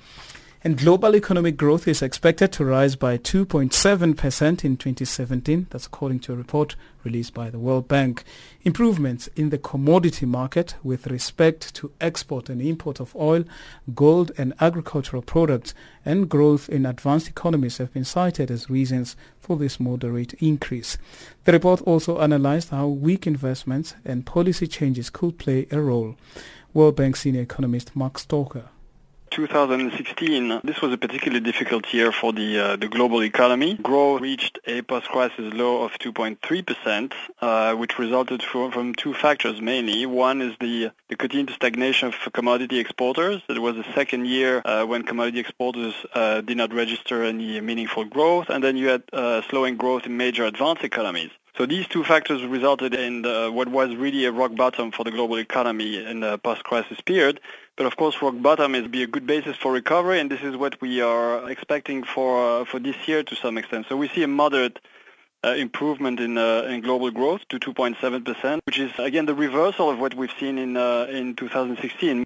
And 0.63 0.77
global 0.77 1.15
economic 1.15 1.57
growth 1.57 1.87
is 1.87 2.03
expected 2.03 2.51
to 2.51 2.65
rise 2.65 2.95
by 2.95 3.17
2.7% 3.17 4.63
in 4.63 4.77
2017. 4.77 5.65
That's 5.71 5.87
according 5.87 6.19
to 6.19 6.33
a 6.33 6.35
report 6.35 6.75
released 7.03 7.33
by 7.33 7.49
the 7.49 7.57
World 7.57 7.87
Bank. 7.87 8.23
Improvements 8.61 9.25
in 9.35 9.49
the 9.49 9.57
commodity 9.57 10.27
market 10.27 10.75
with 10.83 11.07
respect 11.07 11.73
to 11.73 11.91
export 11.99 12.47
and 12.47 12.61
import 12.61 12.99
of 12.99 13.15
oil, 13.15 13.43
gold 13.95 14.33
and 14.37 14.53
agricultural 14.61 15.23
products 15.23 15.73
and 16.05 16.29
growth 16.29 16.69
in 16.69 16.85
advanced 16.85 17.27
economies 17.27 17.79
have 17.79 17.91
been 17.91 18.05
cited 18.05 18.51
as 18.51 18.69
reasons 18.69 19.15
for 19.39 19.57
this 19.57 19.79
moderate 19.79 20.33
increase. 20.35 20.99
The 21.45 21.53
report 21.53 21.81
also 21.81 22.19
analyzed 22.19 22.69
how 22.69 22.85
weak 22.85 23.25
investments 23.25 23.95
and 24.05 24.27
policy 24.27 24.67
changes 24.67 25.09
could 25.09 25.39
play 25.39 25.65
a 25.71 25.81
role. 25.81 26.17
World 26.71 26.97
Bank 26.97 27.15
senior 27.15 27.41
economist 27.41 27.95
Marc 27.95 28.19
Stocker 28.19 28.65
2016, 29.31 30.59
this 30.65 30.81
was 30.81 30.91
a 30.91 30.97
particularly 30.97 31.39
difficult 31.39 31.93
year 31.93 32.11
for 32.11 32.33
the 32.33 32.59
uh, 32.59 32.75
the 32.75 32.89
global 32.89 33.23
economy. 33.23 33.75
Growth 33.75 34.19
reached 34.21 34.59
a 34.67 34.81
post-crisis 34.81 35.53
low 35.53 35.83
of 35.83 35.91
2.3%, 35.93 37.13
uh, 37.39 37.73
which 37.75 37.97
resulted 37.97 38.43
from, 38.43 38.71
from 38.71 38.93
two 38.93 39.13
factors 39.13 39.61
mainly. 39.61 40.05
One 40.05 40.41
is 40.41 40.53
the, 40.59 40.91
the 41.07 41.15
continued 41.15 41.51
stagnation 41.55 42.09
of 42.09 42.33
commodity 42.33 42.79
exporters. 42.79 43.41
It 43.47 43.59
was 43.59 43.77
the 43.77 43.85
second 43.95 44.27
year 44.27 44.61
uh, 44.65 44.85
when 44.85 45.03
commodity 45.03 45.39
exporters 45.39 45.93
uh, 46.13 46.41
did 46.41 46.57
not 46.57 46.73
register 46.73 47.23
any 47.23 47.61
meaningful 47.61 48.03
growth, 48.03 48.49
and 48.49 48.61
then 48.61 48.75
you 48.75 48.89
had 48.89 49.03
uh, 49.13 49.41
slowing 49.49 49.77
growth 49.77 50.05
in 50.05 50.17
major 50.17 50.43
advanced 50.43 50.83
economies. 50.83 51.31
So 51.57 51.65
these 51.65 51.87
two 51.87 52.03
factors 52.03 52.43
resulted 52.45 52.93
in 52.93 53.23
the, 53.23 53.51
what 53.51 53.67
was 53.67 53.95
really 53.95 54.25
a 54.25 54.31
rock 54.31 54.55
bottom 54.55 54.91
for 54.91 55.03
the 55.03 55.11
global 55.11 55.37
economy 55.37 56.03
in 56.03 56.21
the 56.21 56.37
post-crisis 56.37 57.01
period. 57.01 57.41
But 57.75 57.85
of 57.85 57.97
course, 57.97 58.21
rock 58.21 58.35
bottom 58.37 58.73
is 58.75 58.87
be 58.87 59.03
a 59.03 59.07
good 59.07 59.27
basis 59.27 59.57
for 59.57 59.71
recovery, 59.71 60.19
and 60.19 60.31
this 60.31 60.41
is 60.41 60.55
what 60.55 60.79
we 60.81 61.01
are 61.01 61.49
expecting 61.49 62.03
for 62.03 62.61
uh, 62.61 62.65
for 62.65 62.79
this 62.79 62.95
year 63.07 63.23
to 63.23 63.35
some 63.35 63.57
extent. 63.57 63.87
So 63.89 63.97
we 63.97 64.07
see 64.07 64.23
a 64.23 64.27
moderate 64.27 64.79
uh, 65.43 65.49
improvement 65.49 66.19
in 66.19 66.37
uh, 66.37 66.67
in 66.69 66.81
global 66.81 67.11
growth 67.11 67.41
to 67.49 67.59
2.7 67.59 68.23
percent, 68.25 68.61
which 68.65 68.77
is 68.77 68.91
again 68.99 69.25
the 69.25 69.33
reversal 69.33 69.89
of 69.89 69.99
what 69.99 70.13
we've 70.13 70.33
seen 70.39 70.57
in 70.57 70.77
uh, 70.77 71.07
in 71.09 71.35
2016. 71.35 72.23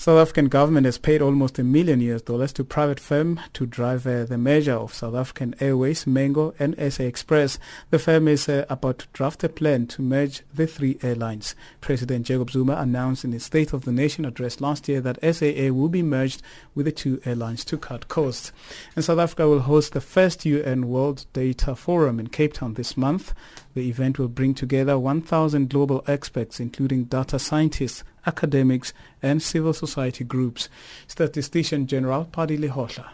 South 0.00 0.16
African 0.18 0.48
government 0.48 0.86
has 0.86 0.96
paid 0.96 1.20
almost 1.20 1.58
a 1.58 1.62
million 1.62 2.00
US 2.00 2.22
dollars 2.22 2.54
to 2.54 2.64
private 2.64 2.98
firm 2.98 3.38
to 3.52 3.66
drive 3.66 4.06
uh, 4.06 4.24
the 4.24 4.38
merger 4.38 4.72
of 4.72 4.94
South 4.94 5.14
African 5.14 5.54
Airways, 5.60 6.06
Mango 6.06 6.54
and 6.58 6.74
SA 6.90 7.02
Express. 7.02 7.58
The 7.90 7.98
firm 7.98 8.26
is 8.26 8.48
uh, 8.48 8.64
about 8.70 9.00
to 9.00 9.06
draft 9.12 9.44
a 9.44 9.50
plan 9.50 9.86
to 9.88 10.00
merge 10.00 10.40
the 10.54 10.66
three 10.66 10.98
airlines. 11.02 11.54
President 11.82 12.24
Jacob 12.24 12.50
Zuma 12.50 12.76
announced 12.76 13.26
in 13.26 13.32
his 13.32 13.44
State 13.44 13.74
of 13.74 13.84
the 13.84 13.92
Nation 13.92 14.24
address 14.24 14.62
last 14.62 14.88
year 14.88 15.02
that 15.02 15.18
SAA 15.22 15.70
will 15.70 15.90
be 15.90 16.02
merged 16.02 16.40
with 16.74 16.86
the 16.86 16.92
two 16.92 17.20
airlines 17.26 17.62
to 17.66 17.76
cut 17.76 18.08
costs. 18.08 18.52
And 18.96 19.04
South 19.04 19.18
Africa 19.18 19.48
will 19.48 19.60
host 19.60 19.92
the 19.92 20.00
first 20.00 20.46
UN 20.46 20.88
World 20.88 21.26
Data 21.34 21.76
Forum 21.76 22.18
in 22.18 22.28
Cape 22.28 22.54
Town 22.54 22.72
this 22.72 22.96
month. 22.96 23.34
The 23.74 23.88
event 23.88 24.18
will 24.18 24.28
bring 24.28 24.54
together 24.54 24.98
1,000 24.98 25.70
global 25.70 26.02
experts, 26.06 26.58
including 26.58 27.04
data 27.04 27.38
scientists, 27.38 28.02
academics, 28.26 28.92
and 29.22 29.42
civil 29.42 29.72
society 29.72 30.24
groups. 30.24 30.68
Statistician 31.06 31.86
General 31.86 32.24
Pali 32.24 32.58
Lehohla. 32.58 33.08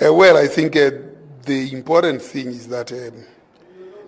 Uh, 0.00 0.14
well, 0.14 0.36
I 0.36 0.46
think 0.46 0.74
uh, 0.76 0.90
the 1.42 1.72
important 1.72 2.22
thing 2.22 2.48
is 2.48 2.68
that 2.68 2.92
um, 2.92 3.24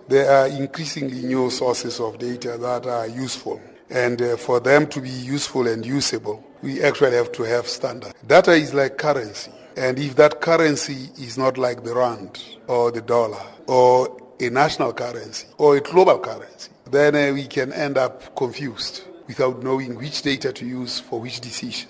there 0.07 0.31
are 0.31 0.47
increasingly 0.47 1.21
new 1.21 1.49
sources 1.49 1.99
of 1.99 2.17
data 2.17 2.57
that 2.57 2.87
are 2.87 3.07
useful. 3.07 3.61
And 3.89 4.21
uh, 4.21 4.37
for 4.37 4.59
them 4.59 4.87
to 4.87 5.01
be 5.01 5.09
useful 5.09 5.67
and 5.67 5.85
usable, 5.85 6.43
we 6.61 6.81
actually 6.81 7.15
have 7.17 7.31
to 7.33 7.43
have 7.43 7.67
standard. 7.67 8.13
Data 8.25 8.53
is 8.53 8.73
like 8.73 8.97
currency. 8.97 9.51
And 9.77 9.99
if 9.99 10.15
that 10.15 10.41
currency 10.41 11.09
is 11.17 11.37
not 11.37 11.57
like 11.57 11.83
the 11.83 11.93
rand 11.93 12.43
or 12.67 12.91
the 12.91 13.01
dollar 13.01 13.41
or 13.67 14.17
a 14.41 14.49
national 14.49 14.93
currency 14.93 15.47
or 15.57 15.77
a 15.77 15.81
global 15.81 16.19
currency, 16.19 16.71
then 16.89 17.15
uh, 17.15 17.33
we 17.33 17.47
can 17.47 17.71
end 17.73 17.97
up 17.97 18.35
confused 18.35 19.03
without 19.27 19.63
knowing 19.63 19.95
which 19.95 20.21
data 20.21 20.51
to 20.51 20.65
use 20.65 20.99
for 20.99 21.19
which 21.21 21.39
decision. 21.39 21.89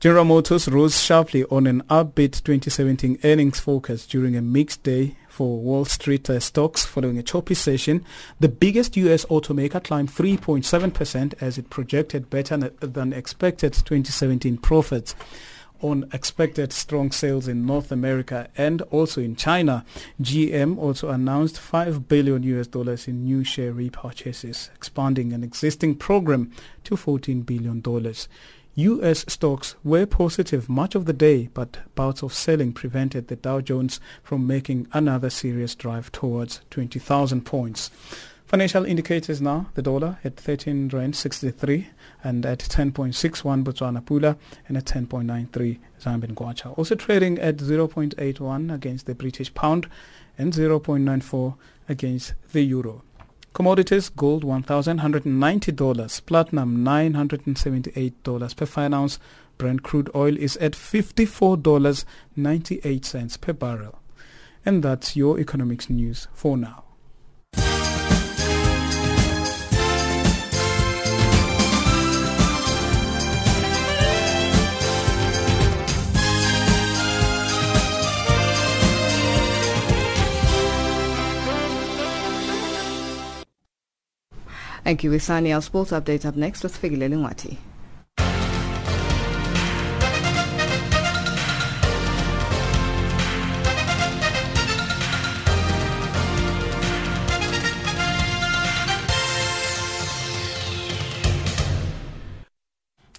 General 0.00 0.24
Motors 0.24 0.66
rose 0.66 1.00
sharply 1.00 1.44
on 1.44 1.66
an 1.68 1.82
upbeat 1.82 2.42
2017 2.42 3.18
earnings 3.22 3.60
forecast 3.60 4.10
during 4.10 4.34
a 4.34 4.42
mixed 4.42 4.82
day 4.82 5.16
for 5.28 5.60
Wall 5.60 5.84
Street 5.84 6.28
uh, 6.28 6.40
stocks 6.40 6.84
following 6.84 7.18
a 7.18 7.22
choppy 7.22 7.54
session. 7.54 8.04
The 8.40 8.48
biggest 8.48 8.96
U.S. 8.96 9.24
automaker 9.26 9.82
climbed 9.82 10.10
3.7% 10.10 11.34
as 11.40 11.56
it 11.56 11.70
projected 11.70 12.28
better 12.30 12.56
than 12.56 13.12
expected 13.12 13.74
2017 13.74 14.56
profits 14.58 15.14
on 15.82 16.08
expected 16.12 16.72
strong 16.72 17.10
sales 17.10 17.48
in 17.48 17.66
North 17.66 17.92
America 17.92 18.48
and 18.56 18.80
also 18.82 19.20
in 19.20 19.36
China. 19.36 19.84
GM 20.20 20.78
also 20.78 21.10
announced 21.10 21.58
5 21.58 22.08
billion 22.08 22.42
US 22.44 22.66
dollars 22.66 23.06
in 23.06 23.24
new 23.24 23.44
share 23.44 23.72
repurchases, 23.72 24.70
expanding 24.74 25.32
an 25.32 25.44
existing 25.44 25.96
program 25.96 26.52
to 26.84 26.96
14 26.96 27.42
billion 27.42 27.80
dollars. 27.80 28.28
U.S. 28.74 29.26
stocks 29.28 29.74
were 29.84 30.06
positive 30.06 30.66
much 30.66 30.94
of 30.94 31.04
the 31.04 31.12
day, 31.12 31.50
but 31.52 31.80
bouts 31.94 32.22
of 32.22 32.32
selling 32.32 32.72
prevented 32.72 33.28
the 33.28 33.36
Dow 33.36 33.60
Jones 33.60 34.00
from 34.22 34.46
making 34.46 34.88
another 34.94 35.28
serious 35.28 35.74
drive 35.74 36.10
towards 36.10 36.62
20,000 36.70 37.42
points. 37.42 37.90
Financial 38.52 38.84
indicators 38.84 39.40
now, 39.40 39.70
the 39.72 39.80
dollar 39.80 40.18
at 40.24 40.36
13 40.36 40.88
rand 40.88 41.16
63 41.16 41.88
and 42.22 42.44
at 42.44 42.58
10.61 42.58 43.64
Botswana 43.64 44.04
Pula 44.04 44.36
and 44.68 44.76
at 44.76 44.84
10.93 44.84 45.78
Zambian 45.98 46.34
Kwacha. 46.34 46.76
Also 46.76 46.94
trading 46.94 47.38
at 47.38 47.56
0.81 47.56 48.74
against 48.74 49.06
the 49.06 49.14
British 49.14 49.54
pound 49.54 49.88
and 50.36 50.52
0.94 50.52 51.54
against 51.88 52.34
the 52.52 52.60
euro. 52.60 53.02
Commodities, 53.54 54.10
gold 54.10 54.44
$1,190, 54.44 56.26
platinum 56.26 56.84
$978 56.84 58.54
per 58.54 58.66
fine 58.66 58.92
ounce, 58.92 59.18
Brent 59.56 59.82
crude 59.82 60.10
oil 60.14 60.36
is 60.36 60.58
at 60.58 60.72
$54.98 60.72 63.40
per 63.40 63.52
barrel. 63.54 63.98
And 64.66 64.82
that's 64.82 65.16
your 65.16 65.40
economics 65.40 65.88
news 65.88 66.28
for 66.34 66.58
now. 66.58 66.84
Thank 84.84 85.04
you, 85.04 85.10
Wisani. 85.10 85.54
Our 85.54 85.62
sports 85.62 85.92
update 85.92 86.24
up 86.26 86.34
next 86.34 86.64
with 86.64 86.80
Figile 86.80 87.08
Ngwati. 87.08 87.56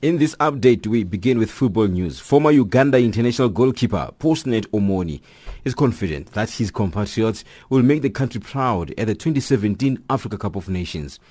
In 0.04 0.18
this 0.18 0.36
update, 0.36 0.86
we 0.86 1.06
begin 1.06 1.40
with 1.40 1.50
football 1.50 1.88
news. 1.88 2.20
Former 2.20 2.52
Uganda 2.52 2.98
international 3.00 3.48
goalkeeper 3.48 4.10
Posnet 4.20 4.66
Omony 4.74 5.22
is 5.64 5.74
confident 5.74 6.34
that 6.34 6.50
his 6.50 6.72
compatriots 6.72 7.46
will 7.70 7.84
make 7.84 8.02
the 8.02 8.10
country 8.10 8.42
proud 8.42 8.94
at 8.98 9.08
the 9.08 9.16
2017 9.16 10.04
Africa 10.10 10.38
Cup 10.38 10.58
of 10.58 10.68
Nations. 10.68 11.22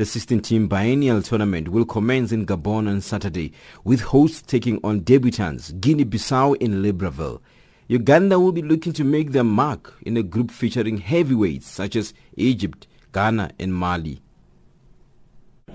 The 0.00 0.06
16-team 0.06 0.66
biennial 0.66 1.20
tournament 1.20 1.68
will 1.68 1.84
commence 1.84 2.32
in 2.32 2.46
Gabon 2.46 2.88
on 2.88 3.02
Saturday, 3.02 3.52
with 3.84 4.00
hosts 4.00 4.40
taking 4.40 4.80
on 4.82 5.02
debutants 5.02 5.78
Guinea-Bissau 5.78 6.56
in 6.56 6.82
Libreville. 6.82 7.42
Uganda 7.86 8.40
will 8.40 8.52
be 8.52 8.62
looking 8.62 8.94
to 8.94 9.04
make 9.04 9.32
their 9.32 9.44
mark 9.44 9.92
in 10.06 10.16
a 10.16 10.22
group 10.22 10.50
featuring 10.50 10.96
heavyweights 10.96 11.66
such 11.68 11.96
as 11.96 12.14
Egypt, 12.36 12.86
Ghana 13.12 13.50
and 13.58 13.74
Mali. 13.74 14.22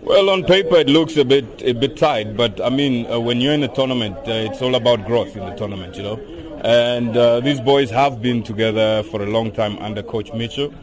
Well, 0.02 0.32
on 0.32 0.44
paper 0.44 0.78
it 0.78 0.90
looks 0.90 1.16
a 1.18 1.24
bit 1.24 1.62
a 1.62 1.74
bit 1.74 1.96
tight, 1.96 2.36
but 2.36 2.60
I 2.60 2.72
mean, 2.72 3.06
uh, 3.06 3.20
when 3.20 3.42
you're 3.42 3.54
in 3.54 3.62
a 3.62 3.68
tournament, 3.76 4.18
uh, 4.28 4.50
it's 4.50 4.60
all 4.60 4.74
about 4.74 5.06
growth 5.06 5.36
in 5.38 5.46
the 5.46 5.54
tournament, 5.54 5.98
you 5.98 6.02
know. 6.02 6.16
And 6.64 7.16
uh, 7.16 7.42
these 7.42 7.62
boys 7.62 7.92
have 7.92 8.24
been 8.24 8.42
together 8.42 9.04
for 9.04 9.22
a 9.22 9.28
long 9.28 9.52
time 9.52 9.78
under 9.78 10.02
Coach 10.02 10.32
Micho. 10.32 10.74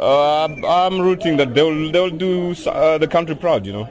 Uh, 0.00 0.48
I'm 0.66 0.98
rooting 0.98 1.36
that 1.36 1.52
they'll 1.52 1.92
they'll 1.92 2.08
do 2.08 2.52
uh, 2.66 2.96
the 2.96 3.06
country 3.06 3.34
proud, 3.34 3.66
you 3.66 3.72
know. 3.74 3.88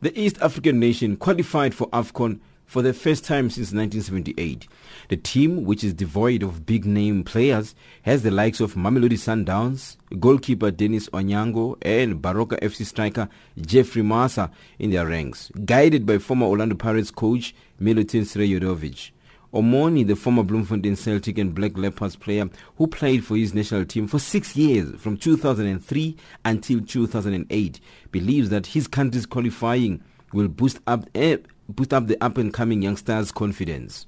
The 0.00 0.18
East 0.20 0.38
African 0.42 0.80
nation 0.80 1.16
qualified 1.16 1.72
for 1.72 1.88
AFCON 1.90 2.40
for 2.64 2.82
the 2.82 2.92
first 2.92 3.24
time 3.24 3.48
since 3.48 3.72
1978. 3.72 4.66
The 5.08 5.16
team, 5.16 5.64
which 5.64 5.84
is 5.84 5.94
devoid 5.94 6.42
of 6.42 6.66
big-name 6.66 7.22
players, 7.22 7.76
has 8.02 8.24
the 8.24 8.32
likes 8.32 8.58
of 8.58 8.74
Mamelodi 8.74 9.12
Sundowns, 9.12 9.96
goalkeeper 10.18 10.72
Dennis 10.72 11.08
Onyango, 11.10 11.76
and 11.82 12.20
Baroka 12.20 12.58
FC 12.60 12.84
striker 12.84 13.28
Geoffrey 13.56 14.02
Massa 14.02 14.50
in 14.80 14.90
their 14.90 15.06
ranks, 15.06 15.52
guided 15.64 16.04
by 16.04 16.18
former 16.18 16.46
Orlando 16.46 16.74
Pirates 16.74 17.12
coach 17.12 17.54
Milutin 17.80 18.22
Sredojevic. 18.22 19.12
Omony, 19.52 20.06
the 20.06 20.16
former 20.16 20.42
Bloemfontein 20.42 20.96
Celtic 20.96 21.38
and 21.38 21.54
Black 21.54 21.76
Leopards 21.76 22.16
player 22.16 22.48
who 22.76 22.86
played 22.86 23.24
for 23.24 23.36
his 23.36 23.54
national 23.54 23.84
team 23.84 24.06
for 24.06 24.18
six 24.18 24.56
years 24.56 25.00
from 25.00 25.16
2003 25.16 26.16
until 26.44 26.80
2008, 26.80 27.80
believes 28.10 28.50
that 28.50 28.66
his 28.66 28.88
country's 28.88 29.26
qualifying 29.26 30.02
will 30.32 30.48
boost 30.48 30.80
up, 30.86 31.08
eh, 31.14 31.38
boost 31.68 31.92
up 31.92 32.06
the 32.06 32.22
up-and-coming 32.22 32.82
youngsters' 32.82 33.32
confidence. 33.32 34.06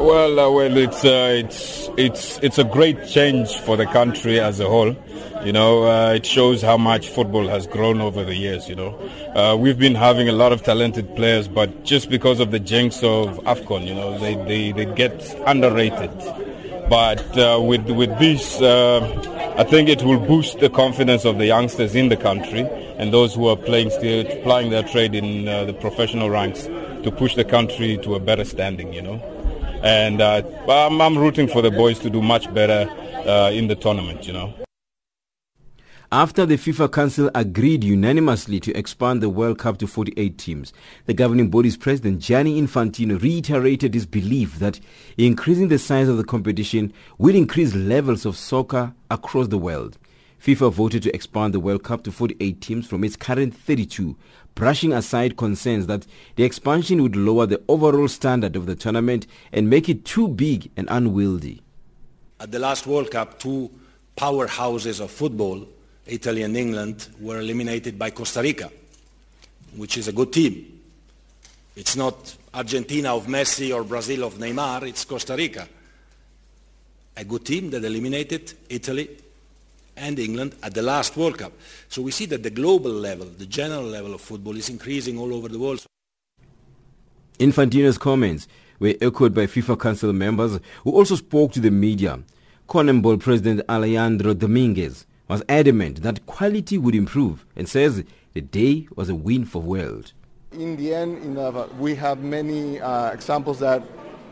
Well, 0.00 0.40
uh, 0.40 0.50
well, 0.50 0.76
it's 0.78 1.04
uh, 1.04 1.30
it's 1.36 1.90
it's 1.98 2.38
it's 2.38 2.56
a 2.56 2.64
great 2.64 3.06
change 3.06 3.54
for 3.58 3.76
the 3.76 3.84
country 3.84 4.40
as 4.40 4.58
a 4.58 4.66
whole. 4.66 4.96
You 5.44 5.52
know, 5.52 5.86
uh, 5.86 6.14
it 6.14 6.24
shows 6.24 6.62
how 6.62 6.78
much 6.78 7.10
football 7.10 7.46
has 7.48 7.66
grown 7.66 8.00
over 8.00 8.24
the 8.24 8.34
years. 8.34 8.66
You 8.66 8.76
know, 8.76 8.98
uh, 9.34 9.58
we've 9.58 9.78
been 9.78 9.94
having 9.94 10.26
a 10.26 10.32
lot 10.32 10.52
of 10.52 10.62
talented 10.62 11.14
players, 11.16 11.48
but 11.48 11.84
just 11.84 12.08
because 12.08 12.40
of 12.40 12.50
the 12.50 12.58
jinx 12.58 13.02
of 13.02 13.44
Afcon, 13.44 13.86
you 13.86 13.94
know, 13.94 14.18
they 14.18 14.36
they, 14.46 14.72
they 14.72 14.86
get 14.86 15.34
underrated. 15.46 16.10
But 16.88 17.36
uh, 17.36 17.60
with 17.60 17.86
with 17.90 18.18
this, 18.18 18.58
uh, 18.62 19.54
I 19.58 19.64
think 19.64 19.90
it 19.90 20.02
will 20.02 20.18
boost 20.18 20.60
the 20.60 20.70
confidence 20.70 21.26
of 21.26 21.36
the 21.36 21.44
youngsters 21.44 21.94
in 21.94 22.08
the 22.08 22.16
country 22.16 22.66
and 22.96 23.12
those 23.12 23.34
who 23.34 23.48
are 23.48 23.56
playing 23.56 23.90
still 23.90 24.24
plying 24.44 24.70
their 24.70 24.82
trade 24.82 25.14
in 25.14 25.44
the 25.44 25.74
professional 25.74 26.30
ranks 26.30 26.64
to 27.04 27.12
push 27.14 27.34
the 27.34 27.44
country 27.44 27.98
to 27.98 28.14
a 28.14 28.18
better 28.18 28.46
standing. 28.46 28.94
You 28.94 29.02
know 29.02 29.29
and 29.82 30.20
uh, 30.20 30.42
I'm, 30.68 31.00
I'm, 31.00 31.16
rooting 31.18 31.48
for 31.48 31.62
the 31.62 31.70
boys 31.70 31.98
to 32.00 32.10
do 32.10 32.20
much 32.20 32.52
better 32.52 32.90
uh, 33.28 33.50
in 33.50 33.68
the 33.68 33.74
tournament, 33.74 34.26
you 34.26 34.32
know. 34.32 34.54
After 36.12 36.44
the 36.44 36.56
FIFA 36.56 36.90
Council 36.90 37.30
agreed 37.36 37.84
unanimously 37.84 38.58
to 38.60 38.76
expand 38.76 39.22
the 39.22 39.28
World 39.28 39.60
Cup 39.60 39.78
to 39.78 39.86
48 39.86 40.36
teams, 40.38 40.72
the 41.06 41.14
governing 41.14 41.50
body's 41.50 41.76
president 41.76 42.18
Gianni 42.18 42.60
Infantino 42.60 43.22
reiterated 43.22 43.94
his 43.94 44.06
belief 44.06 44.58
that 44.58 44.80
increasing 45.16 45.68
the 45.68 45.78
size 45.78 46.08
of 46.08 46.16
the 46.16 46.24
competition 46.24 46.92
will 47.18 47.36
increase 47.36 47.76
levels 47.76 48.26
of 48.26 48.36
soccer 48.36 48.92
across 49.08 49.46
the 49.48 49.58
world. 49.58 49.98
FIFA 50.40 50.72
voted 50.72 51.02
to 51.02 51.14
expand 51.14 51.52
the 51.52 51.60
World 51.60 51.84
Cup 51.84 52.02
to 52.04 52.12
48 52.12 52.62
teams 52.62 52.86
from 52.86 53.04
its 53.04 53.14
current 53.14 53.54
32, 53.54 54.16
brushing 54.54 54.90
aside 54.90 55.36
concerns 55.36 55.86
that 55.86 56.06
the 56.36 56.44
expansion 56.44 57.02
would 57.02 57.14
lower 57.14 57.44
the 57.44 57.60
overall 57.68 58.08
standard 58.08 58.56
of 58.56 58.64
the 58.64 58.74
tournament 58.74 59.26
and 59.52 59.68
make 59.68 59.88
it 59.88 60.06
too 60.06 60.28
big 60.28 60.70
and 60.78 60.88
unwieldy. 60.90 61.60
At 62.40 62.52
the 62.52 62.58
last 62.58 62.86
World 62.86 63.10
Cup, 63.10 63.38
two 63.38 63.70
powerhouses 64.16 65.00
of 65.00 65.10
football, 65.10 65.68
Italy 66.06 66.42
and 66.42 66.56
England, 66.56 67.08
were 67.20 67.38
eliminated 67.38 67.98
by 67.98 68.08
Costa 68.08 68.40
Rica, 68.40 68.70
which 69.76 69.98
is 69.98 70.08
a 70.08 70.12
good 70.12 70.32
team. 70.32 70.80
It's 71.76 71.96
not 71.96 72.34
Argentina 72.54 73.14
of 73.14 73.26
Messi 73.26 73.74
or 73.74 73.84
Brazil 73.84 74.24
of 74.24 74.38
Neymar, 74.38 74.88
it's 74.88 75.04
Costa 75.04 75.36
Rica. 75.36 75.68
A 77.18 77.24
good 77.24 77.44
team 77.44 77.68
that 77.70 77.84
eliminated 77.84 78.54
Italy 78.70 79.18
and 80.00 80.18
England 80.18 80.54
at 80.62 80.74
the 80.74 80.82
last 80.82 81.16
World 81.16 81.38
Cup. 81.38 81.52
So 81.88 82.02
we 82.02 82.10
see 82.10 82.26
that 82.26 82.42
the 82.42 82.50
global 82.50 82.90
level, 82.90 83.26
the 83.26 83.46
general 83.46 83.84
level 83.84 84.14
of 84.14 84.20
football 84.20 84.56
is 84.56 84.68
increasing 84.68 85.18
all 85.18 85.32
over 85.32 85.48
the 85.48 85.58
world. 85.58 85.84
Infantino's 87.38 87.98
comments 87.98 88.48
were 88.80 88.94
echoed 89.00 89.34
by 89.34 89.46
FIFA 89.46 89.78
Council 89.80 90.12
members 90.12 90.58
who 90.84 90.90
also 90.92 91.14
spoke 91.14 91.52
to 91.52 91.60
the 91.60 91.70
media. 91.70 92.18
CONMEBOL 92.68 93.20
President 93.20 93.62
Alejandro 93.68 94.34
Dominguez 94.34 95.06
was 95.28 95.42
adamant 95.48 96.02
that 96.02 96.26
quality 96.26 96.76
would 96.78 96.94
improve 96.94 97.44
and 97.56 97.68
says 97.68 98.04
the 98.32 98.40
day 98.40 98.88
was 98.96 99.08
a 99.08 99.14
win 99.14 99.44
for 99.44 99.62
World. 99.62 100.12
In 100.52 100.76
the 100.76 100.94
end, 100.94 101.18
in 101.18 101.34
the, 101.34 101.68
we 101.78 101.94
have 101.94 102.18
many 102.20 102.80
uh, 102.80 103.10
examples 103.10 103.58
that 103.60 103.82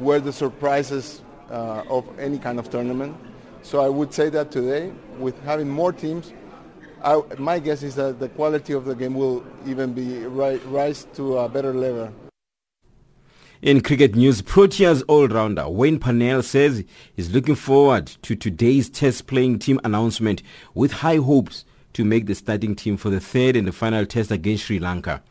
were 0.01 0.21
the 0.21 0.33
surprises 0.33 1.23
uh, 1.51 1.83
of 1.89 2.05
any 2.19 2.39
kind 2.39 2.59
of 2.59 2.71
tournament. 2.71 3.17
So 3.63 3.81
I 3.81 3.89
would 3.89 4.13
say 4.13 4.29
that 4.31 4.51
today, 4.51 4.93
with 5.19 5.41
having 5.43 5.69
more 5.69 5.93
teams, 5.93 6.33
I, 7.03 7.23
my 7.39 7.59
guess 7.59 7.83
is 7.83 7.95
that 7.95 8.19
the 8.19 8.29
quality 8.29 8.73
of 8.73 8.85
the 8.85 8.95
game 8.95 9.15
will 9.15 9.45
even 9.67 9.93
be 9.93 10.25
ri- 10.27 10.61
rise 10.67 11.07
to 11.15 11.39
a 11.39 11.49
better 11.49 11.73
level. 11.73 12.13
In 13.61 13.81
cricket 13.81 14.15
news, 14.15 14.41
Proteas 14.41 15.03
all-rounder 15.09 15.69
Wayne 15.69 15.99
Parnell 15.99 16.43
says 16.43 16.85
he's 17.17 17.31
looking 17.31 17.57
forward 17.57 18.07
to 18.23 18.37
today's 18.37 18.89
test 18.89 19.27
playing 19.27 19.59
team 19.59 19.81
announcement 19.83 20.43
with 20.75 20.93
high 20.93 21.17
hopes 21.17 21.65
to 21.95 22.05
make 22.05 22.27
the 22.27 22.37
starting 22.37 22.77
team 22.77 22.97
for 22.97 23.11
the 23.11 23.19
third 23.19 23.57
and 23.57 23.67
the 23.67 23.73
final 23.73 24.07
test 24.07 24.31
against 24.31 24.67
Sri 24.67 24.79
Lanka. 24.79 25.23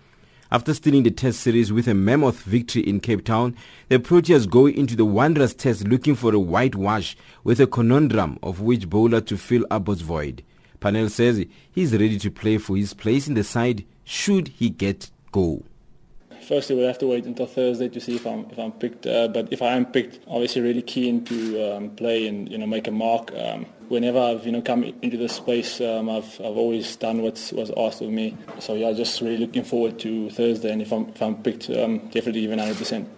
After 0.50 0.74
stealing 0.74 1.04
the 1.04 1.12
test 1.12 1.42
series 1.42 1.74
with 1.74 1.90
a 1.90 1.94
mammoth 1.94 2.40
victory 2.44 2.82
in 2.82 3.02
Cape 3.02 3.26
Town, 3.26 3.54
the 3.90 4.00
Proteas 4.00 4.50
go 4.50 4.66
into 4.66 4.96
the 4.96 5.04
Wanderers 5.04 5.54
test 5.54 5.86
looking 5.86 6.16
for 6.16 6.34
a 6.34 6.40
whitewash 6.40 7.18
with 7.44 7.60
a 7.60 7.68
conundrum 7.68 8.40
of 8.42 8.62
which 8.62 8.90
bowler 8.90 9.20
to 9.20 9.36
fill 9.36 9.66
Abbott's 9.70 10.00
void. 10.00 10.44
Parnell 10.80 11.10
says 11.10 11.46
he's 11.70 11.92
ready 11.92 12.18
to 12.20 12.32
play 12.32 12.58
for 12.60 12.78
his 12.78 12.94
place 12.94 13.28
in 13.28 13.34
the 13.34 13.44
side 13.44 13.84
should 14.06 14.48
he 14.48 14.70
get 14.70 15.10
go 15.34 15.64
firstly 16.48 16.76
we'll 16.76 16.88
have 16.88 16.98
to 17.00 17.08
wait 17.08 17.26
until 17.26 17.46
Thursday 17.46 17.90
to 17.90 18.00
see 18.00 18.16
if 18.16 18.26
I'm 18.26 18.48
if 18.52 18.58
I'm 18.58 18.72
picked. 18.72 19.06
Uh, 19.06 19.28
but 19.28 19.52
if 19.52 19.62
I 19.62 19.74
am 19.74 19.86
picked, 19.86 20.20
obviously 20.28 20.62
really 20.62 20.82
keen 20.82 21.24
to 21.26 21.76
um, 21.76 21.90
play 21.92 22.28
and 22.28 22.50
you 22.50 22.58
know 22.58 22.66
make 22.66 22.88
a 22.88 22.92
mark. 22.92 23.32
Um, 23.36 23.66
whenever 23.90 24.20
I've 24.20 24.46
you 24.46 24.52
know 24.52 24.62
come 24.62 24.84
into 24.84 25.18
this 25.18 25.34
space, 25.34 25.82
um, 25.82 26.10
I've 26.10 26.40
I've 26.40 26.58
always 26.58 26.96
done 26.96 27.22
what's 27.22 27.52
was 27.52 27.72
asked 27.78 28.02
of 28.02 28.10
me. 28.10 28.38
So 28.60 28.74
yeah, 28.74 28.94
just 28.94 29.22
really 29.22 29.38
looking 29.38 29.64
forward 29.64 30.00
to 30.00 30.30
Thursday. 30.30 30.72
And 30.72 30.82
if 30.82 30.92
I'm 30.92 31.10
if 31.10 31.22
I'm 31.22 31.36
picked, 31.44 31.70
um, 31.70 32.00
definitely 32.10 32.42
even 32.42 32.58
100 32.58 32.78
percent. 32.78 33.10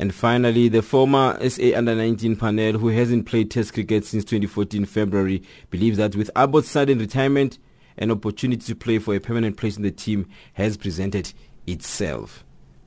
And 0.00 0.14
finally, 0.14 0.68
the 0.68 0.80
former 0.80 1.36
SA 1.50 1.74
under-19 1.74 2.38
panel, 2.38 2.78
who 2.78 2.86
hasn't 2.86 3.26
played 3.26 3.50
Test 3.50 3.74
cricket 3.74 4.04
since 4.04 4.24
2014 4.24 4.84
February, 4.84 5.42
believes 5.70 5.96
that 5.96 6.14
with 6.14 6.30
Abbott's 6.36 6.70
sudden 6.70 7.00
retirement, 7.00 7.58
an 7.98 8.10
opportunity 8.10 8.64
to 8.64 8.74
play 8.74 8.98
for 8.98 9.14
a 9.14 9.20
permanent 9.20 9.56
place 9.56 9.76
in 9.76 9.82
the 9.82 9.90
team 9.90 10.28
has 10.54 10.76
presented 10.76 11.32
itself. 11.66 12.44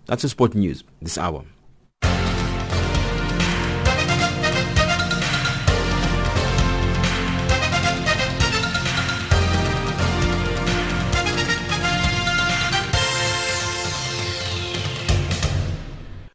That's 0.07 0.23
the 0.23 0.29
sport 0.29 0.55
news 0.55 0.83
this 1.01 1.17
hour. 1.17 1.45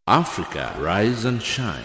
Africa, 0.09 0.72
rise 0.79 1.24
and 1.24 1.43
shine. 1.43 1.83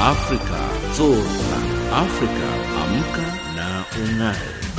Africa, 0.00 0.60
zorka. 0.96 1.58
Africa, 1.92 2.48
amka 2.82 3.26
na 3.54 3.84
ungae. 3.94 4.69